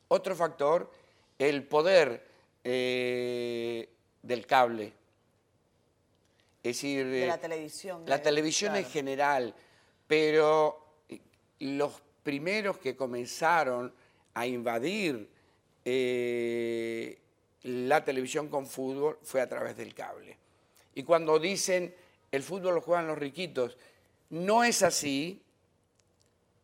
Otro 0.07 0.35
factor, 0.35 0.89
el 1.37 1.61
poder 1.67 2.27
eh, 2.63 3.87
del 4.23 4.47
cable. 4.47 4.91
Es 6.63 6.77
decir, 6.77 7.05
De 7.05 7.25
eh, 7.25 7.27
la 7.27 7.37
televisión. 7.37 8.03
la 8.07 8.17
de- 8.17 8.23
televisión 8.23 8.75
en 8.75 8.85
general, 8.85 9.53
pero 10.07 11.03
eh, 11.09 11.19
los 11.59 12.01
primeros 12.23 12.79
que 12.79 12.95
comenzaron 12.95 13.93
a 14.33 14.47
invadir 14.47 15.29
eh, 15.85 17.19
la 17.61 18.03
televisión 18.03 18.47
con 18.49 18.65
fútbol 18.65 19.19
fue 19.21 19.41
a 19.41 19.47
través 19.47 19.77
del 19.77 19.93
cable. 19.93 20.41
Y 20.95 21.03
cuando 21.03 21.39
dicen 21.39 21.93
el 22.31 22.43
fútbol 22.43 22.75
lo 22.75 22.81
juegan 22.81 23.07
los 23.07 23.17
riquitos, 23.17 23.77
no 24.29 24.63
es 24.63 24.81
así, 24.83 25.41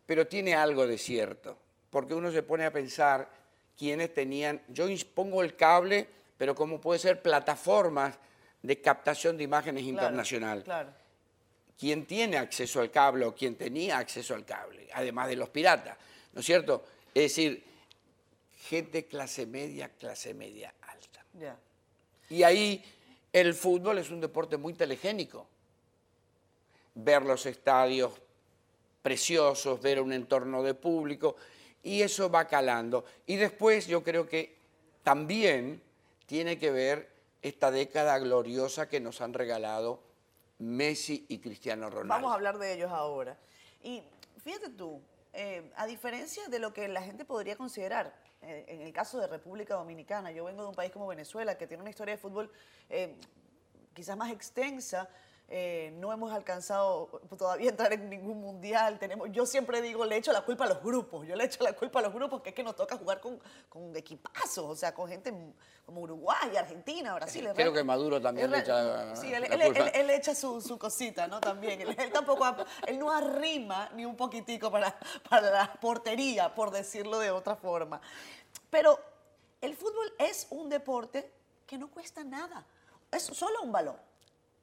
pero 0.05 0.25
tiene 0.27 0.55
algo 0.55 0.87
de 0.87 0.97
cierto, 0.97 1.57
porque 1.89 2.15
uno 2.15 2.31
se 2.31 2.41
pone 2.43 2.65
a 2.65 2.71
pensar 2.73 3.29
quiénes 3.77 4.13
tenían, 4.13 4.61
yo 4.67 4.87
pongo 5.13 5.43
el 5.43 5.55
cable, 5.55 6.07
pero 6.37 6.55
como 6.55 6.81
puede 6.81 6.99
ser 6.99 7.21
plataformas 7.21 8.17
de 8.61 8.81
captación 8.81 9.37
de 9.37 9.43
imágenes 9.43 9.83
Claro, 9.83 9.93
internacional 9.93 10.63
Claro. 10.63 10.89
quien 11.77 12.05
tiene 12.05 12.37
acceso 12.37 12.81
al 12.81 12.91
cable 12.91 13.25
o 13.25 13.33
quien 13.35 13.55
tenía 13.55 13.97
acceso 13.99 14.33
al 14.35 14.45
cable, 14.45 14.89
además 14.93 15.27
de 15.27 15.35
los 15.35 15.49
piratas, 15.49 15.97
¿no 16.33 16.39
es 16.41 16.45
cierto? 16.45 16.83
Es 17.13 17.23
decir, 17.23 17.63
gente 18.67 19.05
clase 19.05 19.45
media, 19.45 19.89
clase 19.89 20.33
media 20.33 20.73
alta. 20.81 21.23
Ya. 21.39 21.57
Y 22.29 22.43
ahí 22.43 22.83
el 23.33 23.53
fútbol 23.53 23.97
es 23.97 24.09
un 24.09 24.21
deporte 24.21 24.57
muy 24.57 24.73
telegénico. 24.73 25.47
Ver 26.95 27.23
los 27.23 27.45
estadios 27.45 28.13
preciosos, 29.01 29.81
ver 29.81 30.01
un 30.01 30.13
entorno 30.13 30.63
de 30.63 30.73
público, 30.73 31.35
y 31.83 32.01
eso 32.01 32.29
va 32.29 32.47
calando. 32.47 33.05
Y 33.25 33.35
después 33.37 33.87
yo 33.87 34.03
creo 34.03 34.27
que 34.27 34.57
también 35.03 35.81
tiene 36.25 36.57
que 36.59 36.71
ver 36.71 37.09
esta 37.41 37.71
década 37.71 38.19
gloriosa 38.19 38.89
que 38.89 38.99
nos 38.99 39.21
han 39.21 39.33
regalado 39.33 40.01
Messi 40.59 41.25
y 41.29 41.39
Cristiano 41.39 41.89
Ronaldo. 41.89 42.13
Vamos 42.13 42.31
a 42.31 42.35
hablar 42.35 42.57
de 42.57 42.73
ellos 42.73 42.91
ahora. 42.91 43.37
Y 43.81 44.03
fíjate 44.43 44.69
tú, 44.69 45.01
eh, 45.31 45.71
a 45.75 45.87
diferencia 45.87 46.47
de 46.47 46.59
lo 46.59 46.73
que 46.73 46.87
la 46.87 47.01
gente 47.01 47.23
podría 47.23 47.55
considerar, 47.55 48.13
en 48.41 48.81
el 48.81 48.93
caso 48.93 49.19
de 49.19 49.27
República 49.27 49.75
Dominicana, 49.75 50.31
yo 50.31 50.45
vengo 50.45 50.63
de 50.63 50.69
un 50.69 50.75
país 50.75 50.91
como 50.91 51.07
Venezuela, 51.07 51.57
que 51.57 51.67
tiene 51.67 51.81
una 51.81 51.89
historia 51.89 52.15
de 52.15 52.17
fútbol 52.17 52.51
eh, 52.89 53.15
quizás 53.93 54.15
más 54.17 54.31
extensa. 54.31 55.09
Eh, 55.51 55.91
no 55.95 56.13
hemos 56.13 56.31
alcanzado 56.31 57.07
todavía 57.37 57.69
entrar 57.71 57.91
en 57.93 58.07
ningún 58.09 58.39
mundial. 58.39 58.99
Tenemos, 58.99 59.29
yo 59.31 59.45
siempre 59.47 59.81
digo, 59.81 60.05
le 60.05 60.15
echo 60.17 60.31
la 60.31 60.41
culpa 60.41 60.65
a 60.65 60.67
los 60.67 60.83
grupos. 60.83 61.25
Yo 61.27 61.35
le 61.35 61.45
echo 61.45 61.63
la 61.63 61.73
culpa 61.73 61.99
a 61.99 62.01
los 62.03 62.13
grupos, 62.13 62.41
que 62.41 62.49
es 62.49 62.55
que 62.55 62.63
nos 62.63 62.75
toca 62.75 62.97
jugar 62.97 63.19
con, 63.19 63.39
con 63.67 63.95
equipazos, 63.95 64.65
o 64.65 64.75
sea, 64.75 64.93
con 64.93 65.07
gente 65.09 65.33
como 65.85 66.01
Uruguay, 66.01 66.55
Argentina, 66.55 67.15
Brasil. 67.15 67.47
es 67.47 67.53
Creo 67.53 67.65
real- 67.67 67.73
que 67.77 67.83
Maduro 67.83 68.21
también 68.21 68.51
le 68.51 68.59
echa 68.59 69.15
Sí, 69.15 69.33
él, 69.33 69.41
la 69.41 69.47
él- 69.47 69.73
culpa. 69.73 69.79
él- 69.89 69.91
él 69.95 70.09
echa 70.11 70.35
su, 70.35 70.61
su 70.61 70.77
cosita, 70.77 71.27
¿no? 71.27 71.39
También. 71.41 71.81
Él, 71.81 72.11
tampoco, 72.13 72.45
él 72.85 72.99
no 72.99 73.11
arrima 73.11 73.89
ni 73.95 74.05
un 74.05 74.15
poquitico 74.15 74.69
para, 74.69 74.95
para 75.29 75.49
la 75.49 75.73
portería, 75.73 76.53
por 76.53 76.69
decirlo 76.69 77.17
de 77.17 77.31
otra 77.31 77.55
forma. 77.55 77.99
Pero 78.69 78.99
el 79.61 79.75
fútbol 79.75 80.13
es 80.19 80.45
un 80.51 80.69
deporte 80.69 81.31
que 81.65 81.77
no 81.79 81.89
cuesta 81.89 82.23
nada. 82.23 82.63
Es 83.11 83.23
solo 83.23 83.63
un 83.63 83.71
balón. 83.71 83.97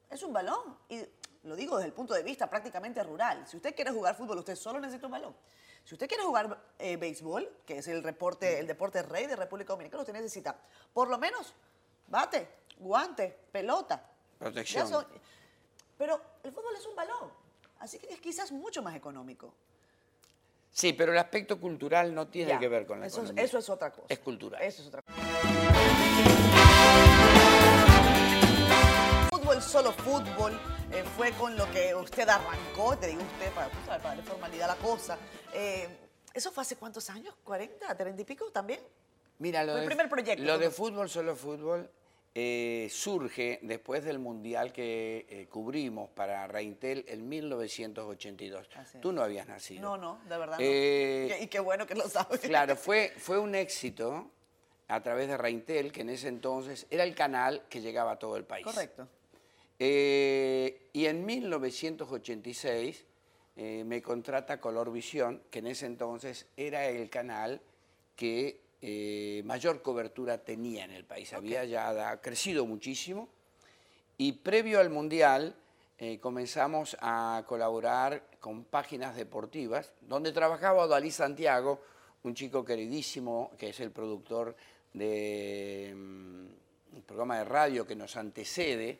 Es 0.09 0.23
un 0.23 0.33
balón. 0.33 0.77
Y 0.89 1.01
lo 1.43 1.55
digo 1.55 1.77
desde 1.77 1.87
el 1.87 1.93
punto 1.93 2.13
de 2.13 2.23
vista 2.23 2.49
prácticamente 2.49 3.03
rural. 3.03 3.45
Si 3.47 3.57
usted 3.57 3.75
quiere 3.75 3.91
jugar 3.91 4.15
fútbol, 4.15 4.39
usted 4.39 4.55
solo 4.55 4.79
necesita 4.79 5.07
un 5.07 5.11
balón. 5.13 5.35
Si 5.83 5.93
usted 5.95 6.07
quiere 6.07 6.23
jugar 6.23 6.61
eh, 6.79 6.97
béisbol, 6.97 7.49
que 7.65 7.77
es 7.77 7.87
el, 7.87 8.03
reporte, 8.03 8.59
el 8.59 8.67
deporte 8.67 9.01
rey 9.03 9.25
de 9.25 9.35
República 9.37 9.71
Dominicana, 9.73 10.01
usted 10.01 10.13
necesita 10.13 10.55
por 10.93 11.07
lo 11.07 11.17
menos 11.17 11.53
bate, 12.07 12.47
guante, 12.79 13.37
pelota. 13.51 14.03
Protección. 14.37 14.87
Son- 14.87 15.05
pero 15.97 16.19
el 16.43 16.51
fútbol 16.51 16.75
es 16.77 16.85
un 16.85 16.95
balón, 16.95 17.31
así 17.79 17.97
que 17.99 18.13
es 18.13 18.19
quizás 18.19 18.51
mucho 18.51 18.81
más 18.83 18.95
económico. 18.95 19.53
Sí, 20.71 20.93
pero 20.93 21.11
el 21.13 21.17
aspecto 21.17 21.59
cultural 21.59 22.13
no 22.13 22.27
tiene 22.27 22.51
Ya, 22.51 22.59
que 22.59 22.67
ver 22.67 22.85
con 22.85 22.99
la 22.99 23.07
eso, 23.07 23.17
es- 23.17 23.23
economía. 23.23 23.43
eso 23.45 23.57
es 23.57 23.69
otra 23.69 23.91
cosa. 23.91 24.05
Es 24.09 24.19
cultural. 24.19 24.61
Eso 24.61 24.81
es 24.81 24.87
otra 24.89 25.01
cosa. 25.01 25.56
Solo 29.67 29.91
fútbol, 29.91 30.53
eh, 30.91 31.03
fue 31.15 31.31
con 31.33 31.55
lo 31.57 31.69
que 31.71 31.93
usted 31.93 32.27
arrancó, 32.29 32.97
te 32.97 33.07
digo 33.07 33.21
usted, 33.21 33.51
para, 33.51 33.99
darle 33.99 34.23
formalidad 34.23 34.71
a 34.71 34.75
la 34.75 34.81
cosa. 34.81 35.17
Eh, 35.53 35.87
¿Eso 36.33 36.51
fue 36.51 36.61
hace 36.61 36.75
cuántos 36.77 37.09
años? 37.09 37.35
¿40, 37.45 37.95
30 37.97 38.21
y 38.21 38.25
pico 38.25 38.49
también? 38.51 38.79
Mira, 39.39 39.63
lo 39.63 39.73
Fue 39.73 39.81
el 39.81 39.87
primer 39.87 40.09
proyecto, 40.09 40.43
Lo 40.43 40.53
¿no? 40.53 40.59
de 40.59 40.69
fútbol, 40.71 41.09
solo 41.09 41.35
fútbol, 41.35 41.89
eh, 42.33 42.87
surge 42.91 43.59
después 43.63 44.03
del 44.03 44.19
mundial 44.19 44.71
que 44.71 45.25
eh, 45.29 45.47
cubrimos 45.49 46.09
para 46.11 46.47
Reintel 46.47 47.03
en 47.07 47.27
1982. 47.27 48.69
Así 48.75 48.97
es. 48.97 49.01
Tú 49.01 49.11
no 49.11 49.21
habías 49.21 49.47
nacido. 49.47 49.81
No, 49.81 49.97
no, 49.97 50.19
de 50.29 50.37
verdad. 50.37 50.57
no. 50.57 50.63
Eh, 50.63 51.37
Y- 51.39 51.43
y 51.43 51.47
qué 51.47 51.59
bueno 51.59 51.85
que 51.85 51.95
lo 51.95 52.07
sabes. 52.07 52.39
Claro, 52.41 52.75
fue, 52.77 53.13
fue 53.17 53.37
un 53.39 53.53
éxito 53.55 54.29
a 54.87 55.01
través 55.01 55.27
de 55.27 55.35
Reintel, 55.37 55.91
que 55.91 56.01
en 56.01 56.09
ese 56.11 56.29
entonces 56.29 56.87
era 56.89 57.03
el 57.03 57.13
canal 57.15 57.63
que 57.69 57.81
llegaba 57.81 58.13
a 58.13 58.19
todo 58.19 58.37
el 58.37 58.45
país. 58.45 58.63
Correcto. 58.63 59.07
Eh, 59.79 60.89
y 60.93 61.05
en 61.05 61.25
1986 61.25 63.05
eh, 63.55 63.83
me 63.85 64.01
contrata 64.01 64.59
Colorvisión, 64.59 65.41
que 65.49 65.59
en 65.59 65.67
ese 65.67 65.85
entonces 65.85 66.47
era 66.57 66.87
el 66.87 67.09
canal 67.09 67.61
que 68.15 68.59
eh, 68.81 69.41
mayor 69.45 69.81
cobertura 69.81 70.37
tenía 70.43 70.85
en 70.85 70.91
el 70.91 71.05
país. 71.05 71.33
Había 71.33 71.63
ya 71.65 71.93
da- 71.93 72.21
crecido 72.21 72.65
muchísimo. 72.65 73.29
Y 74.17 74.31
previo 74.33 74.79
al 74.79 74.89
Mundial 74.89 75.55
comenzamos 76.21 76.95
a 77.01 77.43
colaborar 77.47 78.23
con 78.39 78.65
páginas 78.65 79.15
deportivas, 79.15 79.91
donde 80.01 80.31
trabajaba 80.31 80.85
Dalí 80.85 81.09
Santiago, 81.09 81.81
un 82.21 82.35
chico 82.35 82.63
queridísimo, 82.63 83.51
que 83.57 83.69
es 83.69 83.79
el 83.79 83.89
productor 83.89 84.55
de 84.93 85.95
un 86.93 87.01
programa 87.03 87.37
de 87.39 87.45
radio 87.45 87.85
que 87.85 87.95
nos 87.95 88.15
antecede. 88.15 88.99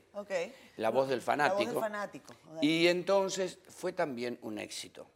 La 0.78 0.90
voz 0.90 1.08
del 1.10 1.20
La 1.20 1.26
fanático. 1.26 1.58
voz 1.74 1.74
del 1.74 1.80
fanático. 1.82 2.34
Y 2.62 2.88
entonces 2.88 3.60
fue 3.70 3.94
también 3.94 4.38
un 4.42 4.60
éxito. 4.60 5.08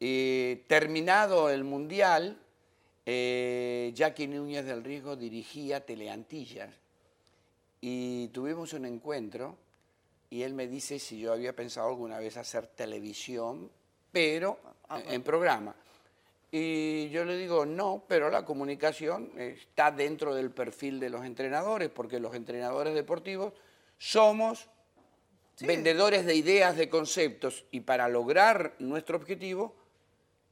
Eh, 0.00 0.64
terminado 0.66 1.48
el 1.50 1.64
Mundial, 1.64 2.38
eh, 3.06 3.92
Jackie 3.94 4.26
Núñez 4.26 4.64
del 4.64 4.82
Riesgo 4.84 5.16
dirigía 5.16 5.84
Teleantillas 5.84 6.70
y 7.80 8.28
tuvimos 8.28 8.72
un 8.72 8.86
encuentro 8.86 9.56
y 10.30 10.42
él 10.42 10.52
me 10.54 10.66
dice 10.66 10.98
si 10.98 11.18
yo 11.20 11.32
había 11.32 11.54
pensado 11.54 11.88
alguna 11.88 12.18
vez 12.18 12.36
hacer 12.36 12.66
televisión, 12.66 13.70
pero 14.10 14.58
Ah, 14.88 15.00
en 15.08 15.22
programa. 15.22 15.74
Y 16.56 17.08
yo 17.08 17.24
le 17.24 17.36
digo, 17.36 17.66
no, 17.66 18.04
pero 18.06 18.30
la 18.30 18.44
comunicación 18.44 19.32
está 19.36 19.90
dentro 19.90 20.36
del 20.36 20.52
perfil 20.52 21.00
de 21.00 21.10
los 21.10 21.24
entrenadores, 21.24 21.88
porque 21.88 22.20
los 22.20 22.32
entrenadores 22.32 22.94
deportivos 22.94 23.52
somos 23.98 24.68
vendedores 25.58 26.24
de 26.24 26.36
ideas, 26.36 26.76
de 26.76 26.88
conceptos, 26.88 27.64
y 27.72 27.80
para 27.80 28.06
lograr 28.06 28.76
nuestro 28.78 29.16
objetivo 29.16 29.74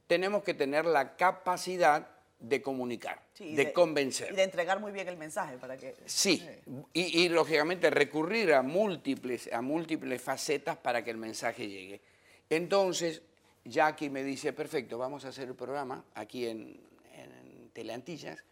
tenemos 0.05 0.43
que 0.43 0.53
tener 0.53 0.83
la 0.85 1.15
capacidad 1.15 2.09
de 2.37 2.61
comunicar, 2.61 3.21
Sí, 3.33 3.55
de, 3.55 3.71
convencer. 3.71 4.33
Y 4.33 4.35
de 4.35 4.43
entregar 4.43 4.81
muy 4.81 4.91
bien 4.91 5.07
el 5.07 5.15
mensaje 5.15 5.57
para 5.57 5.77
que... 5.77 5.95
Sí, 6.05 6.45
y, 6.91 7.23
y, 7.23 7.29
lógicamente 7.29 7.89
recurrir 7.89 8.53
a 8.53 8.61
múltiples, 8.61 9.49
a 9.53 9.61
múltiples 9.61 10.21
facetas 10.21 10.75
para 10.75 11.01
que 11.01 11.11
el 11.11 11.17
mensaje 11.17 11.69
llegue. 11.69 12.01
Entonces, 12.49 13.21
Jackie 13.65 14.09
me 14.09 14.23
dice, 14.23 14.53
perfecto, 14.53 14.97
vamos 14.97 15.23
a 15.25 15.29
hacer 15.29 15.47
el 15.47 15.55
programa 15.55 16.03
aquí 16.15 16.47
en, 16.47 16.79
en 17.13 17.69
Teleantillas 17.73 18.43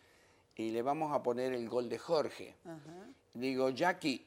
y 0.56 0.72
le 0.72 0.82
vamos 0.82 1.14
a 1.14 1.22
poner 1.22 1.54
el 1.54 1.68
gol 1.68 1.90
de 1.90 1.98
Jorge. 1.98 2.56
Digo, 3.34 3.70
Jackie, 3.72 4.24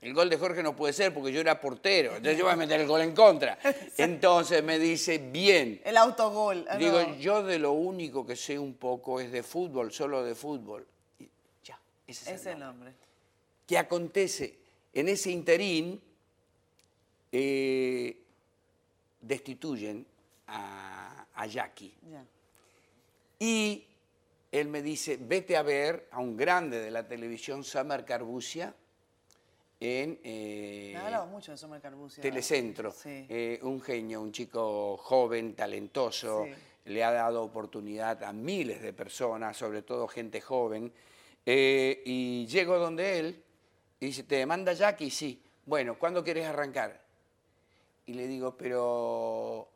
el 0.00 0.12
gol 0.14 0.28
de 0.28 0.36
Jorge 0.36 0.62
no 0.62 0.74
puede 0.76 0.92
ser 0.92 1.14
porque 1.14 1.32
yo 1.32 1.40
era 1.40 1.60
portero, 1.60 2.10
entonces 2.16 2.36
yo 2.38 2.44
voy 2.44 2.52
a 2.54 2.56
meter 2.56 2.80
el 2.80 2.86
gol 2.86 3.00
en 3.02 3.14
contra. 3.14 3.58
Entonces 3.98 4.62
me 4.64 4.78
dice, 4.78 5.18
bien. 5.18 5.80
El 5.84 5.96
autogol. 5.96 6.66
ah, 6.68 6.76
Digo, 6.76 7.00
no. 7.00 7.14
yo 7.16 7.42
de 7.44 7.58
lo 7.58 7.72
único 7.72 8.26
que 8.26 8.34
sé 8.36 8.58
un 8.58 8.74
poco 8.74 9.20
es 9.20 9.30
de 9.30 9.42
fútbol, 9.42 9.92
solo 9.92 10.24
de 10.24 10.34
fútbol. 10.34 10.86
Y 11.18 11.28
ya, 11.62 11.78
ese 12.06 12.34
es 12.34 12.40
Es 12.40 12.46
el 12.46 12.54
el 12.54 12.58
nombre. 12.60 12.90
nombre. 12.90 13.06
¿Qué 13.66 13.78
acontece? 13.78 14.58
En 14.92 15.08
ese 15.08 15.30
interín 15.30 16.00
eh, 17.30 18.16
destituyen 19.22 20.06
a, 20.48 21.26
a 21.34 21.46
Jackie. 21.46 21.94
Y 23.38 23.84
él 24.50 24.68
me 24.68 24.82
dice, 24.82 25.18
vete 25.20 25.56
a 25.56 25.62
ver 25.62 26.08
a 26.10 26.20
un 26.20 26.36
grande 26.36 26.78
de 26.80 26.90
la 26.90 27.06
televisión, 27.06 27.64
Summer 27.64 28.04
Carbucia, 28.04 28.74
en 29.80 30.20
eh, 30.22 30.90
Me 30.94 31.00
ha 31.00 31.06
hablado 31.06 31.26
mucho 31.26 31.50
de 31.50 31.58
Summer 31.58 31.80
Carbucia. 31.80 32.22
Telecentro. 32.22 32.92
Sí. 32.92 33.26
Eh, 33.28 33.58
un 33.62 33.80
genio, 33.80 34.20
un 34.20 34.30
chico 34.30 34.96
joven, 34.96 35.54
talentoso, 35.56 36.44
Sí. 36.44 36.52
le 36.92 37.02
ha 37.02 37.10
dado 37.10 37.42
oportunidad 37.42 38.22
a 38.22 38.32
miles 38.32 38.80
de 38.80 38.92
personas, 38.92 39.56
sobre 39.56 39.82
todo 39.82 40.06
gente 40.06 40.40
joven. 40.40 40.92
Eh, 41.44 42.00
y 42.04 42.46
llego 42.46 42.78
donde 42.78 43.18
él 43.18 43.42
y 43.98 44.06
dice, 44.06 44.22
¿te 44.22 44.36
demanda 44.36 44.72
Jackie? 44.72 45.10
Sí. 45.10 45.42
Bueno, 45.66 45.98
¿cuándo 45.98 46.22
quieres 46.22 46.46
arrancar? 46.46 47.01
Y 48.06 48.14
le 48.14 48.26
digo, 48.26 48.56
pero 48.56 49.68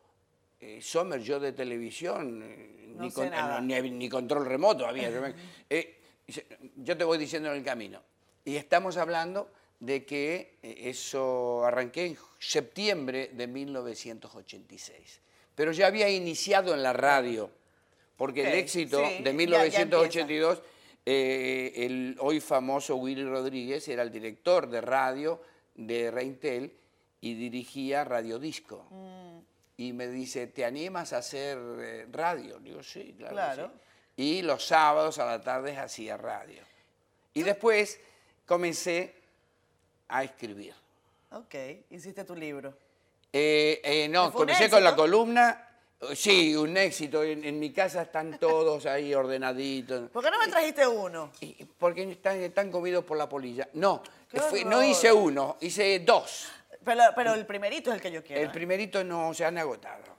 eh, 0.60 0.80
Sommer, 0.82 1.20
yo 1.20 1.38
de 1.38 1.52
televisión, 1.52 2.42
eh, 2.42 2.86
No 2.96 3.02
ni, 3.04 3.10
sé 3.10 3.14
con- 3.14 3.30
nada. 3.30 3.60
ni- 3.60 3.90
ni 3.90 4.08
control 4.08 4.46
remoto 4.46 4.86
había. 4.86 5.10
Yo 5.10 5.20
me- 5.20 5.34
eh, 5.70 6.00
dice, 6.26 6.46
yo 6.76 6.96
te 6.96 7.04
voy 7.04 7.18
diciendo 7.18 7.50
en 7.50 7.56
el 7.58 7.64
camino. 7.64 8.00
Y 8.44 8.56
estamos 8.56 8.96
hablando 8.96 9.50
de 9.80 10.04
que 10.04 10.58
eh, 10.62 10.82
eso 10.84 11.64
arranqué 11.64 12.06
en 12.06 12.18
septiembre 12.38 13.30
de 13.32 13.46
1986. 13.46 15.20
Pero 15.54 15.72
ya 15.72 15.86
había 15.86 16.08
iniciado 16.10 16.74
en 16.74 16.82
la 16.82 16.92
radio, 16.92 17.50
porque 18.16 18.42
Ok, 18.42 18.46
el 18.48 18.54
éxito 18.54 18.98
sí, 18.98 19.12
ya- 19.18 19.18
de 19.18 19.24
ya 19.24 19.32
1982, 19.32 20.62
eh, 21.04 21.72
el 21.76 22.16
hoy 22.20 22.40
famoso 22.40 22.96
Willy 22.96 23.24
Rodríguez 23.24 23.86
era 23.88 24.02
el 24.02 24.10
director 24.10 24.68
de 24.68 24.80
radio 24.80 25.40
de 25.76 26.10
Reintel 26.10 26.72
y 27.30 27.34
dirigía 27.34 28.04
Radio 28.04 28.38
Disco. 28.38 28.86
Mm. 28.90 29.38
Y 29.78 29.92
me 29.92 30.08
dice, 30.08 30.46
¿te 30.46 30.64
animas 30.64 31.12
a 31.12 31.18
hacer 31.18 31.58
eh, 31.80 32.06
radio? 32.10 32.58
Digo, 32.60 32.82
sí, 32.82 33.14
claro. 33.18 33.34
Claro. 33.34 33.70
sí". 33.74 34.22
Y 34.22 34.42
los 34.42 34.64
sábados 34.64 35.18
a 35.18 35.26
la 35.26 35.40
tarde 35.40 35.76
hacía 35.76 36.16
radio. 36.16 36.62
Y 37.34 37.42
después 37.42 38.00
comencé 38.46 39.14
a 40.08 40.24
escribir. 40.24 40.74
Ok, 41.32 41.54
hiciste 41.90 42.24
tu 42.24 42.34
libro. 42.34 42.72
Eh, 43.32 43.80
eh, 43.84 44.08
no, 44.08 44.30
¿Fue 44.30 44.42
un 44.42 44.46
comencé 44.46 44.70
con 44.70 44.82
la 44.82 44.96
columna. 44.96 45.62
Sí, 46.14 46.54
un 46.54 46.76
éxito. 46.76 47.22
En, 47.22 47.44
en 47.44 47.58
mi 47.58 47.72
casa 47.72 48.02
están 48.02 48.38
todos 48.38 48.86
ahí 48.86 49.14
ordenaditos. 49.14 50.10
¿Por 50.10 50.22
qué 50.24 50.30
no 50.30 50.38
me 50.38 50.48
trajiste 50.48 50.86
uno? 50.86 51.32
Porque 51.78 52.10
están, 52.10 52.36
están 52.40 52.70
comidos 52.70 53.04
por 53.04 53.16
la 53.18 53.28
polilla. 53.28 53.68
No, 53.74 54.02
fue- 54.50 54.64
no 54.64 54.82
hice 54.82 55.12
uno, 55.12 55.56
hice 55.60 55.98
dos. 56.00 56.48
Pero, 56.86 57.02
pero 57.14 57.34
el 57.34 57.44
primerito 57.44 57.90
es 57.90 57.96
el 57.96 58.00
que 58.00 58.10
yo 58.10 58.22
quiero. 58.24 58.40
El 58.40 58.48
¿eh? 58.48 58.52
primerito 58.52 59.04
no 59.04 59.34
se 59.34 59.44
han 59.44 59.58
agotado. 59.58 60.16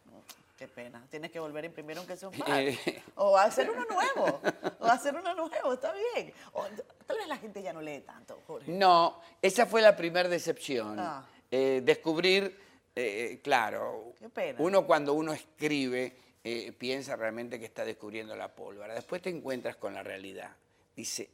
Qué 0.58 0.68
pena. 0.68 1.06
Tienes 1.10 1.32
que 1.32 1.40
volver 1.40 1.64
a 1.64 1.68
imprimir 1.68 1.98
aunque 1.98 2.18
sea 2.18 2.30
un 2.30 2.38
par. 2.40 2.60
Eh. 2.60 3.04
O 3.16 3.38
hacer 3.38 3.70
uno 3.70 3.86
nuevo. 3.86 4.42
O 4.80 4.86
hacer 4.86 5.16
uno 5.16 5.34
nuevo, 5.34 5.74
está 5.74 5.94
bien. 5.94 6.34
O, 6.54 6.64
tal 7.06 7.18
vez 7.18 7.28
la 7.28 7.38
gente 7.38 7.62
ya 7.62 7.74
no 7.74 7.82
lee 7.82 8.02
tanto, 8.02 8.42
Jorge. 8.46 8.72
No, 8.72 9.22
esa 9.42 9.66
fue 9.66 9.82
la 9.82 9.96
primera 9.96 10.28
decepción. 10.28 11.00
Ah. 11.00 11.26
Eh, 11.50 11.82
descubrir, 11.84 12.60
eh, 12.96 13.40
claro, 13.44 14.14
Qué 14.20 14.30
pena. 14.30 14.60
uno 14.60 14.86
cuando 14.86 15.14
uno 15.14 15.32
escribe 15.32 16.18
eh, 16.44 16.72
piensa 16.72 17.16
realmente 17.16 17.60
que 17.60 17.66
está 17.66 17.86
descubriendo 17.86 18.36
la 18.36 18.54
pólvora. 18.54 18.94
Después 18.94 19.22
te 19.22 19.30
encuentras 19.30 19.76
con 19.78 19.94
la 19.94 20.04
realidad. 20.04 20.52
Dice. 20.96 21.30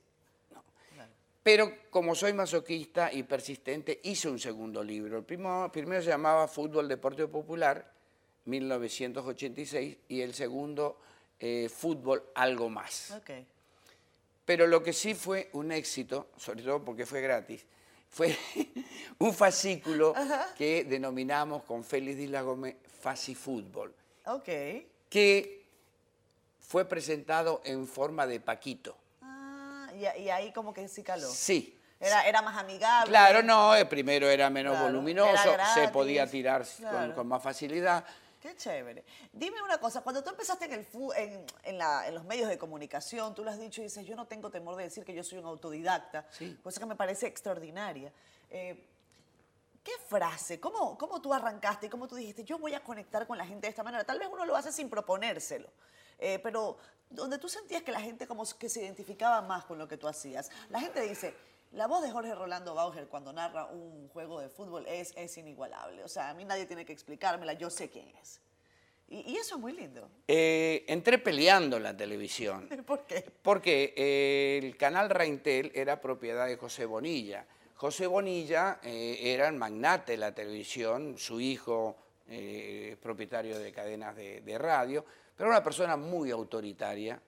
Pero 1.44 1.74
como 1.90 2.16
soy 2.16 2.32
masoquista 2.34 3.12
y 3.12 3.24
persistente, 3.24 4.00
hice 4.04 4.30
un 4.30 4.40
segundo 4.40 4.82
libro. 4.82 5.18
El 5.18 5.26
primero 5.26 6.02
se 6.02 6.08
llamaba 6.10 6.48
Fútbol 6.48 6.88
Deporte 6.88 7.28
Popular, 7.28 7.92
1986, 8.46 9.98
y 10.08 10.22
el 10.22 10.34
segundo, 10.34 10.98
eh, 11.40 11.68
Fútbol 11.70 12.24
Algo 12.36 12.70
Más. 12.70 13.12
Ok. 13.12 13.32
Pero 14.46 14.68
lo 14.68 14.82
que 14.84 14.94
sí 14.94 15.16
fue 15.16 15.50
un 15.54 15.72
éxito, 15.72 16.30
sobre 16.38 16.64
todo 16.64 16.84
porque 16.84 17.06
fue 17.06 17.22
gratis, 17.22 17.66
fue 18.10 18.38
un 19.20 19.34
fascículo 19.34 20.14
que 20.58 20.86
denominamos 20.86 21.64
con 21.64 21.84
Félix 21.84 22.18
Díaz 22.18 22.44
Gómez 22.44 22.76
Facifútbol, 23.02 23.94
Ok. 24.26 24.50
que 25.10 25.66
fue 26.60 26.86
presentado 26.86 27.62
en 27.66 27.86
forma 27.88 28.26
de 28.28 28.40
Paquito. 28.40 28.98
Y, 29.96 30.22
y 30.22 30.30
ahí 30.30 30.52
como 30.52 30.74
que 30.74 30.88
sí 30.88 31.04
caló. 31.04 31.30
Sí. 31.30 31.80
Era, 32.00 32.28
era 32.28 32.42
más 32.42 32.58
amigable. 32.58 33.10
Claro, 33.10 33.42
no, 33.44 33.74
el 33.76 33.88
primero 33.88 34.30
era 34.30 34.50
menos 34.50 34.74
Claro, 34.74 34.88
voluminoso, 34.88 35.54
era 35.54 35.74
se 35.74 35.88
podía 35.88 36.28
tirar 36.30 36.64
con- 36.66 36.76
claro. 36.90 37.16
con, 37.16 37.28
más 37.28 37.42
facilidad. 37.42 38.04
Qué 38.42 38.58
chévere. 38.58 39.06
Dime 39.32 39.62
una 39.62 39.78
cosa, 39.78 40.02
cuando 40.02 40.22
tú 40.22 40.30
empezaste 40.30 40.66
en, 40.66 40.74
el 40.74 40.88
en, 41.16 41.46
en 41.64 41.78
la- 41.78 42.06
en 42.06 42.14
los 42.14 42.26
medios 42.26 42.50
de 42.50 42.58
comunicación, 42.58 43.34
tú 43.34 43.44
lo 43.46 43.52
has 43.52 43.58
dicho 43.60 43.80
y 43.80 43.86
dices, 43.86 44.06
yo 44.06 44.18
no 44.18 44.26
tengo 44.28 44.50
temor 44.50 44.76
de 44.76 44.84
decir 44.84 45.06
que 45.06 45.14
yo 45.14 45.24
soy 45.24 45.38
un 45.38 45.46
autodidacta, 45.46 46.26
Sí. 46.30 46.58
cosa 46.62 46.82
que 46.82 46.86
me 46.86 46.96
parece 46.98 47.26
extraordinaria. 47.28 48.12
Eh, 48.50 48.86
¿Qué 49.82 49.92
frase? 50.10 50.60
¿Cómo, 50.60 50.98
¿Cómo 50.98 51.22
tú 51.22 51.34
arrancaste 51.34 51.90
cómo 51.90 52.08
tú 52.08 52.16
dijiste, 52.16 52.44
yo 52.44 52.58
voy 52.58 52.74
a 52.74 52.82
conectar 52.82 53.26
con 53.28 53.38
la 53.38 53.46
gente 53.46 53.68
de 53.68 53.70
esta 53.72 53.84
manera? 53.84 54.04
Tal 54.04 54.20
vez 54.20 54.28
uno 54.32 54.46
lo 54.46 54.56
hace 54.58 54.72
sin 54.74 54.90
proponérselo, 54.90 55.70
eh, 56.20 56.40
pero 56.40 56.78
donde 57.10 57.38
tú 57.38 57.48
sentías 57.48 57.84
que 57.84 57.92
la 57.92 58.02
gente 58.02 58.28
como 58.28 58.44
que 58.58 58.70
se 58.70 58.82
identificaba 58.82 59.42
más 59.42 59.66
con 59.66 59.78
lo 59.78 59.88
que 59.88 59.98
tú 59.98 60.08
hacías. 60.08 60.50
La 60.70 60.80
gente 60.80 61.02
dice, 61.02 61.34
la 61.72 61.88
voz 61.88 62.02
de 62.02 62.12
Jorge 62.12 62.34
Rolando 62.34 62.74
Bauer 62.74 63.08
cuando 63.08 63.32
narra 63.34 63.66
un 63.66 64.08
juego 64.10 64.40
de 64.40 64.50
fútbol 64.50 64.86
es, 64.88 65.14
es 65.16 65.38
inigualable. 65.38 66.04
O 66.04 66.08
sea, 66.08 66.30
a 66.30 66.34
mí 66.34 66.46
nadie 66.46 66.66
tiene 66.66 66.86
que 66.86 66.94
explicármela, 66.94 67.54
yo 67.54 67.70
sé 67.70 67.90
quién 67.90 68.08
es. 68.22 68.42
Y, 69.10 69.32
y 69.32 69.38
eso 69.38 69.56
es 69.56 69.62
muy 69.62 69.74
lindo. 69.74 70.10
Eh, 70.28 70.86
entré 70.88 71.18
peleando 71.20 71.78
en 71.78 71.84
la 71.84 71.96
televisión. 71.96 72.68
¿Por 72.86 73.06
qué? 73.06 73.26
Porque 73.42 73.94
eh, 73.96 74.60
el 74.64 74.78
canal 74.78 75.10
Reintel 75.10 75.72
era 75.76 76.02
propiedad 76.02 76.48
de 76.48 76.58
José 76.58 76.86
Bonilla. 76.86 77.46
José 77.76 78.08
Bonilla 78.08 78.80
eh, 78.82 79.20
era 79.22 79.48
el 79.48 79.56
magnate 79.56 80.14
de 80.14 80.18
la 80.18 80.34
televisión, 80.34 81.18
su 81.18 81.42
hijo 81.42 81.98
eh, 82.30 82.90
es 82.94 82.98
propietario 82.98 83.60
de 83.60 83.72
cadenas 83.74 84.16
de, 84.16 84.42
de 84.42 84.58
radio, 84.58 85.04
pero 85.36 85.50
una 85.50 85.64
persona 85.64 85.98
muy 85.98 86.32
autoritaria, 86.32 87.20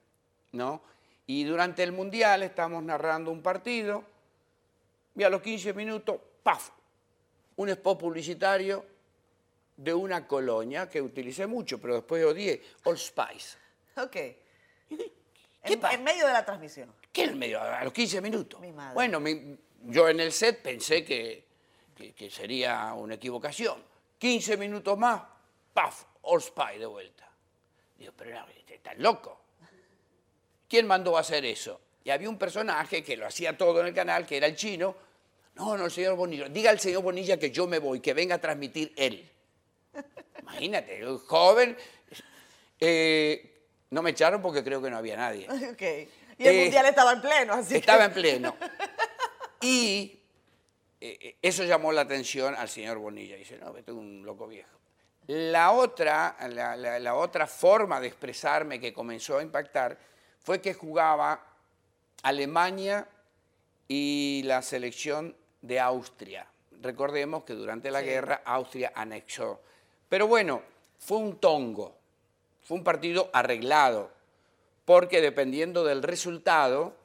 ¿no? 0.53 0.81
Y 1.27 1.43
durante 1.43 1.83
el 1.83 1.91
Mundial 1.91 2.43
estamos 2.43 2.83
narrando 2.83 3.31
un 3.31 3.41
partido 3.41 4.03
y 5.15 5.23
a 5.23 5.29
los 5.29 5.41
15 5.41 5.73
minutos, 5.73 6.19
¡paf! 6.43 6.69
Un 7.57 7.69
spot 7.69 7.99
publicitario 7.99 8.85
de 9.77 9.93
una 9.93 10.27
colonia 10.27 10.89
que 10.89 11.01
utilicé 11.01 11.47
mucho, 11.47 11.79
pero 11.81 11.95
después 11.95 12.23
odié, 12.23 12.61
Old 12.83 12.97
Spice. 12.97 13.57
Ok. 13.97 14.11
¿Qué 14.11 15.73
En, 15.73 15.79
pasa? 15.79 15.95
en 15.95 16.03
medio 16.03 16.27
de 16.27 16.33
la 16.33 16.45
transmisión. 16.45 16.93
¿Qué 17.11 17.23
en 17.23 17.39
medio? 17.39 17.59
A 17.61 17.83
los 17.83 17.91
15 17.93 18.21
minutos. 18.21 18.59
Mi 18.59 18.71
madre. 18.71 18.93
Bueno, 18.93 19.19
mi- 19.19 19.57
yo 19.85 20.07
en 20.09 20.19
el 20.19 20.31
set 20.31 20.61
pensé 20.61 21.03
que, 21.03 21.45
que- 21.95 22.13
que 22.13 22.29
sería 22.29 22.93
una 22.93 23.15
equivocación. 23.15 23.81
15 24.19 24.57
minutos 24.57 24.97
más, 24.97 25.21
¡paf! 25.73 26.03
All 26.23 26.41
Spy 26.41 26.77
de 26.77 26.85
vuelta. 26.85 27.24
Digo, 28.05 28.13
pero 28.17 28.39
no, 28.39 28.47
este 28.49 28.75
estás 28.75 28.97
loco. 28.99 29.41
¿Quién 30.69 30.85
mandó 30.85 31.17
a 31.17 31.21
hacer 31.21 31.43
eso? 31.45 31.81
Y 32.03 32.11
había 32.11 32.29
un 32.29 32.37
personaje 32.37 33.03
que 33.03 33.17
lo 33.17 33.25
hacía 33.25 33.57
todo 33.57 33.81
en 33.81 33.87
el 33.87 33.93
canal, 33.95 34.27
que 34.27 34.37
era 34.37 34.45
el 34.45 34.55
chino. 34.55 34.95
No, 35.55 35.75
no, 35.75 35.85
el 35.85 35.91
señor 35.91 36.15
Bonilla. 36.15 36.47
Diga 36.49 36.69
al 36.69 36.79
señor 36.79 37.01
Bonilla 37.01 37.39
que 37.39 37.49
yo 37.49 37.65
me 37.65 37.79
voy, 37.79 37.99
que 38.01 38.13
venga 38.13 38.35
a 38.35 38.37
transmitir 38.41 38.93
él. 38.95 39.27
Imagínate, 40.41 41.03
un 41.07 41.17
joven. 41.17 41.75
eh, 42.79 43.51
no 43.89 44.01
me 44.03 44.11
echaron 44.11 44.39
porque 44.41 44.63
creo 44.63 44.81
que 44.83 44.89
no 44.91 44.97
había 44.97 45.15
nadie. 45.17 45.47
Y 46.37 46.45
el 46.47 46.55
Eh, 46.55 46.61
mundial 46.63 46.85
estaba 46.87 47.13
en 47.13 47.21
pleno, 47.21 47.53
así 47.53 47.69
que- 47.75 47.77
Estaba 47.79 48.05
en 48.05 48.13
pleno. 48.13 48.55
Y 49.61 50.19
eh, 51.01 51.37
eso 51.41 51.63
llamó 51.63 51.91
la 51.91 52.01
atención 52.01 52.53
al 52.55 52.69
señor 52.69 52.97
Bonilla. 52.99 53.35
Dice, 53.37 53.57
no, 53.57 53.75
este 53.75 53.89
es 53.91 53.97
un 53.97 54.23
loco 54.25 54.45
viejo. 54.47 54.77
La 55.27 55.71
otra, 55.71 56.35
la, 56.49 56.75
la- 56.75 56.99
la 56.99 57.15
otra 57.15 57.47
forma 57.47 57.99
de 57.99 58.07
expresarme 58.07 58.79
que 58.79 58.93
comenzó 58.93 59.37
a 59.37 59.41
impactar 59.43 59.97
fue 60.43 60.61
que 60.61 60.73
jugaba 60.73 61.43
Alemania 62.23 63.07
y 63.87 64.43
la 64.45 64.61
selección 64.61 65.35
de 65.61 65.79
Austria. 65.79 66.45
Recordemos 66.81 67.43
que 67.43 67.53
durante 67.53 67.89
la 67.89 68.01
Sí. 68.01 68.05
guerra 68.05 68.41
Austria 68.45 68.91
anexó. 68.95 69.61
Pero 70.09 70.27
bueno, 70.27 70.61
fue 70.99 71.17
un 71.17 71.37
tongo, 71.39 71.95
fue 72.63 72.77
un 72.77 72.83
partido 72.83 73.29
arreglado, 73.33 74.11
porque 74.85 75.21
dependiendo 75.21 75.83
del 75.83 76.03
resultado, 76.03 76.95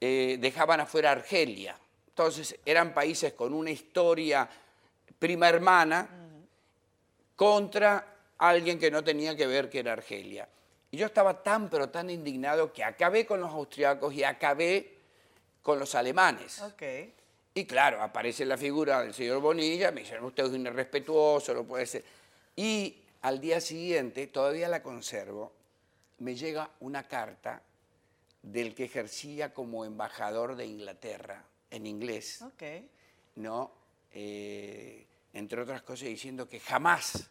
eh, 0.00 0.38
dejaban 0.40 0.80
afuera 0.80 1.12
Argelia. 1.12 1.76
Entonces 2.08 2.56
eran 2.64 2.92
países 2.94 3.32
con 3.34 3.52
una 3.54 3.70
historia 3.70 4.48
prima 5.20 5.48
hermana 5.48 6.08
contra 7.38 8.16
alguien 8.36 8.80
que 8.80 8.90
no 8.90 9.04
tenía 9.04 9.36
que 9.36 9.46
ver 9.46 9.70
que 9.70 9.78
era 9.78 9.92
Argelia. 9.92 10.48
Y 10.90 10.96
yo 10.96 11.06
estaba 11.06 11.40
tan 11.40 11.70
pero 11.70 11.88
tan 11.88 12.10
indignado 12.10 12.72
que 12.72 12.82
acabé 12.82 13.24
con 13.24 13.40
los 13.40 13.52
austriacos 13.52 14.12
y 14.12 14.24
acabé 14.24 14.98
con 15.62 15.78
los 15.78 15.94
alemanes. 15.94 16.60
Y 17.54 17.64
claro, 17.64 18.02
aparece 18.02 18.44
la 18.44 18.56
figura 18.56 19.02
del 19.02 19.14
señor 19.14 19.40
Bonilla, 19.40 19.92
me 19.92 20.00
dicen, 20.00 20.22
usted 20.24 20.46
es 20.46 20.50
un 20.50 20.66
irrespetuoso, 20.66 21.54
no 21.54 21.62
puede 21.62 21.86
ser. 21.86 22.04
Y 22.56 23.02
al 23.22 23.40
día 23.40 23.60
siguiente, 23.60 24.26
todavía 24.26 24.68
la 24.68 24.82
conservo, 24.82 25.52
me 26.18 26.34
llega 26.34 26.68
una 26.80 27.06
carta 27.06 27.62
del 28.42 28.74
que 28.74 28.86
ejercía 28.86 29.54
como 29.54 29.84
embajador 29.84 30.56
de 30.56 30.66
Inglaterra, 30.66 31.44
en 31.70 31.86
inglés. 31.86 32.42
¿no? 33.36 33.70
Eh, 34.12 35.07
entre 35.32 35.62
otras 35.62 35.82
cosas 35.82 36.08
diciendo 36.08 36.48
que 36.48 36.60
jamás 36.60 37.30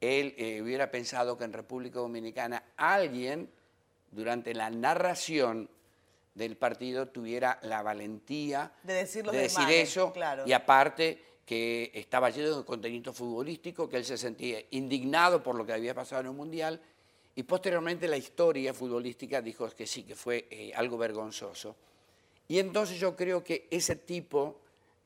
él 0.00 0.34
eh, 0.36 0.60
hubiera 0.62 0.90
pensado 0.90 1.36
que 1.38 1.44
en 1.44 1.52
República 1.52 1.98
Dominicana 1.98 2.62
alguien 2.76 3.50
durante 4.10 4.54
la 4.54 4.70
narración 4.70 5.68
del 6.34 6.56
partido 6.56 7.08
tuviera 7.08 7.58
la 7.62 7.82
valentía 7.82 8.72
De 8.82 8.94
decir 8.94 9.24
de 9.24 9.38
decir 9.38 9.68
eso 9.70 10.12
claro. 10.12 10.44
y 10.46 10.52
aparte 10.52 11.22
que 11.46 11.90
estaba 11.94 12.30
lleno 12.30 12.58
de 12.58 12.64
contenido 12.64 13.12
futbolístico, 13.12 13.88
que 13.88 13.98
él 13.98 14.04
se 14.04 14.16
sentía 14.16 14.60
indignado 14.70 15.42
por 15.42 15.54
lo 15.54 15.66
que 15.66 15.74
había 15.74 15.94
pasado 15.94 16.22
en 16.22 16.28
el 16.28 16.32
Mundial 16.32 16.80
y 17.36 17.42
posteriormente 17.42 18.08
la 18.08 18.16
historia 18.16 18.72
futbolística 18.72 19.42
dijo 19.42 19.68
que 19.70 19.86
sí, 19.86 20.04
que 20.04 20.14
fue 20.14 20.46
eh, 20.50 20.72
algo 20.74 20.96
vergonzoso. 20.96 21.76
Y 22.48 22.58
entonces 22.58 22.98
yo 22.98 23.16
creo 23.16 23.42
que 23.42 23.66
ese 23.70 23.96
tipo 23.96 24.60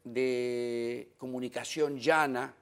de 0.04 1.10
comunicación 1.18 1.98
llana, 1.98 2.54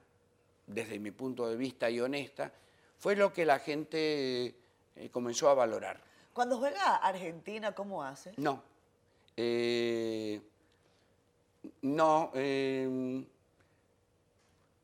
desde 0.65 0.99
mi 0.99 1.11
punto 1.11 1.47
de 1.47 1.55
vista 1.55 1.89
y 1.89 1.99
honesta, 1.99 2.51
fue 2.97 3.15
lo 3.15 3.31
que 3.31 3.45
la 3.45 3.59
gente 3.59 4.55
eh, 4.95 5.09
comenzó 5.11 5.49
a 5.49 5.53
valorar. 5.53 5.99
Cuando 6.33 6.57
juega 6.57 6.97
Argentina, 6.97 7.73
¿cómo 7.73 8.03
hace? 8.03 8.33
No. 8.37 8.61
Eh, 9.35 10.41
no. 11.81 12.31
eh, 12.33 13.23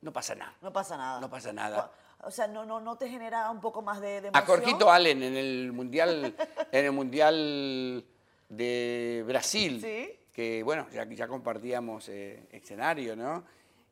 no 0.02 0.14
pasa 0.14 0.36
nada. 0.36 0.56
No 0.62 0.72
pasa 0.72 0.98
nada. 0.98 1.20
No 1.20 1.30
pasa 1.30 1.54
nada. 1.54 1.92
O 2.26 2.32
sea, 2.32 2.48
no, 2.48 2.66
no, 2.66 2.80
no 2.80 2.98
te 2.98 3.10
genera 3.10 3.50
un 3.52 3.60
poco 3.60 3.82
más 3.82 4.00
de, 4.00 4.22
de 4.22 4.30
A? 4.34 4.42
Jorgito 4.42 4.90
Allen 4.92 5.22
en 5.24 5.36
el 5.36 5.72
mundial, 5.74 6.34
en 6.72 6.86
el 6.86 6.92
mundial 6.92 8.06
de 8.50 9.24
Brasil, 9.28 9.82
Sí. 9.82 10.20
Que 10.34 10.64
bueno, 10.64 10.88
ya, 10.92 11.06
ya 11.06 11.28
compartíamos 11.28 12.10
eh, 12.10 12.48
escenario, 12.52 13.16
¿no? 13.16 13.44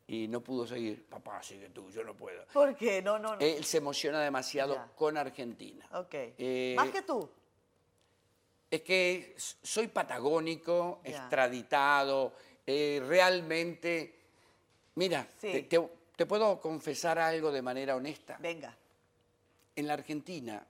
Y 0.08 0.27
no 0.27 0.41
pudo 0.41 0.67
seguir. 0.67 1.06
Papá, 1.06 1.41
sigue 1.43 1.69
tú, 1.69 1.89
yo 1.91 2.04
no 2.04 2.15
puedo. 2.15 2.45
¿Por 2.51 2.75
qué? 2.75 3.01
No, 3.01 3.17
no, 3.19 3.36
no. 3.36 3.39
Él 3.39 3.63
se 3.63 3.77
emociona 3.77 4.19
demasiado 4.19 4.73
Ya. 4.75 4.88
con 4.95 5.15
Argentina. 5.17 5.88
ok. 5.93 6.13
eh, 6.38 6.73
más 6.75 6.89
que 6.89 7.04
tú. 7.04 7.30
Es 8.69 8.82
que 8.82 9.36
soy 9.38 9.88
patagónico, 9.88 11.01
Ya. 11.04 11.12
extraditado, 11.12 12.34
eh, 12.65 13.01
realmente... 13.06 14.15
Mira, 14.95 15.27
Sí. 15.39 15.51
te, 15.51 15.63
te- 15.63 15.89
te 16.15 16.25
puedo 16.25 16.60
confesar 16.60 17.17
algo 17.19 17.51
de 17.51 17.62
manera 17.62 17.95
honesta. 17.95 18.38
Venga. 18.41 18.75
En 19.75 19.88
la 19.88 19.93
Argentina 19.93 20.65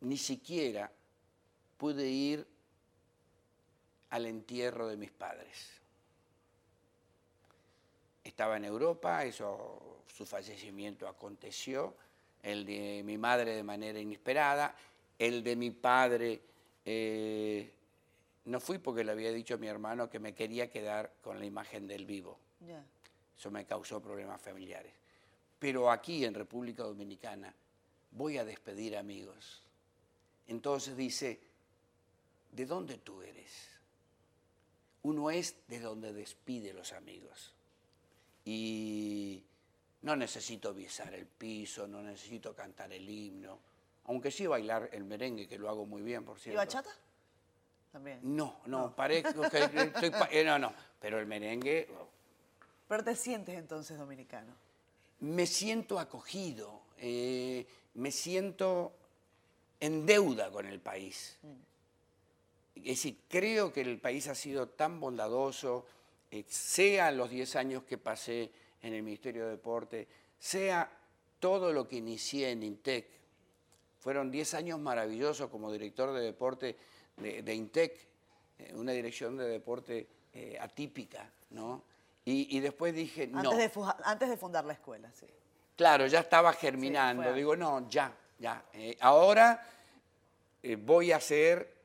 ni 0.00 0.16
siquiera 0.16 0.90
pude 1.76 2.08
ir 2.08 2.46
al 4.10 4.26
entierro 4.26 4.88
de 4.88 4.96
mis 4.96 5.10
padres. 5.10 5.72
Estaba 8.22 8.56
en 8.56 8.64
Europa, 8.64 9.24
eso, 9.24 10.02
su 10.06 10.26
fallecimiento 10.26 11.08
aconteció, 11.08 11.94
el 12.42 12.64
de 12.64 13.02
mi 13.04 13.18
madre 13.18 13.54
de 13.54 13.62
manera 13.62 13.98
inesperada, 13.98 14.74
el 15.18 15.42
de 15.42 15.56
mi 15.56 15.70
padre 15.70 16.40
eh, 16.84 17.70
no 18.46 18.60
fui 18.60 18.78
porque 18.78 19.02
le 19.02 19.12
había 19.12 19.32
dicho 19.32 19.54
a 19.54 19.58
mi 19.58 19.66
hermano 19.66 20.08
que 20.08 20.20
me 20.20 20.34
quería 20.34 20.70
quedar 20.70 21.12
con 21.20 21.38
la 21.38 21.44
imagen 21.44 21.86
del 21.86 22.06
vivo. 22.06 22.38
Eso 23.36 23.50
me 23.50 23.64
causó 23.64 24.00
problemas 24.00 24.40
familiares. 24.40 24.92
Pero 25.58 25.90
aquí 25.90 26.24
en 26.24 26.34
República 26.34 26.84
Dominicana 26.84 27.52
voy 28.12 28.38
a 28.38 28.44
despedir 28.44 28.96
amigos. 28.96 29.62
Entonces 30.46 30.96
dice, 30.96 31.40
¿de 32.52 32.66
dónde 32.66 32.98
tú 32.98 33.20
eres? 33.22 33.75
Uno 35.06 35.30
es 35.30 35.54
de 35.68 35.78
donde 35.78 36.12
despide 36.12 36.72
los 36.72 36.92
amigos. 36.92 37.54
Y 38.44 39.40
no 40.02 40.16
necesito 40.16 40.74
besar 40.74 41.14
el 41.14 41.26
piso, 41.26 41.86
no 41.86 42.02
necesito 42.02 42.52
cantar 42.56 42.92
el 42.92 43.08
himno, 43.08 43.60
aunque 44.06 44.32
sí 44.32 44.48
bailar 44.48 44.88
el 44.92 45.04
merengue, 45.04 45.46
que 45.46 45.58
lo 45.58 45.68
hago 45.68 45.86
muy 45.86 46.02
bien, 46.02 46.24
por 46.24 46.36
¿Y 46.38 46.40
cierto. 46.40 46.58
bachata? 46.58 46.90
también. 47.92 48.18
No, 48.22 48.58
no, 48.66 48.94
parezco 48.96 49.48
que 49.48 49.58
estoy... 49.94 50.10
pa- 50.10 50.28
eh, 50.32 50.42
no, 50.44 50.58
no, 50.58 50.72
pero 51.00 51.20
el 51.20 51.26
merengue... 51.26 51.88
Pero 52.88 53.04
te 53.04 53.14
sientes 53.14 53.56
entonces 53.56 53.96
dominicano. 53.98 54.52
me 55.20 55.46
siento 55.46 56.00
acogido, 56.00 56.82
eh, 56.98 57.64
me 57.94 58.10
siento 58.10 58.92
en 59.78 60.04
deuda 60.04 60.50
con 60.50 60.66
el 60.66 60.80
país. 60.80 61.38
Es 62.76 62.84
decir, 62.84 63.18
creo 63.28 63.72
que 63.72 63.80
el 63.80 63.98
país 63.98 64.28
ha 64.28 64.34
sido 64.34 64.68
tan 64.68 65.00
bondadoso, 65.00 65.86
eh, 66.30 66.44
sea 66.48 67.10
los 67.10 67.30
10 67.30 67.56
años 67.56 67.82
que 67.84 67.98
pasé 67.98 68.50
en 68.82 68.92
el 68.94 69.02
Ministerio 69.02 69.44
de 69.46 69.52
Deporte, 69.52 70.06
sea 70.38 70.90
todo 71.40 71.72
lo 71.72 71.88
que 71.88 71.96
inicié 71.96 72.50
en 72.50 72.62
INTEC. 72.62 73.06
Fueron 74.00 74.30
10 74.30 74.54
años 74.54 74.78
maravillosos 74.78 75.50
como 75.50 75.72
director 75.72 76.12
de 76.12 76.20
deporte 76.20 76.76
de, 77.16 77.42
de 77.42 77.54
INTEC, 77.54 78.06
eh, 78.58 78.72
una 78.74 78.92
dirección 78.92 79.36
de 79.36 79.48
deporte 79.48 80.06
eh, 80.32 80.56
atípica, 80.60 81.28
¿no? 81.50 81.82
Y, 82.24 82.56
y 82.56 82.60
después 82.60 82.94
dije, 82.94 83.26
no. 83.26 83.38
Antes, 83.38 83.58
de, 83.58 83.68
fu- 83.68 83.84
antes 84.04 84.28
de 84.28 84.36
fundar 84.36 84.64
la 84.64 84.74
escuela, 84.74 85.10
sí. 85.12 85.26
Claro, 85.76 86.06
ya 86.06 86.20
estaba 86.20 86.52
germinando. 86.52 87.32
Digo, 87.32 87.56
no, 87.56 87.88
ya, 87.88 88.14
ya. 88.38 88.64
Ahora 89.00 89.62
voy 90.78 91.12
a 91.12 91.16
hacer 91.16 91.75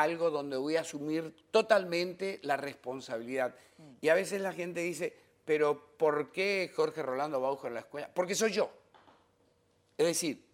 algo 0.00 0.30
donde 0.30 0.56
voy 0.56 0.76
a 0.76 0.80
asumir 0.80 1.34
totalmente 1.50 2.40
la 2.42 2.56
responsabilidad. 2.56 3.54
Y 4.00 4.08
a 4.08 4.14
veces 4.14 4.40
la 4.40 4.52
gente 4.52 4.80
dice, 4.80 5.16
pero 5.44 5.96
¿por 5.96 6.32
qué 6.32 6.72
Jorge 6.74 7.02
Rolando 7.02 7.40
Baujo 7.40 7.66
en 7.66 7.74
la 7.74 7.80
escuela? 7.80 8.10
Porque 8.12 8.34
soy 8.34 8.52
yo. 8.52 8.70
Es 9.96 10.06
decir, 10.06 10.44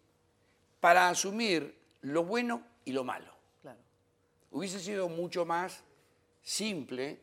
para 0.80 1.08
asumir 1.08 1.78
lo 2.02 2.24
bueno 2.24 2.62
y 2.84 2.92
lo 2.92 3.04
malo. 3.04 3.32
Claro. 3.62 3.78
Hubiese 4.50 4.80
sido 4.80 5.08
mucho 5.08 5.44
más 5.44 5.84
simple 6.42 7.20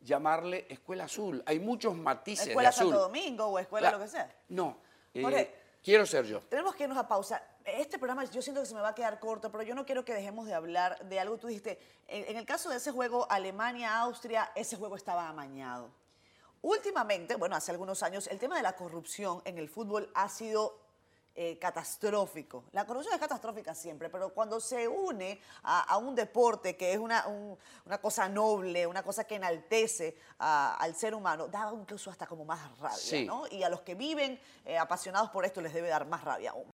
llamarle 0.00 0.66
escuela 0.68 1.04
azul. 1.04 1.42
Hay 1.46 1.58
muchos 1.58 1.96
matices 1.96 2.48
Escuela 2.48 2.70
de 2.70 2.74
azul. 2.74 2.88
Santo 2.90 3.00
Domingo 3.02 3.46
o 3.46 3.58
escuela 3.58 3.90
lo 3.90 4.00
que 4.00 4.08
sea. 4.08 4.34
No, 4.48 4.78
eh, 5.12 5.22
Jorge. 5.22 5.54
Quiero 5.86 6.04
ser 6.04 6.26
yo. 6.26 6.40
Tenemos 6.40 6.74
que 6.74 6.82
irnos 6.82 6.98
a 6.98 7.06
pausa. 7.06 7.40
Este 7.64 7.96
programa 7.96 8.24
yo 8.24 8.42
siento 8.42 8.60
que 8.60 8.66
se 8.66 8.74
me 8.74 8.80
va 8.80 8.88
a 8.88 8.94
quedar 8.94 9.20
corto, 9.20 9.52
pero 9.52 9.62
yo 9.62 9.72
no 9.72 9.86
quiero 9.86 10.04
que 10.04 10.12
dejemos 10.12 10.44
de 10.46 10.52
hablar 10.52 10.98
de 11.08 11.20
algo. 11.20 11.38
Tú 11.38 11.46
dijiste, 11.46 11.78
en, 12.08 12.36
el 12.36 12.44
caso 12.44 12.68
de 12.68 12.78
ese 12.78 12.90
juego 12.90 13.30
Alemania-Austria, 13.30 14.50
ese 14.56 14.76
juego 14.76 14.96
estaba 14.96 15.28
amañado. 15.28 15.92
Últimamente, 16.60 17.36
bueno, 17.36 17.54
hace 17.54 17.70
algunos 17.70 18.02
años, 18.02 18.26
el 18.26 18.40
tema 18.40 18.56
de 18.56 18.64
la 18.64 18.74
corrupción 18.74 19.40
en 19.44 19.58
el 19.58 19.68
fútbol 19.68 20.10
ha 20.14 20.28
sido 20.28 20.85
eh, 21.36 21.58
catastrófico. 21.58 22.64
La 22.72 22.84
corrupción 22.86 23.14
es 23.14 23.20
catastrófica 23.20 23.74
siempre, 23.74 24.08
pero 24.08 24.30
cuando 24.32 24.58
se 24.58 24.88
une 24.88 25.40
a, 25.62 25.82
a 25.82 25.96
un 25.98 26.14
deporte 26.14 26.76
que 26.76 26.92
es 26.92 26.98
una, 26.98 27.26
un- 27.26 27.56
una 27.84 27.98
cosa 27.98 28.28
noble, 28.28 28.86
una 28.86 29.02
cosa 29.02 29.24
que 29.24 29.34
enaltece 29.36 30.16
a- 30.38 30.76
al 30.76 30.94
ser 30.94 31.14
humano, 31.14 31.46
da 31.48 31.70
incluso 31.74 32.10
hasta 32.10 32.26
como 32.26 32.44
más 32.44 32.78
rabia, 32.78 32.96
Sí. 32.96 33.24
¿no? 33.26 33.46
Y 33.48 33.62
a 33.62 33.68
los 33.68 33.82
que 33.82 33.94
viven 33.94 34.40
eh, 34.64 34.78
apasionados 34.78 35.30
por 35.30 35.44
esto 35.44 35.60
les 35.60 35.72
debe 35.74 35.88
dar 35.88 36.06
más 36.06 36.24
rabia 36.24 36.50
aún. 36.52 36.72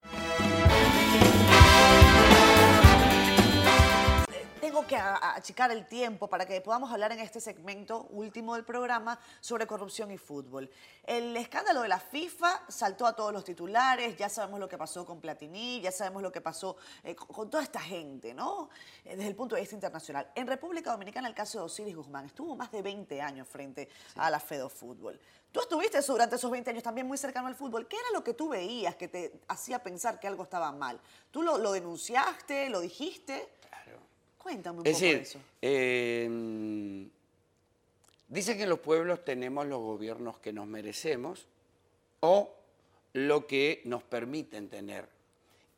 Tengo 4.73 4.87
que 4.87 4.97
achicar 4.97 5.71
el 5.71 5.87
tiempo 5.87 6.29
para 6.29 6.47
que 6.47 6.59
podamos 6.63 6.91
hablar 6.91 7.13
en 7.13 7.19
este 7.19 7.43
segmento 7.43 8.07
último 8.09 8.55
del 8.55 8.65
programa 8.65 9.21
sobre 9.39 9.67
corrupción 9.67 10.11
y 10.11 10.17
fútbol. 10.17 10.71
El 11.05 11.37
escándalo 11.37 11.83
de 11.83 11.89
la 11.89 12.01
FIFA 12.01 12.63
saltó 12.69 13.07
a 13.07 13.15
todos 13.15 13.35
los 13.35 13.45
titulares, 13.45 14.17
ya 14.17 14.31
sabemos 14.31 14.59
lo 14.59 14.71
que 14.71 14.79
pasó 14.79 15.05
con 15.05 15.21
Platini, 15.21 15.83
ya 15.83 15.93
sabemos 15.93 16.23
lo 16.23 16.33
que 16.33 16.41
pasó 16.41 16.79
eh, 17.05 17.15
con, 17.15 17.51
toda 17.51 17.63
esta 17.63 17.81
gente, 17.81 18.33
¿no? 18.33 18.71
Eh, 19.05 19.15
desde 19.15 19.29
el 19.29 19.37
punto 19.37 19.57
de 19.57 19.61
vista 19.61 19.75
internacional. 19.75 20.33
En 20.35 20.47
República 20.47 20.91
Dominicana 20.91 21.29
el 21.29 21.35
caso 21.35 21.59
de 21.59 21.65
Osiris 21.65 21.95
Guzmán 21.95 22.25
estuvo 22.25 22.57
más 22.57 22.73
de 22.73 22.81
20 22.81 23.21
años 23.21 23.47
frente 23.47 23.91
a 24.17 24.31
la 24.31 24.41
Fedo 24.41 24.71
Fútbol. 24.71 25.21
Tú 25.53 25.61
estuviste 25.61 26.01
durante 26.01 26.37
esos 26.37 26.51
20 26.51 26.71
años 26.71 26.83
también 26.83 27.07
muy 27.07 27.19
cercano 27.19 27.47
al 27.47 27.57
fútbol. 27.57 27.87
¿Qué 27.87 27.97
era 27.97 28.09
lo 28.15 28.25
que 28.25 28.33
tú 28.33 28.49
veías 28.49 28.97
que 28.97 29.09
te 29.09 29.39
hacía 29.49 29.83
pensar 29.83 30.19
que 30.19 30.29
algo 30.29 30.45
estaba 30.45 30.73
mal? 30.73 30.99
¿Tú 31.31 31.43
lo, 31.43 31.59
lo 31.59 31.73
denunciaste, 31.73 32.71
lo 32.71 32.81
dijiste? 32.81 33.51
Cuéntame 34.43 34.81
un 34.81 34.87
Es 34.87 34.95
poco 34.95 35.05
de 35.05 35.09
decir, 35.19 35.23
eso. 35.23 35.39
eh, 35.61 37.09
dicen 38.29 38.59
que 38.59 38.67
los 38.67 38.81
pueblos 38.81 39.25
tenemos 39.25 39.67
los 39.67 39.81
gobiernos 39.81 40.39
que 40.39 40.53
nos 40.53 40.67
merecemos 40.67 41.47
o 42.21 42.53
lo 43.15 43.47
que 43.47 43.83
nos 43.85 44.03
permiten 44.03 44.69
tener. 44.69 45.09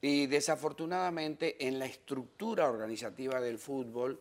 Y 0.01 0.27
desafortunadamente 0.27 1.67
en 1.67 1.79
la 1.79 1.87
estructura 1.87 2.69
organizativa 2.69 3.41
del 3.41 3.59
fútbol 3.59 4.21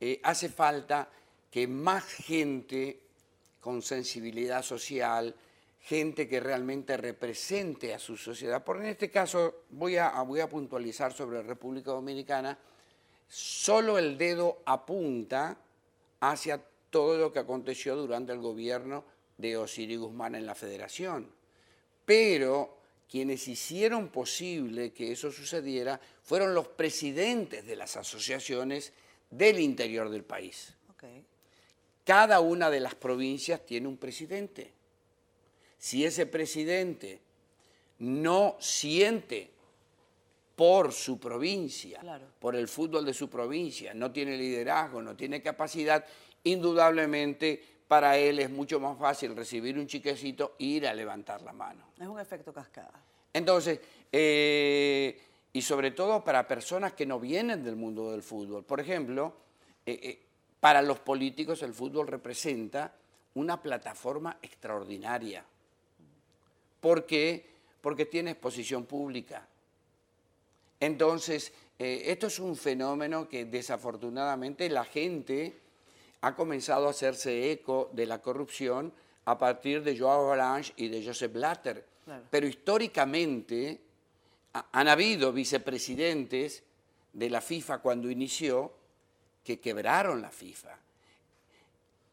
eh, 0.00 0.20
hace 0.22 0.48
falta 0.48 1.08
que 1.50 1.66
más 1.66 2.04
gente 2.04 3.00
con 3.60 3.82
sensibilidad 3.82 4.62
social, 4.62 5.34
gente 5.80 6.28
que 6.28 6.40
realmente 6.40 6.96
represente 6.96 7.92
a 7.94 7.98
su 7.98 8.16
sociedad. 8.16 8.62
Por 8.62 8.78
en 8.78 8.86
este 8.86 9.10
caso 9.10 9.62
voy 9.70 9.96
a, 9.96 10.10
voy 10.22 10.40
a 10.40 10.48
puntualizar 10.48 11.12
sobre 11.12 11.42
República 11.42 11.90
Dominicana, 11.90 12.56
solo 13.28 13.98
el 13.98 14.16
dedo 14.16 14.62
apunta 14.64 15.58
hacia 16.20 16.62
todo 16.90 17.18
lo 17.18 17.32
que 17.32 17.40
aconteció 17.40 17.96
durante 17.96 18.32
el 18.32 18.38
gobierno 18.38 19.04
de 19.36 19.56
Osiris 19.56 19.98
Guzmán 19.98 20.34
en 20.34 20.46
la 20.46 20.54
federación. 20.54 21.30
Pero 22.04 22.78
quienes 23.08 23.48
hicieron 23.48 24.08
posible 24.08 24.92
que 24.92 25.12
eso 25.12 25.30
sucediera 25.30 26.00
fueron 26.22 26.54
los 26.54 26.68
presidentes 26.68 27.66
de 27.66 27.76
las 27.76 27.96
asociaciones 27.96 28.92
del 29.30 29.60
interior 29.60 30.10
del 30.10 30.24
país. 30.24 30.74
Cada 32.04 32.40
una 32.40 32.70
de 32.70 32.80
las 32.80 32.94
provincias 32.94 33.66
tiene 33.66 33.86
un 33.86 33.98
presidente. 33.98 34.72
Si 35.78 36.06
ese 36.06 36.24
presidente 36.24 37.20
no 37.98 38.56
siente 38.60 39.50
por 40.58 40.92
su 40.92 41.20
provincia, 41.20 42.00
Claro. 42.00 42.26
por 42.40 42.56
el 42.56 42.66
fútbol 42.66 43.04
de 43.04 43.14
su 43.14 43.30
provincia, 43.30 43.94
no 43.94 44.10
tiene 44.10 44.36
liderazgo, 44.36 45.00
no 45.00 45.14
tiene 45.14 45.40
capacidad, 45.40 46.04
indudablemente 46.42 47.62
para 47.86 48.18
él 48.18 48.40
es 48.40 48.50
mucho 48.50 48.80
más 48.80 48.98
fácil 48.98 49.36
recibir 49.36 49.78
un 49.78 49.86
chiquecito 49.86 50.56
e 50.58 50.64
ir 50.64 50.88
a 50.88 50.94
levantar 50.94 51.42
la 51.42 51.52
mano. 51.52 51.84
Es 51.96 52.08
un 52.08 52.18
efecto 52.18 52.52
cascada. 52.52 52.90
Entonces, 53.32 53.78
eh, 54.10 55.20
y 55.52 55.62
sobre 55.62 55.92
todo 55.92 56.24
para 56.24 56.48
personas 56.48 56.92
que 56.92 57.06
no 57.06 57.20
vienen 57.20 57.62
del 57.62 57.76
mundo 57.76 58.10
del 58.10 58.24
fútbol. 58.24 58.64
Por 58.64 58.80
ejemplo, 58.80 59.36
eh, 59.86 60.00
eh, 60.02 60.22
para 60.58 60.82
los 60.82 60.98
políticos 60.98 61.62
el 61.62 61.72
fútbol 61.72 62.08
representa 62.08 62.92
una 63.34 63.62
plataforma 63.62 64.38
extraordinaria. 64.42 65.44
¿Por 66.80 67.06
qué? 67.06 67.46
Porque 67.80 68.06
tiene 68.06 68.32
exposición 68.32 68.86
pública. 68.86 69.46
Entonces, 70.80 71.52
eh, 71.78 72.02
esto 72.06 72.26
es 72.28 72.38
un 72.38 72.56
fenómeno 72.56 73.28
que 73.28 73.44
desafortunadamente 73.44 74.68
la 74.68 74.84
gente 74.84 75.58
ha 76.20 76.34
comenzado 76.34 76.86
a 76.86 76.90
hacerse 76.90 77.50
eco 77.52 77.90
de 77.92 78.06
la 78.06 78.20
corrupción 78.20 78.92
a 79.24 79.38
partir 79.38 79.82
de 79.82 79.96
Joao 79.98 80.26
Avalanche 80.26 80.72
y 80.76 80.88
de 80.88 81.04
Joseph 81.04 81.32
Blatter. 81.32 81.84
Claro. 82.04 82.24
Pero 82.30 82.46
históricamente 82.46 83.80
ha- 84.54 84.66
han 84.72 84.88
habido 84.88 85.32
vicepresidentes 85.32 86.62
de 87.12 87.30
la 87.30 87.40
FIFA 87.40 87.78
cuando 87.78 88.10
inició 88.10 88.72
que 89.44 89.60
quebraron 89.60 90.20
la 90.22 90.30
FIFA. 90.30 90.76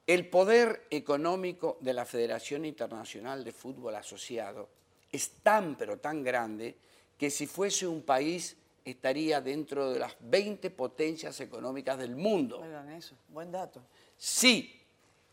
El 0.08 0.28
poder 0.30 0.86
económico 0.92 1.78
de 1.82 1.94
la 1.94 2.06
Federación 2.06 2.66
Internacional 2.66 3.44
de 3.44 3.52
Fútbol 3.52 3.96
Asociado 3.96 4.70
es 5.12 5.30
tan 5.42 5.76
pero 5.76 5.98
tan 5.98 6.24
grande 6.24 6.76
que 7.18 7.30
si 7.30 7.48
fuese 7.48 7.88
un 7.88 8.02
país 8.02 8.58
estaría 8.84 9.42
dentro 9.42 9.92
de 9.92 10.00
las 10.00 10.16
20 10.20 10.70
potencias 10.70 11.40
económicas 11.40 11.98
del 11.98 12.16
mundo. 12.16 12.60
Oigan 12.62 12.92
eso, 12.92 13.16
buen 13.30 13.52
dato. 13.52 13.82
Si 14.18 14.80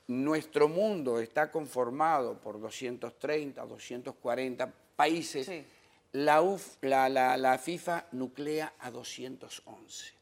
nuestro 0.09 0.68
mundo 0.68 1.18
está 1.20 1.51
conformado 1.51 2.39
por 2.39 2.61
230, 2.61 3.64
240 3.66 4.72
países, 4.97 5.47
Sí. 5.47 5.64
la, 6.12 6.41
UF 6.43 6.76
la- 6.83 7.09
la- 7.09 7.37
la 7.37 7.59
FIFA 7.59 8.07
nuclea 8.12 8.74
a 8.78 8.91
211. 8.91 10.12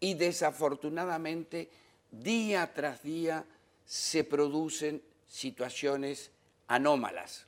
Y 0.00 0.14
desafortunadamente, 0.14 1.68
día 2.10 2.72
tras 2.72 3.02
día, 3.02 3.44
se 3.86 4.24
producen 4.24 5.02
situaciones 5.28 6.30
anómalas. 6.68 7.46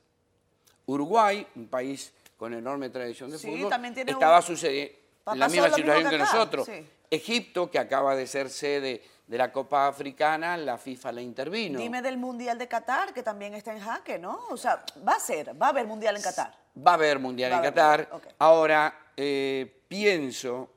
Uruguay, 0.85 1.47
un 1.55 1.67
país 1.67 2.13
con 2.43 2.53
enorme 2.53 2.89
tradición 2.89 3.31
de 3.31 3.37
Sí, 3.37 3.47
fútbol, 3.49 3.69
también 3.69 3.93
tiene 3.93 4.11
un- 4.11 4.17
estaba 4.17 4.41
sucediendo 4.41 4.93
Pa- 5.23 5.33
la 5.33 5.47
misma 5.47 5.69
situación 5.69 6.09
que 6.09 6.17
nosotros. 6.17 6.65
sí. 6.65 6.85
Egipto, 7.09 7.71
que 7.71 7.79
acaba 7.79 8.17
de 8.17 8.27
ser 8.27 8.49
sede 8.49 9.01
de 9.25 9.37
la 9.37 9.49
Copa 9.53 9.87
Africana, 9.87 10.57
la 10.57 10.77
FIFA 10.77 11.13
la 11.13 11.21
intervino. 11.21 11.79
Dime 11.79 12.01
del 12.01 12.17
Mundial 12.17 12.57
de 12.57 12.67
Qatar, 12.67 13.13
que 13.13 13.23
también 13.23 13.53
está 13.53 13.71
en 13.71 13.79
jaque, 13.79 14.19
¿no? 14.19 14.41
O 14.49 14.57
sea, 14.57 14.83
va 15.07 15.13
a 15.13 15.19
ser, 15.21 15.55
va 15.61 15.67
a 15.67 15.69
haber 15.69 15.87
Mundial 15.87 16.17
en 16.17 16.21
Qatar. 16.21 16.53
Va 16.85 16.91
a 16.91 16.93
haber 16.95 17.17
Mundial 17.17 17.49
Va 17.53 17.55
en 17.55 17.59
haber 17.59 17.73
Qatar. 17.73 18.21
Ahora, 18.39 19.11
eh, 19.15 19.73
pienso, 19.87 20.69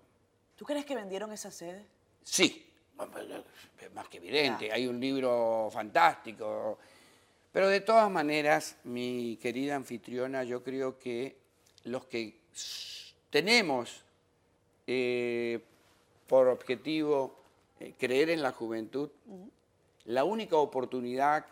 ¿Tú 0.54 0.64
crees 0.64 0.84
que 0.84 0.94
vendieron 0.94 1.32
esa 1.32 1.50
sede? 1.50 1.84
sí, 2.22 2.70
pues, 2.96 3.08
es 3.80 3.92
más 3.92 4.06
que 4.08 4.18
evidente, 4.18 4.70
hay 4.70 4.86
un 4.86 5.00
libro 5.00 5.68
fantástico. 5.72 6.78
Pero 7.50 7.68
de 7.68 7.80
todas 7.80 8.08
maneras, 8.10 8.76
mi 8.84 9.36
querida 9.42 9.74
anfitriona, 9.74 10.44
yo 10.44 10.62
creo 10.62 10.96
que 10.98 11.45
los 11.86 12.04
que 12.06 12.38
tenemos 13.30 14.02
eh, 14.86 15.60
por 16.26 16.48
objetivo 16.48 17.34
eh, 17.80 17.94
creer 17.98 18.30
en 18.30 18.42
la 18.42 18.52
juventud, 18.52 19.10
la 20.04 20.24
única 20.24 20.56
oportunidad 20.56 21.46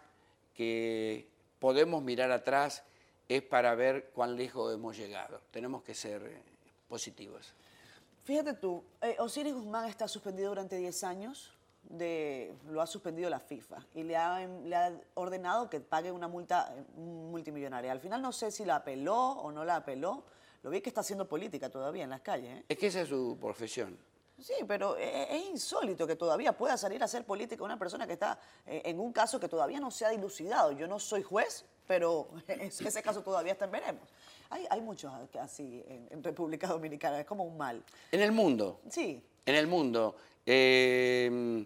que 0.55 1.27
podemos 1.59 2.03
mirar 2.03 2.31
atrás 2.31 2.83
es 3.29 3.43
para 3.43 3.75
ver 3.75 4.11
cuán 4.15 4.37
lejos 4.37 4.75
hemos 4.75 4.97
llegado. 4.97 5.41
Tenemos 5.51 5.83
que 5.83 5.95
ser 5.95 6.23
eh, 6.23 6.43
positivos. 6.89 7.53
Fíjate 8.25 8.55
tú, 8.55 8.83
Osiris 9.19 9.53
Guzmán 9.55 9.89
está 9.89 10.09
suspendido 10.09 10.49
durante 10.49 10.79
10 10.79 11.05
años, 11.05 11.53
de, 11.91 12.55
lo 12.71 12.81
ha 12.81 12.87
suspendido 12.87 13.31
la 13.31 13.41
FIFA 13.41 13.85
y 13.95 14.03
le 14.03 14.17
ha, 14.17 14.47
le 14.47 14.77
ha, 14.77 14.93
ordenado 15.15 15.69
que 15.71 15.81
pague 15.81 16.11
una 16.11 16.29
multa 16.29 16.75
multimillonaria. 16.97 17.93
Al 17.93 18.01
final 18.01 18.23
no 18.23 18.33
sé 18.33 18.51
si 18.51 18.65
la 18.65 18.77
apeló 18.77 19.17
o 19.17 19.53
no 19.53 19.65
la 19.65 19.77
apeló, 19.77 20.25
lo 20.63 20.71
vi 20.71 20.81
que 20.81 20.89
está 20.89 21.03
haciendo 21.03 21.29
política 21.29 21.69
todavía 21.69 22.05
en 22.05 22.11
las 22.11 22.23
calles. 22.23 22.59
¿eh? 22.59 22.65
Es 22.69 22.79
que 22.79 22.87
esa 22.87 23.03
es 23.03 23.09
su 23.09 23.37
profesión. 23.41 23.99
Sí, 24.39 24.55
pero 24.67 24.97
e, 24.97 25.37
es, 25.37 25.47
insólito 25.47 26.07
que 26.07 26.17
todavía 26.17 26.57
pueda 26.57 26.77
salir 26.77 27.01
a 27.03 27.05
hacer 27.05 27.25
política 27.25 27.63
una 27.63 27.79
persona 27.79 28.07
que 28.07 28.15
está 28.15 28.39
eh, 28.67 28.83
en 28.85 28.99
un 28.99 29.13
caso 29.13 29.39
que 29.39 29.49
todavía 29.49 29.79
no 29.79 29.91
se 29.91 30.05
ha 30.05 30.11
dilucidado. 30.11 30.73
Yo 30.73 30.89
no 30.89 30.99
soy 30.99 31.23
juez, 31.23 31.65
pero 31.87 32.29
ese 32.49 33.03
caso 33.03 33.23
todavía 33.23 33.53
está 33.53 33.67
en 33.67 33.71
veremos. 33.71 34.09
Hay, 34.51 34.67
hay 34.71 34.81
muchos 34.81 35.13
así 35.41 35.85
en, 35.87 36.23
República 36.23 36.67
Dominicana, 36.67 37.21
es 37.21 37.27
como 37.27 37.45
un 37.45 37.57
mal. 37.57 37.83
En 38.11 38.21
el 38.21 38.33
mundo. 38.33 38.81
Sí. 38.89 39.23
En 39.47 39.55
el 39.55 39.67
mundo. 39.67 40.17
Eh, 40.47 41.65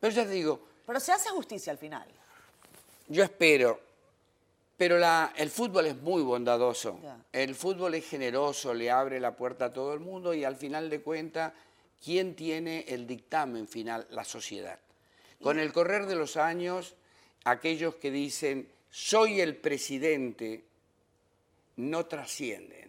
pero 0.00 0.12
ya 0.12 0.24
te 0.24 0.30
digo... 0.30 0.60
Pero 0.86 1.00
se 1.00 1.12
hace 1.12 1.30
justicia 1.30 1.72
al 1.72 1.78
final. 1.78 2.06
Yo 3.08 3.22
espero, 3.22 3.80
pero 4.76 4.98
el 5.36 5.50
fútbol 5.50 5.86
es 5.86 5.96
muy 5.96 6.22
bondadoso. 6.22 6.98
El 7.32 7.54
fútbol 7.54 7.94
es 7.94 8.08
generoso, 8.08 8.74
le 8.74 8.90
abre 8.90 9.20
la 9.20 9.36
puerta 9.36 9.66
a 9.66 9.72
todo 9.72 9.94
el 9.94 10.00
mundo 10.00 10.34
y 10.34 10.44
al 10.44 10.56
final 10.56 10.90
de 10.90 11.00
cuentas, 11.00 11.52
¿quién 12.02 12.34
tiene 12.34 12.84
el 12.88 13.06
dictamen 13.06 13.68
final? 13.68 14.06
La 14.10 14.24
sociedad. 14.24 14.78
Con 15.40 15.58
el 15.58 15.72
correr 15.72 16.06
de 16.06 16.16
los 16.16 16.36
años, 16.36 16.94
aquellos 17.44 17.96
que 17.96 18.10
dicen, 18.10 18.68
soy 18.90 19.40
el 19.40 19.56
presidente, 19.56 20.64
no 21.76 22.06
trascienden. 22.06 22.83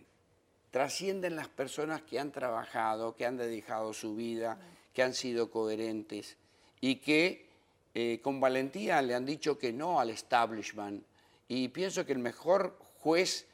Trascienden 0.76 1.38
las 1.38 1.48
personas 1.48 2.02
que 2.02 2.20
han 2.20 2.34
trabajado, 2.34 3.16
que 3.16 3.26
han 3.26 3.38
dedicado 3.38 3.94
su 3.94 4.14
vida, 4.14 4.60
que 4.94 5.04
han 5.04 5.14
sido 5.14 5.50
coherentes 5.50 6.36
y 6.82 6.98
que 6.98 7.48
eh, 7.94 8.20
con 8.22 8.42
valentía 8.42 9.02
le 9.02 9.16
han 9.16 9.26
dicho 9.26 9.58
que 9.58 9.72
no 9.72 10.02
al 10.02 10.10
establishment, 10.10 11.02
y 11.48 11.70
pienso 11.70 12.06
que 12.06 12.12
el 12.12 12.20
mejor 12.20 12.78
juez 13.00 13.48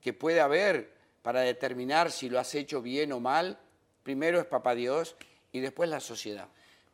que 0.00 0.12
puede 0.12 0.40
haber 0.40 0.92
para 1.22 1.42
determinar 1.42 2.10
si 2.10 2.28
lo 2.28 2.40
has 2.40 2.52
hecho 2.56 2.82
bien 2.82 3.12
o 3.12 3.20
mal, 3.20 3.60
primero 4.02 4.40
es 4.40 4.46
Papá 4.46 4.74
Dios 4.74 5.14
y 5.52 5.60
después 5.60 5.88
la 5.88 6.00
sociedad. 6.00 6.48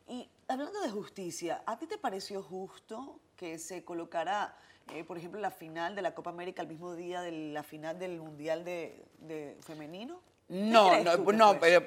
Y 0.07 0.29
hablando 0.49 0.81
de 0.81 0.91
justicia, 0.91 1.63
¿a 1.65 1.79
ti 1.79 1.87
te 1.87 1.97
pareció 1.97 2.43
justo 2.43 3.19
que 3.35 3.57
se 3.57 3.83
colocara, 3.83 4.55
eh, 4.91 5.03
por 5.03 5.17
ejemplo, 5.17 5.39
la 5.39 5.51
final 5.51 5.95
de 5.95 6.01
la 6.01 6.13
Copa 6.13 6.29
América 6.29 6.61
el 6.61 6.67
mismo 6.67 6.95
día 6.95 7.21
de 7.21 7.31
la 7.31 7.63
final 7.63 7.97
del 7.99 8.19
Mundial 8.19 8.63
de, 8.65 9.57
Femenino? 9.61 10.21
No, 10.49 11.01
no, 11.03 11.17
no, 11.17 11.59
pero 11.59 11.83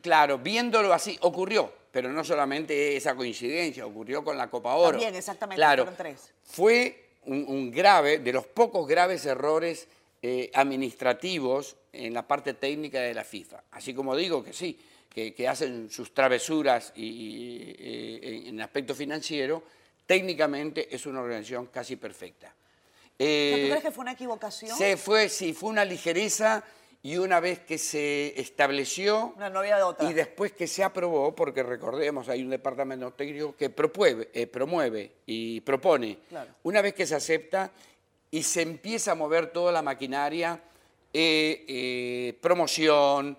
claro, 0.00 0.38
viéndolo 0.38 0.92
así, 0.92 1.18
ocurrió, 1.20 1.72
pero 1.90 2.10
no 2.10 2.24
solamente 2.24 2.96
esa 2.96 3.14
coincidencia, 3.14 3.86
ocurrió 3.86 4.24
con 4.24 4.36
la 4.36 4.48
Copa 4.48 4.74
Oro. 4.74 4.92
También, 4.92 5.14
exactamente, 5.14 5.56
claro, 5.56 5.84
fueron 5.84 5.96
tres. 5.96 6.32
Fue 6.42 7.04
un, 7.26 7.70
grave, 7.70 8.18
de 8.18 8.32
los 8.32 8.46
pocos 8.46 8.86
graves 8.86 9.26
errores 9.26 9.86
eh, 10.22 10.50
administrativos 10.54 11.76
en 11.92 12.14
la 12.14 12.26
parte 12.26 12.54
técnica 12.54 13.00
de 13.00 13.14
la 13.14 13.24
FIFA. 13.24 13.64
Así 13.70 13.94
como 13.94 14.16
digo 14.16 14.42
que 14.42 14.52
sí, 14.52 14.78
que, 15.08 15.48
hacen 15.48 15.90
sus 15.90 16.12
travesuras 16.12 16.92
y, 16.96 17.74
eh, 17.78 18.44
en 18.46 18.60
aspecto 18.60 18.94
financiero, 18.94 19.62
técnicamente 20.06 20.94
es 20.94 21.06
una 21.06 21.20
organización 21.20 21.66
casi 21.66 21.96
perfecta. 21.96 22.48
¿Tú 22.48 23.24
eh, 23.24 23.66
crees 23.68 23.82
que 23.82 23.90
fue 23.90 24.02
una 24.02 24.12
equivocación? 24.12 24.76
Se 24.76 24.96
fue, 24.96 25.28
sí, 25.28 25.52
fue 25.52 25.70
una 25.70 25.84
ligereza 25.84 26.64
y 27.04 27.18
una 27.18 27.38
vez 27.38 27.60
que 27.60 27.76
se 27.76 28.32
estableció 28.40 29.34
y 30.00 30.14
después 30.14 30.52
que 30.52 30.66
se 30.66 30.82
aprobó, 30.82 31.34
porque 31.34 31.62
recordemos, 31.62 32.30
hay 32.30 32.42
un 32.42 32.48
departamento 32.48 33.12
técnico 33.12 33.54
que 33.54 33.66
eh, 33.66 34.46
promueve 34.46 35.12
y 35.26 35.60
propone, 35.60 36.18
una 36.62 36.80
vez 36.80 36.94
que 36.94 37.06
se 37.06 37.14
acepta 37.14 37.70
y 38.30 38.42
se 38.42 38.62
empieza 38.62 39.12
a 39.12 39.14
mover 39.16 39.52
toda 39.52 39.70
la 39.70 39.82
maquinaria, 39.82 40.58
eh, 41.12 41.64
eh, 41.68 42.38
promoción, 42.40 43.36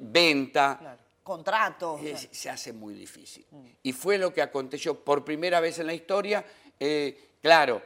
venta, 0.00 0.96
contratos. 1.22 2.00
se 2.30 2.50
hace 2.50 2.72
muy 2.72 2.94
difícil. 2.94 3.46
Mm. 3.50 3.66
Y 3.82 3.92
fue 3.92 4.18
lo 4.18 4.32
que 4.32 4.42
aconteció 4.42 5.02
por 5.02 5.24
primera 5.24 5.60
vez 5.60 5.78
en 5.78 5.86
la 5.86 5.94
historia. 5.94 6.44
claro, 7.40 7.82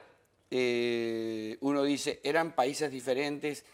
uno 1.60 1.82
dice, 1.82 2.20
eran 2.22 2.52
países 2.52 2.90
diferentes, 2.90 3.64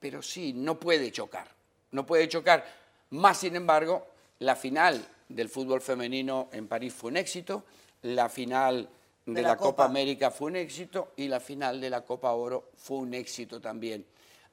pero 0.00 0.20
sí, 0.22 0.52
no 0.52 0.78
puede 0.78 1.10
chocar, 1.10 1.48
no 1.92 2.04
puede 2.04 2.28
chocar. 2.28 2.64
Más 3.10 3.38
sin 3.38 3.56
embargo, 3.56 4.06
la 4.40 4.56
final 4.56 5.06
del 5.28 5.48
fútbol 5.48 5.80
femenino 5.80 6.48
en 6.52 6.68
París 6.68 6.92
fue 6.92 7.10
un 7.10 7.16
éxito, 7.16 7.64
la 8.02 8.28
final 8.28 8.88
de, 9.26 9.42
la, 9.42 9.56
Copa. 9.56 9.84
América 9.84 10.30
fue 10.30 10.48
un 10.48 10.56
éxito 10.56 11.12
y 11.16 11.28
la 11.28 11.40
final 11.40 11.80
de 11.80 11.90
la 11.90 12.04
Copa 12.04 12.32
Oro 12.32 12.70
fue 12.76 12.98
un 12.98 13.14
éxito 13.14 13.60
también. 13.60 14.04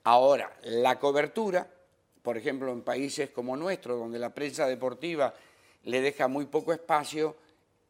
Ahora, 0.03 0.51
la 0.63 0.97
cobertura, 0.97 1.67
por 2.21 2.37
ejemplo, 2.37 2.71
en 2.71 2.81
países 2.81 3.29
como 3.29 3.55
nuestro, 3.57 3.95
donde 3.97 4.19
la 4.19 4.33
prensa 4.33 4.67
deportiva 4.67 5.33
le 5.83 6.01
deja 6.01 6.27
muy 6.27 6.45
poco 6.45 6.73
espacio, 6.73 7.35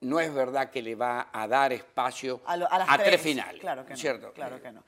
no 0.01 0.19
es 0.19 0.33
verdad 0.33 0.69
que 0.69 0.81
le 0.81 0.95
va 0.95 1.29
a 1.31 1.47
dar 1.47 1.73
espacio 1.73 2.41
a, 2.45 2.97
tres. 2.97 3.21
finales. 3.21 3.61
Claro 3.61 3.85
que 3.85 3.91
no. 3.91 3.97
¿cierto? 3.97 4.33
Claro 4.33 4.61
que 4.61 4.71
no. 4.71 4.83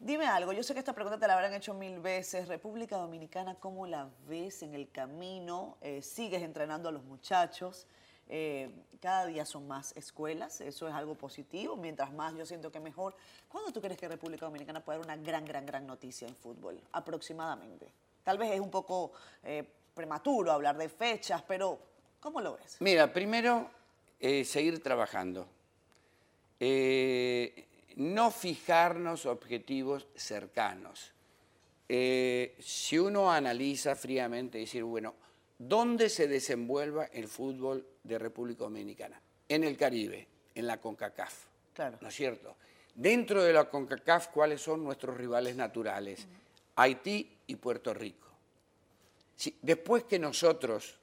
Dime 0.00 0.26
algo, 0.26 0.52
yo 0.52 0.62
sé 0.62 0.74
que 0.74 0.78
esta 0.78 0.92
pregunta 0.92 1.18
te 1.18 1.26
la 1.26 1.34
habrán 1.34 1.54
hecho 1.54 1.74
mil 1.74 1.98
veces. 1.98 2.46
República 2.46 2.96
Dominicana, 2.96 3.56
¿cómo 3.56 3.86
la 3.86 4.08
ves 4.28 4.62
en 4.62 4.74
el 4.74 4.90
camino? 4.90 5.76
Eh, 5.80 6.02
¿Sigues 6.02 6.42
entrenando 6.42 6.88
a 6.88 6.92
los 6.92 7.02
muchachos? 7.02 7.86
Eh, 8.28 8.70
cada 9.00 9.26
día 9.26 9.44
son 9.44 9.66
más 9.66 9.96
escuelas, 9.96 10.60
eso 10.60 10.86
es 10.86 10.94
algo 10.94 11.14
positivo, 11.14 11.76
mientras 11.76 12.12
más 12.12 12.34
yo 12.34 12.44
siento 12.44 12.70
que 12.70 12.78
mejor. 12.78 13.16
¿Cuándo 13.48 13.72
tú 13.72 13.80
crees 13.80 13.98
que 13.98 14.06
República 14.06 14.46
Dominicana 14.46 14.84
puede 14.84 14.98
dar 14.98 15.06
una 15.06 15.16
gran, 15.16 15.44
gran, 15.44 15.64
gran 15.64 15.86
noticia 15.86 16.28
en 16.28 16.36
fútbol? 16.36 16.78
Aproximadamente. 16.92 17.90
Tal 18.28 18.36
vez 18.36 18.52
es 18.52 18.60
un 18.60 18.70
poco 18.70 19.12
eh, 19.42 19.64
prematuro 19.94 20.52
hablar 20.52 20.76
de 20.76 20.90
fechas, 20.90 21.42
pero 21.48 21.78
¿cómo 22.20 22.42
lo 22.42 22.58
ves? 22.58 22.76
Mira, 22.80 23.10
primero, 23.10 23.70
seguir 24.20 24.82
trabajando 24.82 25.48
no 27.98 28.30
fijarnos 28.30 29.26
objetivos 29.26 30.06
cercanos. 30.14 31.12
Eh, 31.88 32.56
si 32.60 32.98
uno 32.98 33.30
analiza 33.30 33.96
fríamente, 33.96 34.58
decir, 34.58 34.84
bueno, 34.84 35.14
¿dónde 35.58 36.08
se 36.08 36.28
desenvuelva 36.28 37.06
el 37.06 37.26
fútbol 37.26 37.84
de 38.04 38.18
República 38.18 38.64
Dominicana? 38.64 39.20
En 39.48 39.64
el 39.64 39.76
Caribe, 39.76 40.28
en 40.54 40.66
la 40.66 40.80
CONCACAF. 40.80 41.46
Claro. 41.74 41.98
¿No 42.00 42.08
es 42.08 42.14
cierto? 42.14 42.56
Dentro 42.94 43.42
de 43.42 43.52
la 43.52 43.68
CONCACAF, 43.68 44.28
¿cuáles 44.28 44.60
son 44.60 44.84
nuestros 44.84 45.16
rivales 45.16 45.56
naturales? 45.56 46.28
Haití 46.78 47.38
y 47.48 47.56
Puerto 47.56 47.92
Rico. 47.92 48.28
después 49.62 50.04
que 50.04 50.18
nosotros 50.18 50.96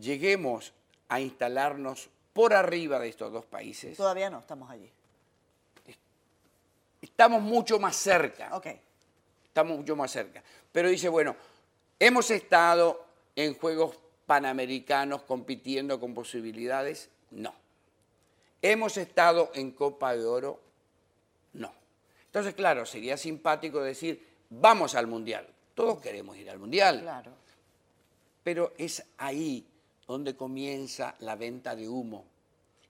lleguemos 0.00 0.72
a 1.08 1.20
instalarnos 1.20 2.08
por 2.32 2.54
arriba 2.54 2.98
de 2.98 3.08
estos 3.08 3.32
dos 3.32 3.44
países. 3.44 3.96
Todavía 3.96 4.30
no, 4.30 4.38
estamos 4.38 4.70
allí. 4.70 4.90
Estamos 7.02 7.42
mucho 7.42 7.78
más 7.78 7.96
cerca. 7.96 8.56
Ok. 8.56 8.66
Estamos 9.44 9.78
mucho 9.78 9.94
más 9.94 10.10
cerca. 10.10 10.42
Pero 10.72 10.88
dice, 10.88 11.08
bueno, 11.08 11.36
hemos 11.98 12.30
estado 12.30 13.04
en 13.34 13.54
Juegos 13.54 13.98
Panamericanos 14.26 15.22
compitiendo 15.22 16.00
con 16.00 16.14
posibilidades. 16.14 17.10
No. 17.30 17.54
Hemos 18.62 18.96
estado 18.96 19.50
en 19.54 19.70
Copa 19.70 20.16
de 20.16 20.24
Oro. 20.24 20.65
Entonces, 22.36 22.54
claro, 22.54 22.84
sería 22.84 23.16
simpático 23.16 23.80
decir, 23.80 24.22
vamos 24.50 24.94
al 24.94 25.06
Mundial. 25.06 25.48
Todos 25.74 26.00
queremos 26.02 26.36
ir 26.36 26.50
al 26.50 26.58
Mundial. 26.58 27.00
Claro. 27.00 27.32
Pero 28.44 28.74
es 28.76 29.02
ahí 29.16 29.66
donde 30.06 30.36
comienza 30.36 31.14
la 31.20 31.34
venta 31.34 31.74
de 31.74 31.88
humo. 31.88 32.26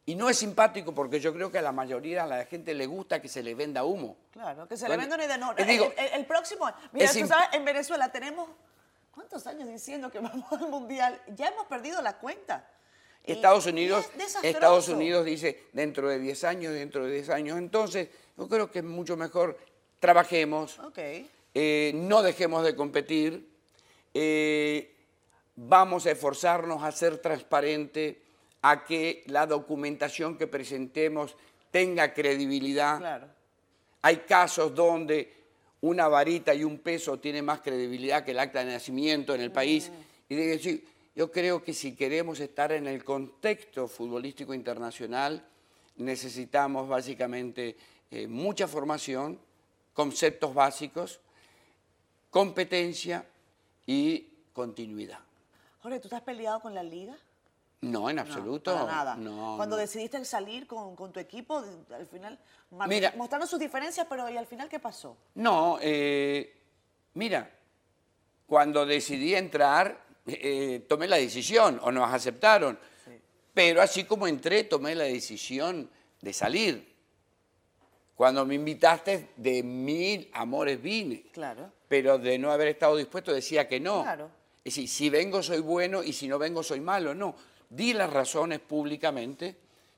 Y 0.05 0.17
no 0.17 0.29
es 0.29 0.39
simpático 0.39 0.93
porque 0.93 1.21
yo 1.21 1.33
creo 1.33 1.53
que 1.53 1.59
a 1.59 1.63
la 1.63 1.71
mayoría 1.71 2.25
de 2.25 2.29
la 2.29 2.45
gente 2.47 2.75
le 2.75 2.87
gusta 2.87 3.23
que 3.23 3.29
se 3.29 3.41
le 3.41 3.55
venda 3.55 3.85
humo. 3.85 4.17
Claro, 4.33 4.67
que 4.67 4.77
se 4.77 4.89
le 4.89 4.97
venda 4.97 5.15
una 5.15 5.27
idea. 5.27 5.39
No, 5.39 5.53
el, 5.57 5.71
el, 5.71 6.27
próximo, 6.27 6.69
mira, 6.91 7.13
tú 7.13 7.25
sabes, 7.29 7.49
en 7.53 7.65
Venezuela 7.65 8.11
tenemos 8.11 8.49
¿Cuántos 9.17 9.47
años 9.47 9.69
diciendo 9.69 10.11
que 10.11 10.19
vamos 10.21 10.53
al 10.53 10.69
Mundial? 10.69 11.23
Ya 11.37 11.47
hemos 11.47 11.67
perdido 11.67 12.03
la 12.03 12.19
cuenta. 12.19 12.69
Estados 13.23 13.67
Unidos, 13.67 14.09
es. 14.19 14.37
Estados 14.43 14.89
Unidos 14.89 15.25
dice 15.25 15.69
dentro 15.73 16.09
de 16.09 16.19
10 16.19 16.45
años, 16.45 16.75
dentro 16.75 17.07
de 17.07 17.13
10 17.13 17.31
años. 17.31 17.59
Entonces, 17.59 18.09
yo 18.37 18.49
creo 18.49 18.71
que 18.71 18.81
es 18.81 18.85
mucho 18.85 19.17
mejor 19.17 19.59
trabajemos, 19.99 20.79
eh, 21.55 21.93
no 21.95 22.23
dejemos 22.23 22.65
de 22.65 22.77
competir, 22.77 23.49
eh, 24.13 24.95
vamos 25.57 26.07
a 26.07 26.11
esforzarnos 26.11 26.83
a 26.83 26.93
ser 26.93 27.19
transparente, 27.19 28.23
a 28.63 28.85
que 28.85 29.25
la 29.27 29.47
documentación 29.47 30.37
que 30.37 30.47
presentemos 30.47 31.37
tenga 31.71 32.13
credibilidad. 32.13 32.99
Claro. 32.99 33.27
Hay 34.03 34.19
casos 34.19 34.75
donde 34.75 35.33
una 35.81 36.09
varita 36.09 36.55
y 36.55 36.65
un 36.65 36.79
peso 36.79 37.19
tiene 37.19 37.43
más 37.43 37.61
credibilidad 37.61 38.25
que 38.25 38.33
el 38.33 38.39
acta 38.39 38.65
de 38.65 38.73
nacimiento 38.73 39.35
en 39.35 39.41
el 39.41 39.53
país. 39.53 39.91
Y 40.29 40.35
de 40.35 40.47
decir, 40.47 40.85
yo 41.15 41.31
creo 41.31 41.63
que 41.63 41.73
si 41.73 41.95
queremos 41.95 42.41
estar 42.41 42.73
en 42.73 42.87
el 42.87 43.05
contexto 43.05 43.89
futbolístico 43.89 44.53
internacional, 44.53 45.45
necesitamos 45.97 46.89
básicamente 46.89 47.77
eh, 48.11 48.27
mucha 48.27 48.67
formación, 48.69 49.39
conceptos 49.95 50.53
básicos, 50.55 51.21
competencia 52.31 53.25
y 53.87 54.27
continuidad. 54.53 55.19
Jorge, 55.81 56.01
¿tú 56.01 56.09
estás 56.09 56.23
peleado 56.23 56.61
con 56.61 56.75
la 56.75 56.83
liga? 56.83 57.17
No, 57.83 58.09
en 58.11 58.17
No, 58.17 58.23
absoluto. 58.23 58.75
para 58.75 58.87
nada. 58.87 59.17
No, 59.17 59.55
Cuando 59.57 59.77
no. 59.77 59.81
decidiste 59.83 60.25
salir 60.25 60.67
con, 60.67 60.97
con 60.97 61.13
tu 61.13 61.21
equipo, 61.21 61.63
al 61.93 62.07
final, 62.07 62.39
Mira. 62.89 63.13
mostrando 63.17 63.47
sus 63.47 63.61
diferencias, 63.61 64.07
pero 64.09 64.29
¿y 64.29 64.37
al 64.37 64.47
final 64.47 64.69
qué 64.69 64.81
pasó? 64.81 65.17
No, 65.35 65.79
eh, 65.81 66.57
mira, 67.15 67.51
cuando 68.47 68.87
decidí 68.87 69.35
entrar, 69.35 70.05
eh, 70.27 70.85
tomé 70.89 71.07
la 71.07 71.17
decisión, 71.17 71.79
o 71.83 71.93
nos 71.93 72.13
aceptaron, 72.13 72.79
pero 73.55 73.81
así 73.83 74.05
como 74.05 74.27
entré, 74.27 74.65
tomé 74.65 74.95
la 74.95 75.05
decisión 75.05 75.89
de 76.21 76.33
salir. 76.33 76.96
Cuando 78.17 78.47
me 78.47 78.55
invitaste, 78.55 79.29
de 79.37 79.63
mil 79.63 80.31
amores 80.33 80.81
vine, 80.81 81.25
Claro. 81.33 81.71
pero 81.87 82.19
de 82.19 82.39
no 82.39 82.51
haber 82.51 82.69
estado 82.69 82.97
dispuesto 82.97 83.33
decía 83.33 83.69
que 83.69 83.79
no. 83.79 84.03
Claro. 84.03 84.31
Es 84.65 84.75
decir, 84.75 84.89
si 84.89 85.11
vengo 85.11 85.43
soy 85.43 85.61
bueno 85.61 86.03
y 86.03 86.13
si 86.15 86.27
no 86.27 86.39
vengo 86.39 86.63
soy 86.63 86.81
malo. 86.81 87.15
No, 87.15 87.37
di 87.69 87.93
las 87.93 88.11
razones 88.11 88.59
públicamente, 88.61 89.55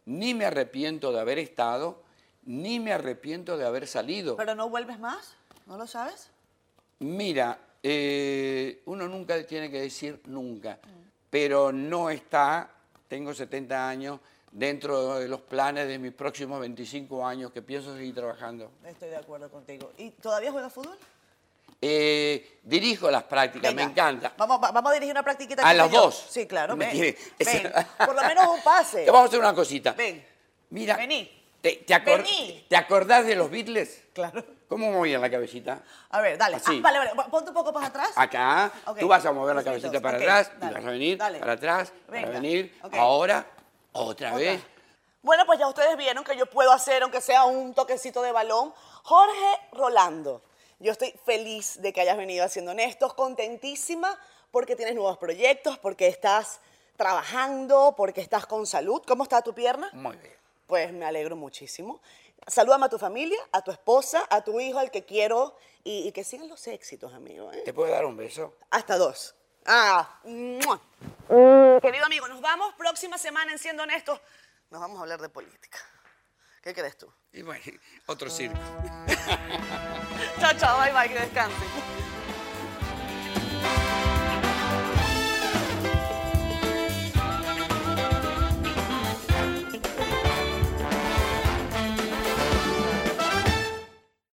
ni 0.07 0.35
me 0.35 0.45
arrepiento 0.47 1.12
de 1.12 1.21
haber 1.21 1.39
estado, 1.39 2.03
ni 2.45 2.81
me 2.81 2.93
arrepiento 2.93 3.57
de 3.57 3.64
haber 3.64 3.87
salido. 3.87 4.37
¿Pero 4.37 4.55
no 4.57 4.69
vuelves 4.69 4.99
más? 4.99 5.37
¿No 5.66 5.79
lo 5.79 5.87
sabes? 5.87 6.29
Mira, 6.99 7.57
eh, 7.83 8.83
uno 8.87 9.07
nunca 9.07 9.41
tiene 9.47 9.71
que 9.71 9.81
decir 9.81 10.21
nunca, 10.27 10.79
pero 11.31 11.71
no 11.73 12.11
está, 12.11 12.69
tengo 13.07 13.33
70 13.33 13.89
años, 13.89 14.19
dentro 14.51 15.14
de 15.18 15.28
los 15.28 15.40
planes 15.40 15.86
de 15.88 15.99
mis 15.99 16.12
próximos 16.12 16.61
25 16.61 17.26
años 17.26 17.53
que 17.53 17.62
pienso 17.62 17.94
seguir 17.94 18.14
trabajando. 18.14 18.70
Estoy 18.84 19.11
de 19.11 19.16
acuerdo 19.16 19.51
contigo. 19.51 19.92
¿Y 19.96 20.11
todavía 20.11 20.51
juegas 20.53 20.72
fútbol? 20.72 20.96
Eh, 21.80 22.59
dirijo 22.64 23.09
las 23.11 23.22
prácticas, 23.22 23.72
me 23.72 23.82
Venga, 23.86 23.92
encanta. 23.92 24.32
Vamos, 24.36 24.61
va- 24.62 24.72
vamos 24.72 24.90
a 24.90 24.94
dirigir 24.94 25.12
una 25.12 25.22
practiquita. 25.22 25.62
A 25.68 25.74
los 25.74 25.90
dos. 25.90 26.26
Sí, 26.30 26.46
claro. 26.46 26.76
Me 26.76 26.86
Ven, 26.86 27.16
ven. 27.38 27.72
Por 27.99 28.14
lo 28.16 28.22
menos 28.22 28.49
un 28.49 28.62
pase. 28.62 29.05
Te 29.05 29.11
vamos 29.11 29.26
a 29.26 29.28
hacer 29.28 29.38
una 29.38 29.55
cosita. 29.55 29.92
Ven. 29.92 30.24
Mira, 30.70 30.96
Vení. 30.96 31.30
¿te, 31.61 31.84
te 31.86 31.94
acor- 31.94 32.16
Vení. 32.24 32.66
¿te 32.68 32.74
acordás 32.76 33.24
de 33.26 33.36
los 33.36 33.49
Beatles? 33.49 34.03
Claro. 34.12 34.44
¿Cómo 34.68 34.90
movían 34.90 35.20
la 35.22 35.30
cabecita? 35.30 35.80
A 36.11 36.20
ver, 36.20 36.36
dale. 36.36 36.57
Así. 36.57 36.78
Ah, 36.78 36.80
vale, 36.82 36.99
vale. 36.99 37.30
Ponte 37.30 37.51
un 37.51 37.55
poco 37.55 37.72
más 37.72 37.86
atrás. 37.88 38.11
Acá, 38.16 38.72
Ok. 38.86 38.99
tú 38.99 39.07
vas 39.09 39.24
a 39.24 39.32
mover 39.32 39.55
la 39.55 39.62
cabecita 39.62 40.01
para 40.01 40.18
Ok, 40.18 40.22
atrás, 40.24 40.51
y 40.57 40.61
dale, 40.61 40.74
vas 40.74 40.84
a 40.84 40.90
venir 40.90 41.16
dale. 41.16 41.38
para 41.38 41.53
atrás, 41.53 41.92
Venga, 42.09 42.26
para 42.26 42.40
venir, 42.40 42.76
ok. 42.82 42.94
ahora, 42.96 43.46
otra 43.99 44.34
vez. 44.34 44.62
Bueno, 45.22 45.44
pues 45.46 45.59
ya 45.59 45.68
ustedes 45.68 45.96
vieron 45.96 46.24
que 46.24 46.36
yo 46.36 46.46
puedo 46.46 46.72
hacer, 46.72 47.03
aunque 47.03 47.20
sea 47.20 47.44
un 47.44 47.74
toquecito 47.74 48.22
de 48.22 48.32
balón. 48.32 48.72
Jorge 49.03 49.61
Rolando, 49.72 50.42
yo 50.78 50.92
estoy 50.92 51.12
feliz 51.24 51.82
de 51.82 51.92
que 51.92 52.01
hayas 52.01 52.16
venido 52.16 52.44
haciendo 52.44 52.70
Honestos, 52.70 53.14
contentísima 53.14 54.18
porque 54.51 54.76
tienes 54.76 54.94
nuevos 54.94 55.18
proyectos, 55.18 55.78
porque 55.78 56.07
estás 56.07 56.61
trabajando, 56.96 57.94
porque 57.96 58.20
estás 58.20 58.46
con 58.46 58.66
salud. 58.66 59.03
¿Cómo 59.07 59.24
está 59.24 59.42
tu 59.42 59.55
pierna? 59.55 59.90
Muy 59.92 60.16
bien. 60.16 60.34
Pues 60.66 60.92
me 60.92 61.05
alegro 61.05 61.36
muchísimo. 61.36 62.01
Salúdame 62.46 62.86
a 62.86 62.88
tu 62.88 62.99
familia, 62.99 63.38
a 63.53 63.62
tu 63.62 63.70
esposa, 63.70 64.24
a 64.30 64.42
tu 64.42 64.59
hijo, 64.61 64.78
al 64.78 64.90
que 64.90 65.05
quiero, 65.05 65.57
y, 65.84 66.09
y 66.09 66.12
que 66.12 66.24
sigan 66.24 66.49
los 66.49 66.66
éxitos, 66.66 67.12
amigo. 67.12 67.53
¿eh? 67.53 67.62
¿Te 67.64 67.74
puedo 67.74 67.90
dar 67.90 68.05
un 68.05 68.16
beso? 68.16 68.55
Hasta 68.70 68.96
dos. 68.96 69.34
Ah, 69.66 70.20
¡mua! 70.24 70.80
Mm, 71.29 71.79
querido 71.81 72.07
amigo, 72.07 72.26
nos 72.29 72.41
vamos 72.41 72.74
próxima 72.74 73.18
semana 73.18 73.53
en 73.53 73.59
Siendo 73.59 73.83
Honestos. 73.83 74.20
Nos 74.70 74.81
vamos 74.81 74.99
a 74.99 75.03
hablar 75.03 75.20
de 75.20 75.29
política. 75.29 75.79
¿Qué 76.62 76.74
crees 76.74 76.97
tú? 76.97 77.12
Y 77.33 77.43
bueno, 77.43 77.62
otro 78.07 78.31
circo. 78.31 78.59
Chao, 80.41 80.53
chao, 80.59 80.81
bye, 80.81 80.93
bye, 80.93 81.09
que 81.09 81.20
descansen. 81.20 82.07